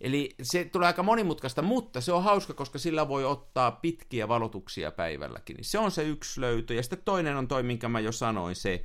Eli 0.00 0.34
se 0.42 0.64
tulee 0.64 0.86
aika 0.86 1.02
monimutkaista, 1.02 1.62
mutta 1.62 2.00
se 2.00 2.12
on 2.12 2.24
hauska, 2.24 2.54
koska 2.54 2.78
sillä 2.78 3.08
voi 3.08 3.24
ottaa 3.24 3.70
pitkiä 3.70 4.28
valotuksia 4.28 4.90
päivälläkin. 4.90 5.56
Niin 5.56 5.64
se 5.64 5.78
on 5.78 5.90
se 5.90 6.02
yksi 6.02 6.40
löytö. 6.40 6.74
Ja 6.74 6.82
sitten 6.82 7.02
toinen 7.04 7.36
on 7.36 7.48
toi, 7.48 7.62
minkä 7.62 7.88
mä 7.88 8.00
jo 8.00 8.12
sanoin, 8.12 8.56
se 8.56 8.84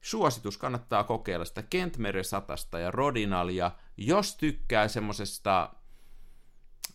suositus 0.00 0.58
kannattaa 0.58 1.04
kokeilla 1.04 1.44
sitä 1.44 1.62
Kentmere 1.62 2.22
satasta 2.22 2.78
ja 2.78 2.90
Rodinalia, 2.90 3.70
jos 3.96 4.36
tykkää 4.36 4.88
semmosesta 4.88 5.74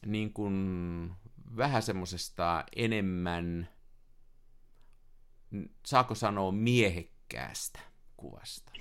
niin 0.05 0.33
kuin, 0.33 1.11
vähän 1.57 1.81
semmosesta 1.81 2.63
enemmän, 2.75 3.69
saako 5.85 6.15
sanoa 6.15 6.51
miehekkäästä 6.51 7.79
kuvasta. 8.17 8.71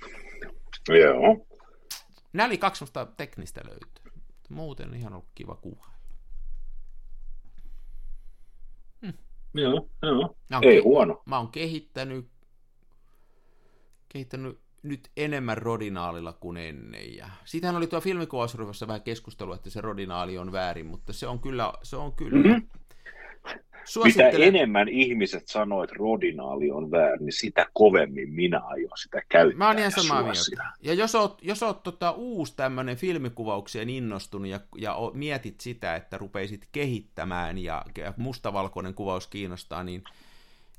Joo. 0.87 1.47
Nämä 2.33 2.47
oli 2.47 2.57
kaksi 2.57 2.85
teknistä 3.17 3.61
löytyä. 3.65 4.13
Muuten 4.49 4.93
ihan 4.93 5.13
ollut 5.13 5.29
kiva 5.35 5.55
kuva. 5.55 5.85
Hm. 9.01 9.09
Joo, 9.53 9.89
joo. 10.01 10.37
Ei 10.61 10.79
ke- 10.79 10.83
huono. 10.83 11.23
Mä 11.25 11.37
oon 11.37 11.51
kehittänyt 11.51 12.32
kehittänyt 14.13 14.59
nyt 14.83 15.09
enemmän 15.17 15.57
rodinaalilla 15.57 16.33
kuin 16.33 16.57
ennen. 16.57 17.15
Ja 17.15 17.29
siitähän 17.45 17.75
oli 17.75 17.87
tuo 17.87 18.01
filmikuvausryhmässä 18.01 18.87
vähän 18.87 19.01
keskustelua, 19.01 19.55
että 19.55 19.69
se 19.69 19.81
rodinaali 19.81 20.37
on 20.37 20.51
väärin, 20.51 20.85
mutta 20.85 21.13
se 21.13 21.27
on 21.27 21.39
kyllä, 21.39 21.73
se 21.83 21.95
on 21.95 22.13
kyllä. 22.13 22.47
Mm-hmm. 22.47 22.67
Mitä 24.03 24.29
enemmän 24.29 24.89
ihmiset 24.89 25.47
sanoo, 25.47 25.83
että 25.83 25.95
rodinaali 25.99 26.71
on 26.71 26.91
väärin, 26.91 27.25
niin 27.25 27.33
sitä 27.33 27.67
kovemmin 27.73 28.29
minä 28.29 28.59
aion 28.59 28.97
sitä 28.97 29.21
käyttää. 29.29 29.57
Mä 29.57 29.67
oon 29.67 29.79
ihan 29.79 29.91
samaa 29.91 30.23
mieltä. 30.23 30.73
Ja 30.81 30.93
jos 30.93 31.15
oot, 31.15 31.39
jos 31.41 31.63
oot 31.63 31.83
tota, 31.83 32.11
uusi 32.11 32.55
tämmöinen 32.55 32.97
filmikuvaukseen 32.97 33.89
innostunut 33.89 34.47
ja, 34.47 34.59
ja 34.77 34.95
o, 34.95 35.11
mietit 35.13 35.59
sitä, 35.59 35.95
että 35.95 36.17
rupeisit 36.17 36.67
kehittämään 36.71 37.57
ja, 37.57 37.85
ja 37.97 38.13
mustavalkoinen 38.17 38.93
kuvaus 38.93 39.27
kiinnostaa, 39.27 39.83
niin 39.83 40.03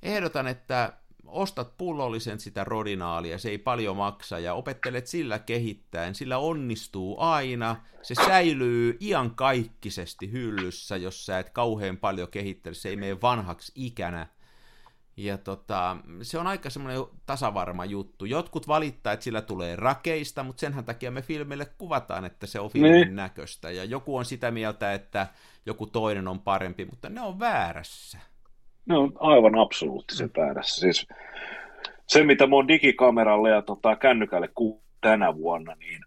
ehdotan, 0.03 0.47
että 0.47 0.93
ostat 1.27 1.77
pullollisen 1.79 2.41
sitä 2.41 2.65
rodinaalia, 2.65 3.39
se 3.39 3.51
ei 3.51 3.59
paljon 3.59 3.97
maksa, 3.97 4.39
ja 4.39 4.55
opettelet 4.55 5.07
sillä 5.07 5.39
kehittäen, 5.39 6.15
sillä 6.15 6.39
onnistuu 6.39 7.21
aina, 7.21 7.77
se 8.03 8.15
säilyy 8.15 8.97
iankaikkisesti 9.01 10.33
hyllyssä, 10.33 10.97
jos 10.97 11.27
sä 11.27 11.39
et 11.39 11.51
kauhean 11.51 11.97
paljon 11.97 12.29
kehittele, 12.29 12.75
se 12.75 12.89
ei 12.89 12.97
mene 12.97 13.21
vanhaksi 13.21 13.73
ikänä, 13.75 14.27
ja 15.17 15.39
tota, 15.39 15.97
se 16.23 16.39
on 16.39 16.47
aika 16.47 16.71
semmoinen 16.71 17.05
tasavarma 17.27 17.85
juttu. 17.85 18.25
Jotkut 18.25 18.69
valittaa, 18.69 19.13
että 19.13 19.25
sillä 19.25 19.43
tulee 19.43 19.77
rakeista, 19.77 20.43
mutta 20.43 20.61
senhän 20.61 20.85
takia 20.85 21.11
me 21.11 21.23
filmille 21.23 21.67
kuvataan, 21.79 22.25
että 22.25 22.47
se 22.47 22.61
on 22.61 22.71
filmin 22.71 22.93
niin. 22.93 23.17
näköistä. 23.17 23.71
Ja 23.71 23.85
joku 23.85 24.17
on 24.17 24.25
sitä 24.25 24.51
mieltä, 24.51 24.95
että 24.95 25.27
joku 25.67 25.87
toinen 25.87 26.29
on 26.29 26.41
parempi, 26.41 26.85
mutta 26.85 27.09
ne 27.09 27.21
on 27.21 27.39
väärässä. 27.39 28.19
Ne 28.87 28.97
on 28.97 29.13
aivan 29.21 29.59
absoluuttisen 29.59 30.31
väärässä. 30.37 30.81
Siis 30.81 31.07
se, 32.07 32.25
mitä 32.25 32.47
mä 32.47 32.57
oon 32.57 32.69
digikameralle 32.69 33.51
ja 33.51 33.63
tota, 33.63 33.97
kännykälle 33.97 34.49
ku 34.55 34.83
tänä 35.01 35.35
vuonna, 35.35 35.75
niin, 35.75 36.01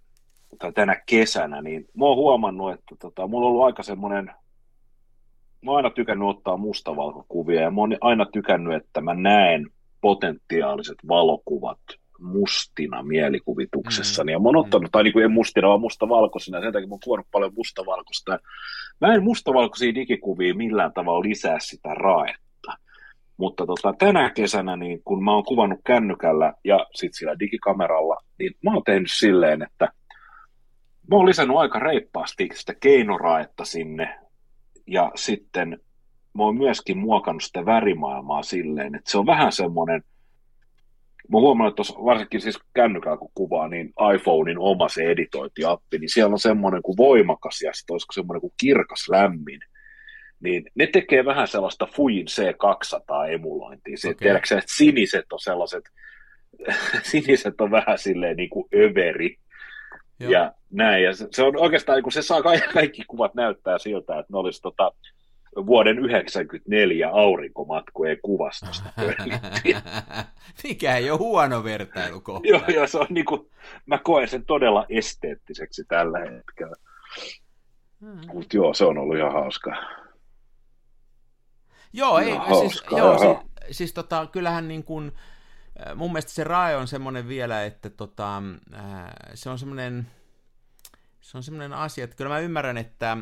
tai 0.59 0.73
tänä 0.73 1.01
kesänä, 1.05 1.61
niin 1.61 1.85
mä 1.97 2.05
oon 2.05 2.17
huomannut, 2.17 2.73
että 2.73 2.95
tota, 2.99 3.27
mulla 3.27 3.47
on 3.47 3.51
ollut 3.51 3.65
aika 3.65 3.83
semmoinen 3.83 4.31
mä 5.65 5.71
oon 5.71 5.77
aina 5.77 5.89
tykännyt 5.89 6.27
ottaa 6.27 6.57
mustavalkokuvia 6.57 7.61
ja 7.61 7.71
mä 7.71 7.81
oon 7.81 7.97
aina 8.01 8.25
tykännyt, 8.25 8.75
että 8.75 9.01
mä 9.01 9.13
näen 9.13 9.67
potentiaaliset 10.01 10.97
valokuvat 11.07 11.79
mustina 12.19 13.03
mielikuvituksessa. 13.03 14.23
Mm. 14.23 14.29
Ja 14.29 14.39
mä 14.39 14.47
oon 14.47 14.55
ottanut, 14.55 14.83
mm. 14.83 14.91
tai 14.91 15.03
niin 15.03 15.13
kuin 15.13 15.25
en 15.25 15.31
mustina, 15.31 15.67
vaan 15.67 15.81
mustavalkoisina, 15.81 16.61
sen 16.61 16.73
takia 16.73 16.87
mä 16.87 16.97
oon 17.07 17.23
paljon 17.31 17.53
mustavalkoista. 17.55 18.39
Mä 19.01 19.13
en 19.13 19.23
mustavalkoisia 19.23 19.95
digikuvia 19.95 20.55
millään 20.55 20.93
tavalla 20.93 21.29
lisää 21.29 21.57
sitä 21.59 21.93
raetta. 21.93 22.46
Mutta 23.37 23.65
tota, 23.65 23.93
tänä 23.97 24.29
kesänä, 24.29 24.75
niin 24.75 25.01
kun 25.03 25.23
mä 25.23 25.33
oon 25.33 25.43
kuvannut 25.43 25.79
kännykällä 25.85 26.53
ja 26.63 26.85
sitten 26.93 27.17
sillä 27.17 27.39
digikameralla, 27.39 28.17
niin 28.39 28.53
mä 28.63 28.73
oon 28.73 28.83
tehnyt 28.85 29.11
silleen, 29.11 29.61
että 29.61 29.85
mä 31.09 31.15
oon 31.15 31.25
lisännyt 31.25 31.57
aika 31.57 31.79
reippaasti 31.79 32.49
sitä 32.53 32.73
keinoraetta 32.79 33.65
sinne. 33.65 34.19
Ja 34.87 35.11
sitten 35.15 35.79
mä 36.37 36.43
oon 36.43 36.57
myöskin 36.57 36.97
muokannut 36.97 37.43
sitä 37.43 37.65
värimaailmaa 37.65 38.43
silleen, 38.43 38.95
että 38.95 39.11
se 39.11 39.17
on 39.17 39.25
vähän 39.25 39.51
semmoinen, 39.51 40.01
mä 41.31 41.39
huomannut, 41.39 41.79
että 41.79 41.93
varsinkin 41.93 42.41
siis 42.41 42.59
kännykällä 42.73 43.17
kun 43.17 43.31
kuvaa, 43.33 43.67
niin 43.67 43.93
iPhonein 44.15 44.59
oma 44.59 44.89
se 44.89 45.01
editointiappi, 45.03 45.97
niin 45.99 46.13
siellä 46.13 46.33
on 46.33 46.39
semmoinen 46.39 46.81
kuin 46.81 46.97
voimakas 46.97 47.61
ja 47.61 47.73
sitten 47.73 47.93
olisiko 47.93 48.13
semmoinen 48.13 48.41
kuin 48.41 48.53
kirkas 48.59 49.09
lämmin, 49.09 49.59
niin 50.39 50.63
ne 50.75 50.87
tekee 50.87 51.25
vähän 51.25 51.47
sellaista 51.47 51.85
Fujin 51.85 52.25
C200 52.27 53.31
emulointia. 53.31 53.97
Se, 53.97 54.07
okay. 54.07 54.17
Tiedätkö 54.17 54.57
että 54.57 54.73
siniset 54.77 55.33
on 55.33 55.39
sellaiset, 55.39 55.83
siniset 57.11 57.61
on 57.61 57.71
vähän 57.71 57.97
silleen 57.97 58.37
niin 58.37 58.49
kuin 58.49 58.67
överi, 58.75 59.37
Joo. 60.19 60.31
ja 60.31 60.51
näin. 60.71 61.03
Ja 61.03 61.13
se, 61.13 61.27
se 61.31 61.43
on 61.43 61.57
oikeastaan, 61.57 62.03
kun 62.03 62.11
se 62.11 62.21
saa 62.21 62.41
kaikki, 62.41 62.73
kaikki 62.73 63.03
kuvat 63.07 63.35
näyttää 63.35 63.77
siltä, 63.77 64.19
että 64.19 64.33
ne 64.33 64.37
olisi 64.37 64.61
tota, 64.61 64.91
vuoden 65.55 65.95
1994 65.95 67.09
aurinkomatkojen 67.09 68.17
kuvastosta 68.21 68.89
Mikä 70.63 70.97
ei 70.97 71.11
ole 71.11 71.19
huono 71.19 71.63
vertailukohta. 71.63 72.47
joo, 72.47 72.61
joo, 72.67 72.87
se 72.87 72.97
on 72.97 73.07
niin 73.09 73.25
kuin, 73.25 73.49
mä 73.85 73.97
koen 73.97 74.27
sen 74.27 74.45
todella 74.45 74.85
esteettiseksi 74.89 75.83
tällä 75.87 76.19
hetkellä. 76.19 76.75
Hmm. 78.01 78.19
Mutta 78.33 78.57
joo, 78.57 78.73
se 78.73 78.85
on 78.85 78.97
ollut 78.97 79.17
ihan 79.17 79.33
hauskaa. 79.33 79.75
Joo, 81.93 82.19
ei, 82.19 82.25
siis- 82.25 82.37
hauskaa, 82.37 82.69
siis, 82.69 82.83
joo, 82.91 83.17
siis, 83.19 83.37
siis 83.77 83.93
tota, 83.93 84.25
kyllähän 84.25 84.67
niin 84.67 84.83
kuin, 84.83 85.11
Äh, 85.85 85.95
mun 85.95 86.11
mielestä 86.11 86.31
se 86.31 86.43
rae 86.43 86.75
on 86.75 86.87
semmoinen 86.87 87.27
vielä, 87.27 87.65
että 87.65 87.89
tota, 87.89 88.37
äh, 88.73 89.13
se 89.33 89.49
on 89.49 89.59
semmoinen, 89.59 90.07
se 91.21 91.37
on 91.37 91.43
semmoinen 91.43 91.73
asia, 91.73 92.03
että 92.03 92.15
kyllä 92.15 92.29
mä 92.29 92.39
ymmärrän, 92.39 92.77
että 92.77 93.17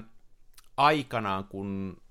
aikanaan, 0.78 1.44
kun 1.44 2.02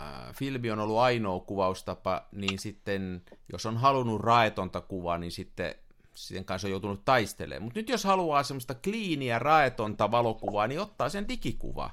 äh, 0.00 0.34
filmi 0.34 0.70
on 0.70 0.78
ollut 0.78 0.98
ainoa 0.98 1.40
kuvaustapa, 1.40 2.28
niin 2.32 2.58
sitten, 2.58 3.22
jos 3.52 3.66
on 3.66 3.76
halunnut 3.76 4.20
raetonta 4.20 4.80
kuvaa, 4.80 5.18
niin 5.18 5.32
sitten 5.32 5.74
sen 6.14 6.44
kanssa 6.44 6.68
on 6.68 6.72
joutunut 6.72 7.04
taistelemaan. 7.04 7.62
Mutta 7.62 7.78
nyt 7.80 7.88
jos 7.88 8.04
haluaa 8.04 8.42
semmoista 8.42 8.74
kliiniä, 8.74 9.38
raetonta 9.38 10.10
valokuvaa, 10.10 10.66
niin 10.66 10.80
ottaa 10.80 11.08
sen 11.08 11.28
digikuva. 11.28 11.90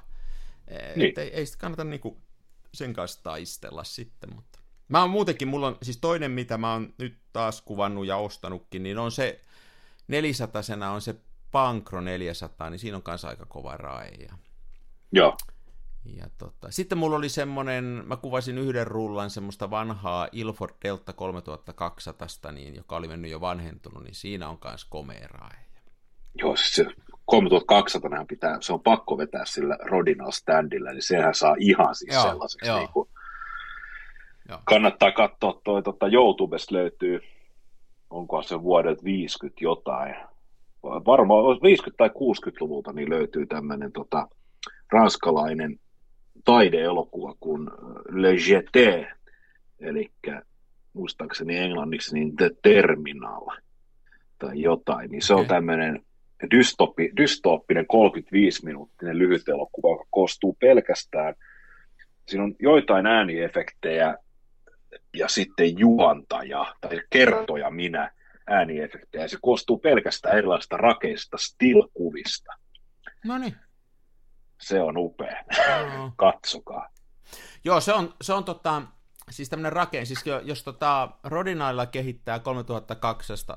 Niin. 0.96 1.14
ei, 1.16 1.34
ei 1.34 1.46
sitä 1.46 1.58
kannata 1.58 1.84
niinku 1.84 2.22
sen 2.74 2.92
kanssa 2.92 3.22
taistella 3.22 3.84
sitten, 3.84 4.34
mutta... 4.34 4.58
Mä 4.88 5.00
oon 5.00 5.10
muutenkin, 5.10 5.48
mulla 5.48 5.66
on 5.66 5.78
siis 5.82 5.98
toinen, 5.98 6.30
mitä 6.30 6.58
mä 6.58 6.72
oon 6.72 6.94
nyt 6.98 7.18
taas 7.32 7.62
kuvannut 7.62 8.06
ja 8.06 8.16
ostanutkin, 8.16 8.82
niin 8.82 8.98
on 8.98 9.12
se 9.12 9.40
400 10.08 10.62
on 10.92 11.00
se 11.00 11.14
Pankro 11.50 12.00
400, 12.00 12.70
niin 12.70 12.78
siinä 12.78 12.96
on 12.96 13.02
kanssa 13.02 13.28
aika 13.28 13.46
kova 13.46 13.76
rae. 13.76 14.08
Ja... 14.08 14.38
Joo. 15.12 15.36
Ja 16.04 16.26
tota, 16.38 16.70
sitten 16.70 16.98
mulla 16.98 17.16
oli 17.16 17.28
semmonen, 17.28 17.84
mä 17.84 18.16
kuvasin 18.16 18.58
yhden 18.58 18.86
rullan 18.86 19.30
semmoista 19.30 19.70
vanhaa 19.70 20.28
Ilford 20.32 20.74
Delta 20.84 21.12
3200, 21.12 22.52
niin, 22.52 22.74
joka 22.74 22.96
oli 22.96 23.08
mennyt 23.08 23.30
jo 23.30 23.40
vanhentunut, 23.40 24.04
niin 24.04 24.14
siinä 24.14 24.48
on 24.48 24.58
myös 24.64 24.84
komea 24.84 25.28
rae. 25.28 25.66
Joo, 26.34 26.56
siis 26.56 26.74
se 26.74 26.86
3200 27.24 28.24
pitää, 28.28 28.56
se 28.60 28.72
on 28.72 28.80
pakko 28.80 29.18
vetää 29.18 29.44
sillä 29.44 29.78
Rodinal 29.82 30.30
standilla, 30.30 30.90
niin 30.90 31.02
sehän 31.02 31.34
saa 31.34 31.56
ihan 31.58 31.94
siis 31.94 32.14
joo, 32.14 32.22
sellaiseksi 32.22 32.68
joo. 32.68 32.78
Niin 32.78 32.88
kuin, 32.92 33.08
Joo. 34.48 34.58
Kannattaa 34.64 35.12
katsoa, 35.12 35.60
toi 35.64 35.82
tota, 35.82 36.06
YouTubesta 36.08 36.74
löytyy, 36.74 37.20
onko 38.10 38.42
se 38.42 38.62
vuodet 38.62 39.04
50 39.04 39.64
jotain, 39.64 40.14
varmaan 40.82 41.44
50- 41.44 41.94
tai 41.96 42.08
60-luvulta 42.08 42.92
niin 42.92 43.10
löytyy 43.10 43.46
tämmöinen 43.46 43.92
tota, 43.92 44.28
ranskalainen 44.92 45.80
taideelokuva 46.44 47.34
kuin 47.40 47.70
Le 48.08 48.32
Jeté, 48.32 49.14
eli 49.80 50.12
muistaakseni 50.92 51.56
englanniksi 51.56 52.14
niin 52.14 52.36
The 52.36 52.50
Terminal 52.62 53.46
tai 54.38 54.60
jotain, 54.60 55.10
niin 55.10 55.22
se 55.22 55.32
okay. 55.34 55.42
on 55.42 55.48
tämmöinen 55.48 56.04
dystopi, 56.50 57.12
dystooppinen 57.16 57.86
35-minuuttinen 57.92 59.18
lyhyt 59.18 59.48
elokuva, 59.48 59.90
joka 59.94 60.04
koostuu 60.10 60.56
pelkästään, 60.60 61.34
siinä 62.28 62.44
on 62.44 62.54
joitain 62.58 63.06
ääniefektejä 63.06 64.18
ja 65.16 65.28
sitten 65.28 65.78
juontaja 65.78 66.74
tai 66.80 67.00
kertoja 67.10 67.70
minä 67.70 68.10
ääniefektejä. 68.46 69.28
Se 69.28 69.38
koostuu 69.42 69.78
pelkästään 69.78 70.38
erilaisista 70.38 70.76
rakeista 70.76 71.36
still-kuvista. 71.36 72.54
No 73.24 73.38
niin. 73.38 73.56
Se 74.60 74.80
on 74.80 74.96
upea. 74.96 75.44
No. 75.96 76.12
Katsokaa. 76.16 76.88
Joo, 77.64 77.80
se 77.80 77.92
on, 77.92 78.14
se 78.22 78.32
on 78.32 78.44
tota, 78.44 78.82
siis 79.30 79.48
tämmöinen 79.48 79.72
rakenne, 79.72 80.04
siis 80.04 80.24
jos 80.42 80.62
tota 80.62 81.08
Rodinailla 81.24 81.86
kehittää 81.86 82.38
3200, 82.38 83.56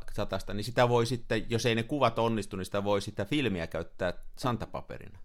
niin 0.53 0.63
sitä 0.63 0.89
voi 0.89 1.05
sitten, 1.05 1.45
jos 1.49 1.65
ei 1.65 1.75
ne 1.75 1.83
kuvat 1.83 2.19
onnistu, 2.19 2.57
niin 2.57 2.65
sitä 2.65 2.83
voi 2.83 3.01
sitä 3.01 3.25
filmiä 3.25 3.67
käyttää 3.67 4.13
santapaperina. 4.37 5.19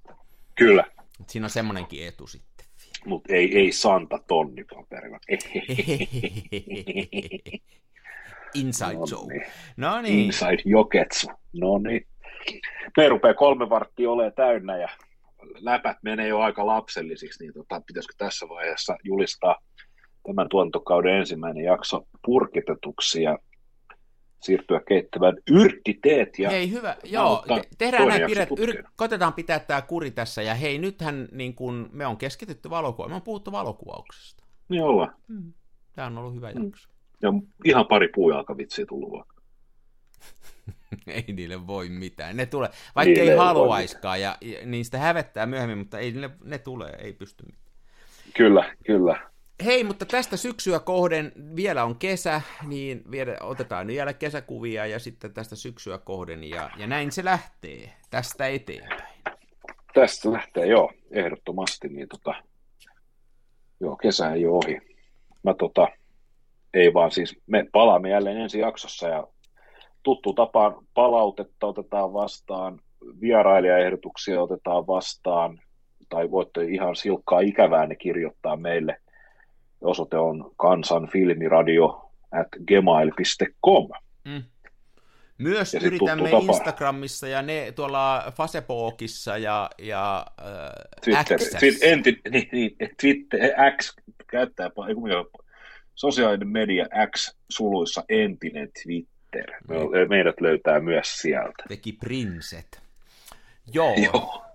Kyllä. 0.55 0.85
Siinä 1.29 1.47
on 1.47 1.51
semmoinenkin 1.51 2.07
etu 2.07 2.27
sitten 2.27 2.67
mutta 3.05 3.35
ei, 3.35 3.59
ei 3.59 3.73
Santa 3.73 4.19
tonnipaperilla. 4.27 5.19
Inside 8.55 8.99
joke. 9.11 9.35
Niin. 9.35 9.47
No 9.77 10.01
niin. 10.01 10.19
Inside 10.19 10.63
Joketsu. 10.65 11.27
No 11.53 11.79
niin. 11.79 12.07
Me 12.97 13.09
rupeaa 13.09 13.35
kolme 13.35 13.71
varttia 13.71 14.11
olemaan 14.11 14.35
täynnä 14.35 14.77
ja 14.77 14.89
läpät 15.59 15.97
menee 16.03 16.29
jo 16.29 16.41
aika 16.41 16.67
lapsellisiksi, 16.67 17.45
niin 17.45 17.55
tota, 17.55 17.81
pitäisikö 17.87 18.15
tässä 18.19 18.49
vaiheessa 18.49 18.97
julistaa 19.05 19.57
tämän 20.23 20.49
tuontokauden 20.49 21.15
ensimmäinen 21.15 21.65
jakso 21.65 22.07
purkitetuksi 22.25 23.23
ja 23.23 23.39
siirtyä 24.43 24.81
keittämään 24.89 25.35
yrttiteet. 25.51 26.39
Ja 26.39 26.51
hei, 26.51 26.71
hyvä. 26.71 26.97
Joo, 27.05 27.45
te- 27.49 27.69
tehdään 27.79 28.09
näin, 28.09 28.27
pidet, 28.27 28.49
yr- 28.51 28.91
koitetaan 28.97 29.33
pitää 29.33 29.59
tämä 29.59 29.83
kuri 29.83 30.11
tässä. 30.11 30.43
Ja 30.43 30.55
hei, 30.55 30.79
nythän 30.79 31.29
niin 31.33 31.55
kun, 31.55 31.89
me 31.93 32.07
on 32.07 32.17
keskitytty 32.17 32.71
valokuvaan, 32.71 33.11
me 33.11 33.15
on 33.15 33.23
puhuttu 33.23 33.53
valokuvauksesta. 33.53 34.45
Niin 34.69 34.83
ollaan. 34.83 35.15
Hmm. 35.29 35.53
Tämä 35.93 36.07
on 36.07 36.19
ollut 36.19 36.35
hyvä 36.35 36.51
hmm. 36.51 36.65
jakso. 36.65 36.89
Ja 37.23 37.33
ihan 37.65 37.87
pari 37.87 38.09
puujalkavitsiä 38.15 38.87
tullut 38.87 39.13
vaan. 39.13 39.27
ei 41.07 41.25
niille 41.33 41.67
voi 41.67 41.89
mitään. 41.89 42.37
Ne 42.37 42.47
tulee, 42.47 42.69
vaikka 42.95 43.15
niille 43.15 43.33
ei 43.33 43.39
haluaiskaan, 43.39 44.21
ja, 44.21 44.37
ja 44.41 44.67
niistä 44.67 44.99
hävettää 44.99 45.47
myöhemmin, 45.47 45.79
mutta 45.79 45.99
ei 45.99 46.13
ne, 46.13 46.31
ne 46.45 46.59
tulee, 46.59 46.97
ei 46.99 47.13
pysty 47.13 47.47
mitään. 47.47 47.73
Kyllä, 48.37 48.77
kyllä. 48.87 49.32
Hei, 49.65 49.85
mutta 49.85 50.07
tästä 50.07 50.37
syksyä 50.37 50.79
kohden 50.79 51.33
vielä 51.57 51.85
on 51.85 51.97
kesä, 51.99 52.41
niin 52.67 53.03
vielä, 53.11 53.37
otetaan 53.41 53.87
vielä 53.87 54.13
kesäkuvia 54.13 54.87
ja 54.87 54.99
sitten 54.99 55.35
tästä 55.35 55.57
syksyä 55.57 55.99
kohden 55.99 56.45
ja, 56.45 56.71
ja 56.77 56.87
näin 56.87 57.13
se 57.13 57.25
lähtee 57.25 57.93
tästä 58.11 58.47
eteenpäin. 58.47 59.13
Tästä 59.95 60.33
lähtee, 60.33 60.67
joo, 60.67 60.93
ehdottomasti. 61.11 61.89
Niin 61.89 62.09
tota, 62.09 62.35
joo, 63.81 63.97
kesä 63.97 64.33
ei 64.33 64.47
ole 64.47 64.57
ohi. 64.65 64.81
Mä 65.43 65.55
tota, 65.55 65.89
ei 66.75 66.95
vaan 66.95 67.11
siis 67.11 67.37
me 67.47 67.67
palaamme 67.73 68.11
jälleen 68.11 68.37
ensi 68.37 68.59
jaksossa 68.59 69.09
ja 69.09 69.27
tuttu 70.03 70.33
tapaan 70.33 70.87
palautetta 70.95 71.67
otetaan 71.67 72.13
vastaan, 72.13 72.81
vierailijaehdotuksia 73.21 74.43
otetaan 74.43 74.87
vastaan, 74.87 75.61
tai 76.09 76.31
voitte 76.31 76.65
ihan 76.65 76.97
silkkaa 76.97 77.41
ikävää 77.41 77.87
ne 77.87 77.97
kirjoittaa 77.97 78.57
meille. 78.57 78.97
Osoite 79.83 80.17
on 80.17 80.51
kansanfilmiradio 80.57 82.11
at 82.33 82.49
gmail.com. 82.67 83.89
Mm. 84.25 84.43
Myös 85.39 85.75
ja 85.75 85.81
yritämme 85.85 86.31
Instagramissa 86.31 87.29
ja 87.29 87.43
ne 87.43 87.73
tuolla 87.77 88.33
Facebookissa 88.37 89.39
ja, 89.39 89.71
ja 89.79 90.27
äh, 90.41 90.47
Twitter, 91.05 91.39
enti, 91.83 92.21
niin, 92.31 92.49
niin, 92.53 92.77
Twitter, 93.01 93.41
X 93.77 93.97
käyttää, 94.27 94.71
sosiaalinen 95.95 96.49
media 96.49 96.87
X 97.17 97.37
suluissa 97.49 98.05
entinen 98.09 98.69
Twitter. 98.83 99.51
Me, 99.69 99.77
niin. 99.77 100.09
meidät 100.09 100.41
löytää 100.41 100.81
myös 100.81 101.17
sieltä. 101.21 101.65
Teki 101.69 101.93
prinset. 101.93 102.83
Joo. 103.73 103.95
Joo. 104.05 104.52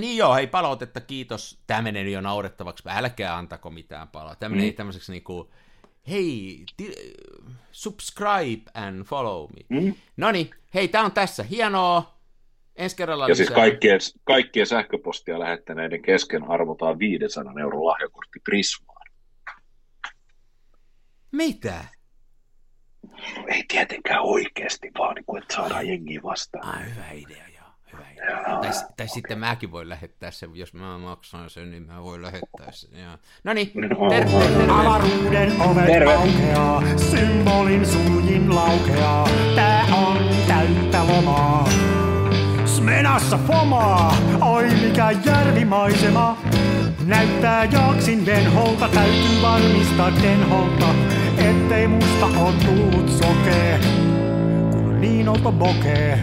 Niin 0.00 0.16
joo, 0.16 0.34
hei 0.34 0.46
palautetta, 0.46 1.00
kiitos. 1.00 1.62
Tämä 1.66 1.82
menee 1.82 2.10
jo 2.10 2.20
naurettavaksi, 2.20 2.84
älkää 2.88 3.36
antako 3.36 3.70
mitään 3.70 4.08
palautetta. 4.08 4.40
Tämä 4.40 4.54
menee 4.56 4.70
mm. 4.70 4.76
tämmöiseksi 4.76 5.12
niinku, 5.12 5.50
hei, 6.08 6.64
ti- 6.76 6.94
subscribe 7.72 8.70
and 8.74 9.04
follow 9.04 9.50
me. 9.50 9.80
Mm. 9.80 9.94
No 10.16 10.32
niin, 10.32 10.50
hei, 10.74 10.88
tämä 10.88 11.04
on 11.04 11.12
tässä. 11.12 11.42
Hienoa. 11.42 12.14
Ensi 12.76 12.96
kerralla 12.96 13.28
Ja 13.28 13.34
siis 13.34 13.48
lisää. 13.48 13.62
kaikkien, 13.62 14.00
kaikkien 14.24 14.66
sähköpostia 14.66 15.38
lähettäneiden 15.38 16.02
kesken 16.02 16.50
arvotaan 16.50 16.98
500 16.98 17.52
euron 17.60 17.86
lahjakortti 17.86 18.40
Prismaan. 18.44 19.06
Mitä? 21.32 21.84
Ei 23.48 23.64
tietenkään 23.68 24.20
oikeasti, 24.22 24.90
vaan 24.98 25.14
niin 25.14 25.24
kuin, 25.24 25.42
että 25.42 25.54
saadaan 25.54 25.86
jengiä 25.88 26.20
vastaan. 26.22 26.68
Ah, 26.68 26.84
hyvä 26.90 27.10
idea. 27.10 27.53
Tai, 28.44 28.70
tai 28.96 29.08
sitten 29.08 29.38
mäkin 29.38 29.72
voin 29.72 29.88
lähettää 29.88 30.30
sen, 30.30 30.50
jos 30.54 30.74
mä 30.74 30.98
maksan 30.98 31.50
sen, 31.50 31.70
niin 31.70 31.82
mä 31.82 32.02
voin 32.02 32.22
lähettää 32.22 32.70
sen. 32.70 32.98
Ja... 32.98 33.18
No 33.44 33.52
niin, 33.52 33.72
no. 33.74 34.08
terve. 34.10 34.72
Avaruuden 34.72 35.62
ovet 35.62 35.86
terve. 35.86 36.14
aukeaa, 36.14 36.82
symbolin 36.96 37.86
suljin 37.86 38.54
laukeaa. 38.54 39.28
Tää 39.54 39.84
on 39.92 40.18
täyttä 40.48 41.06
lomaa. 41.06 41.68
Smenassa 42.66 43.38
fomaa, 43.46 44.16
oi 44.40 44.68
mikä 44.82 45.10
järvimaisema. 45.26 46.38
Näyttää 47.06 47.64
jaksin 47.64 48.26
venholta, 48.26 48.88
täytyy 48.88 49.42
varmistaa 49.42 50.12
denholta, 50.22 50.94
ettei 51.38 51.86
musta 51.88 52.26
on 52.26 52.54
tullut 52.66 53.08
sokee, 53.08 53.80
kun 54.72 55.00
niin 55.00 55.28
olta 55.28 55.52
bokee. 55.52 56.20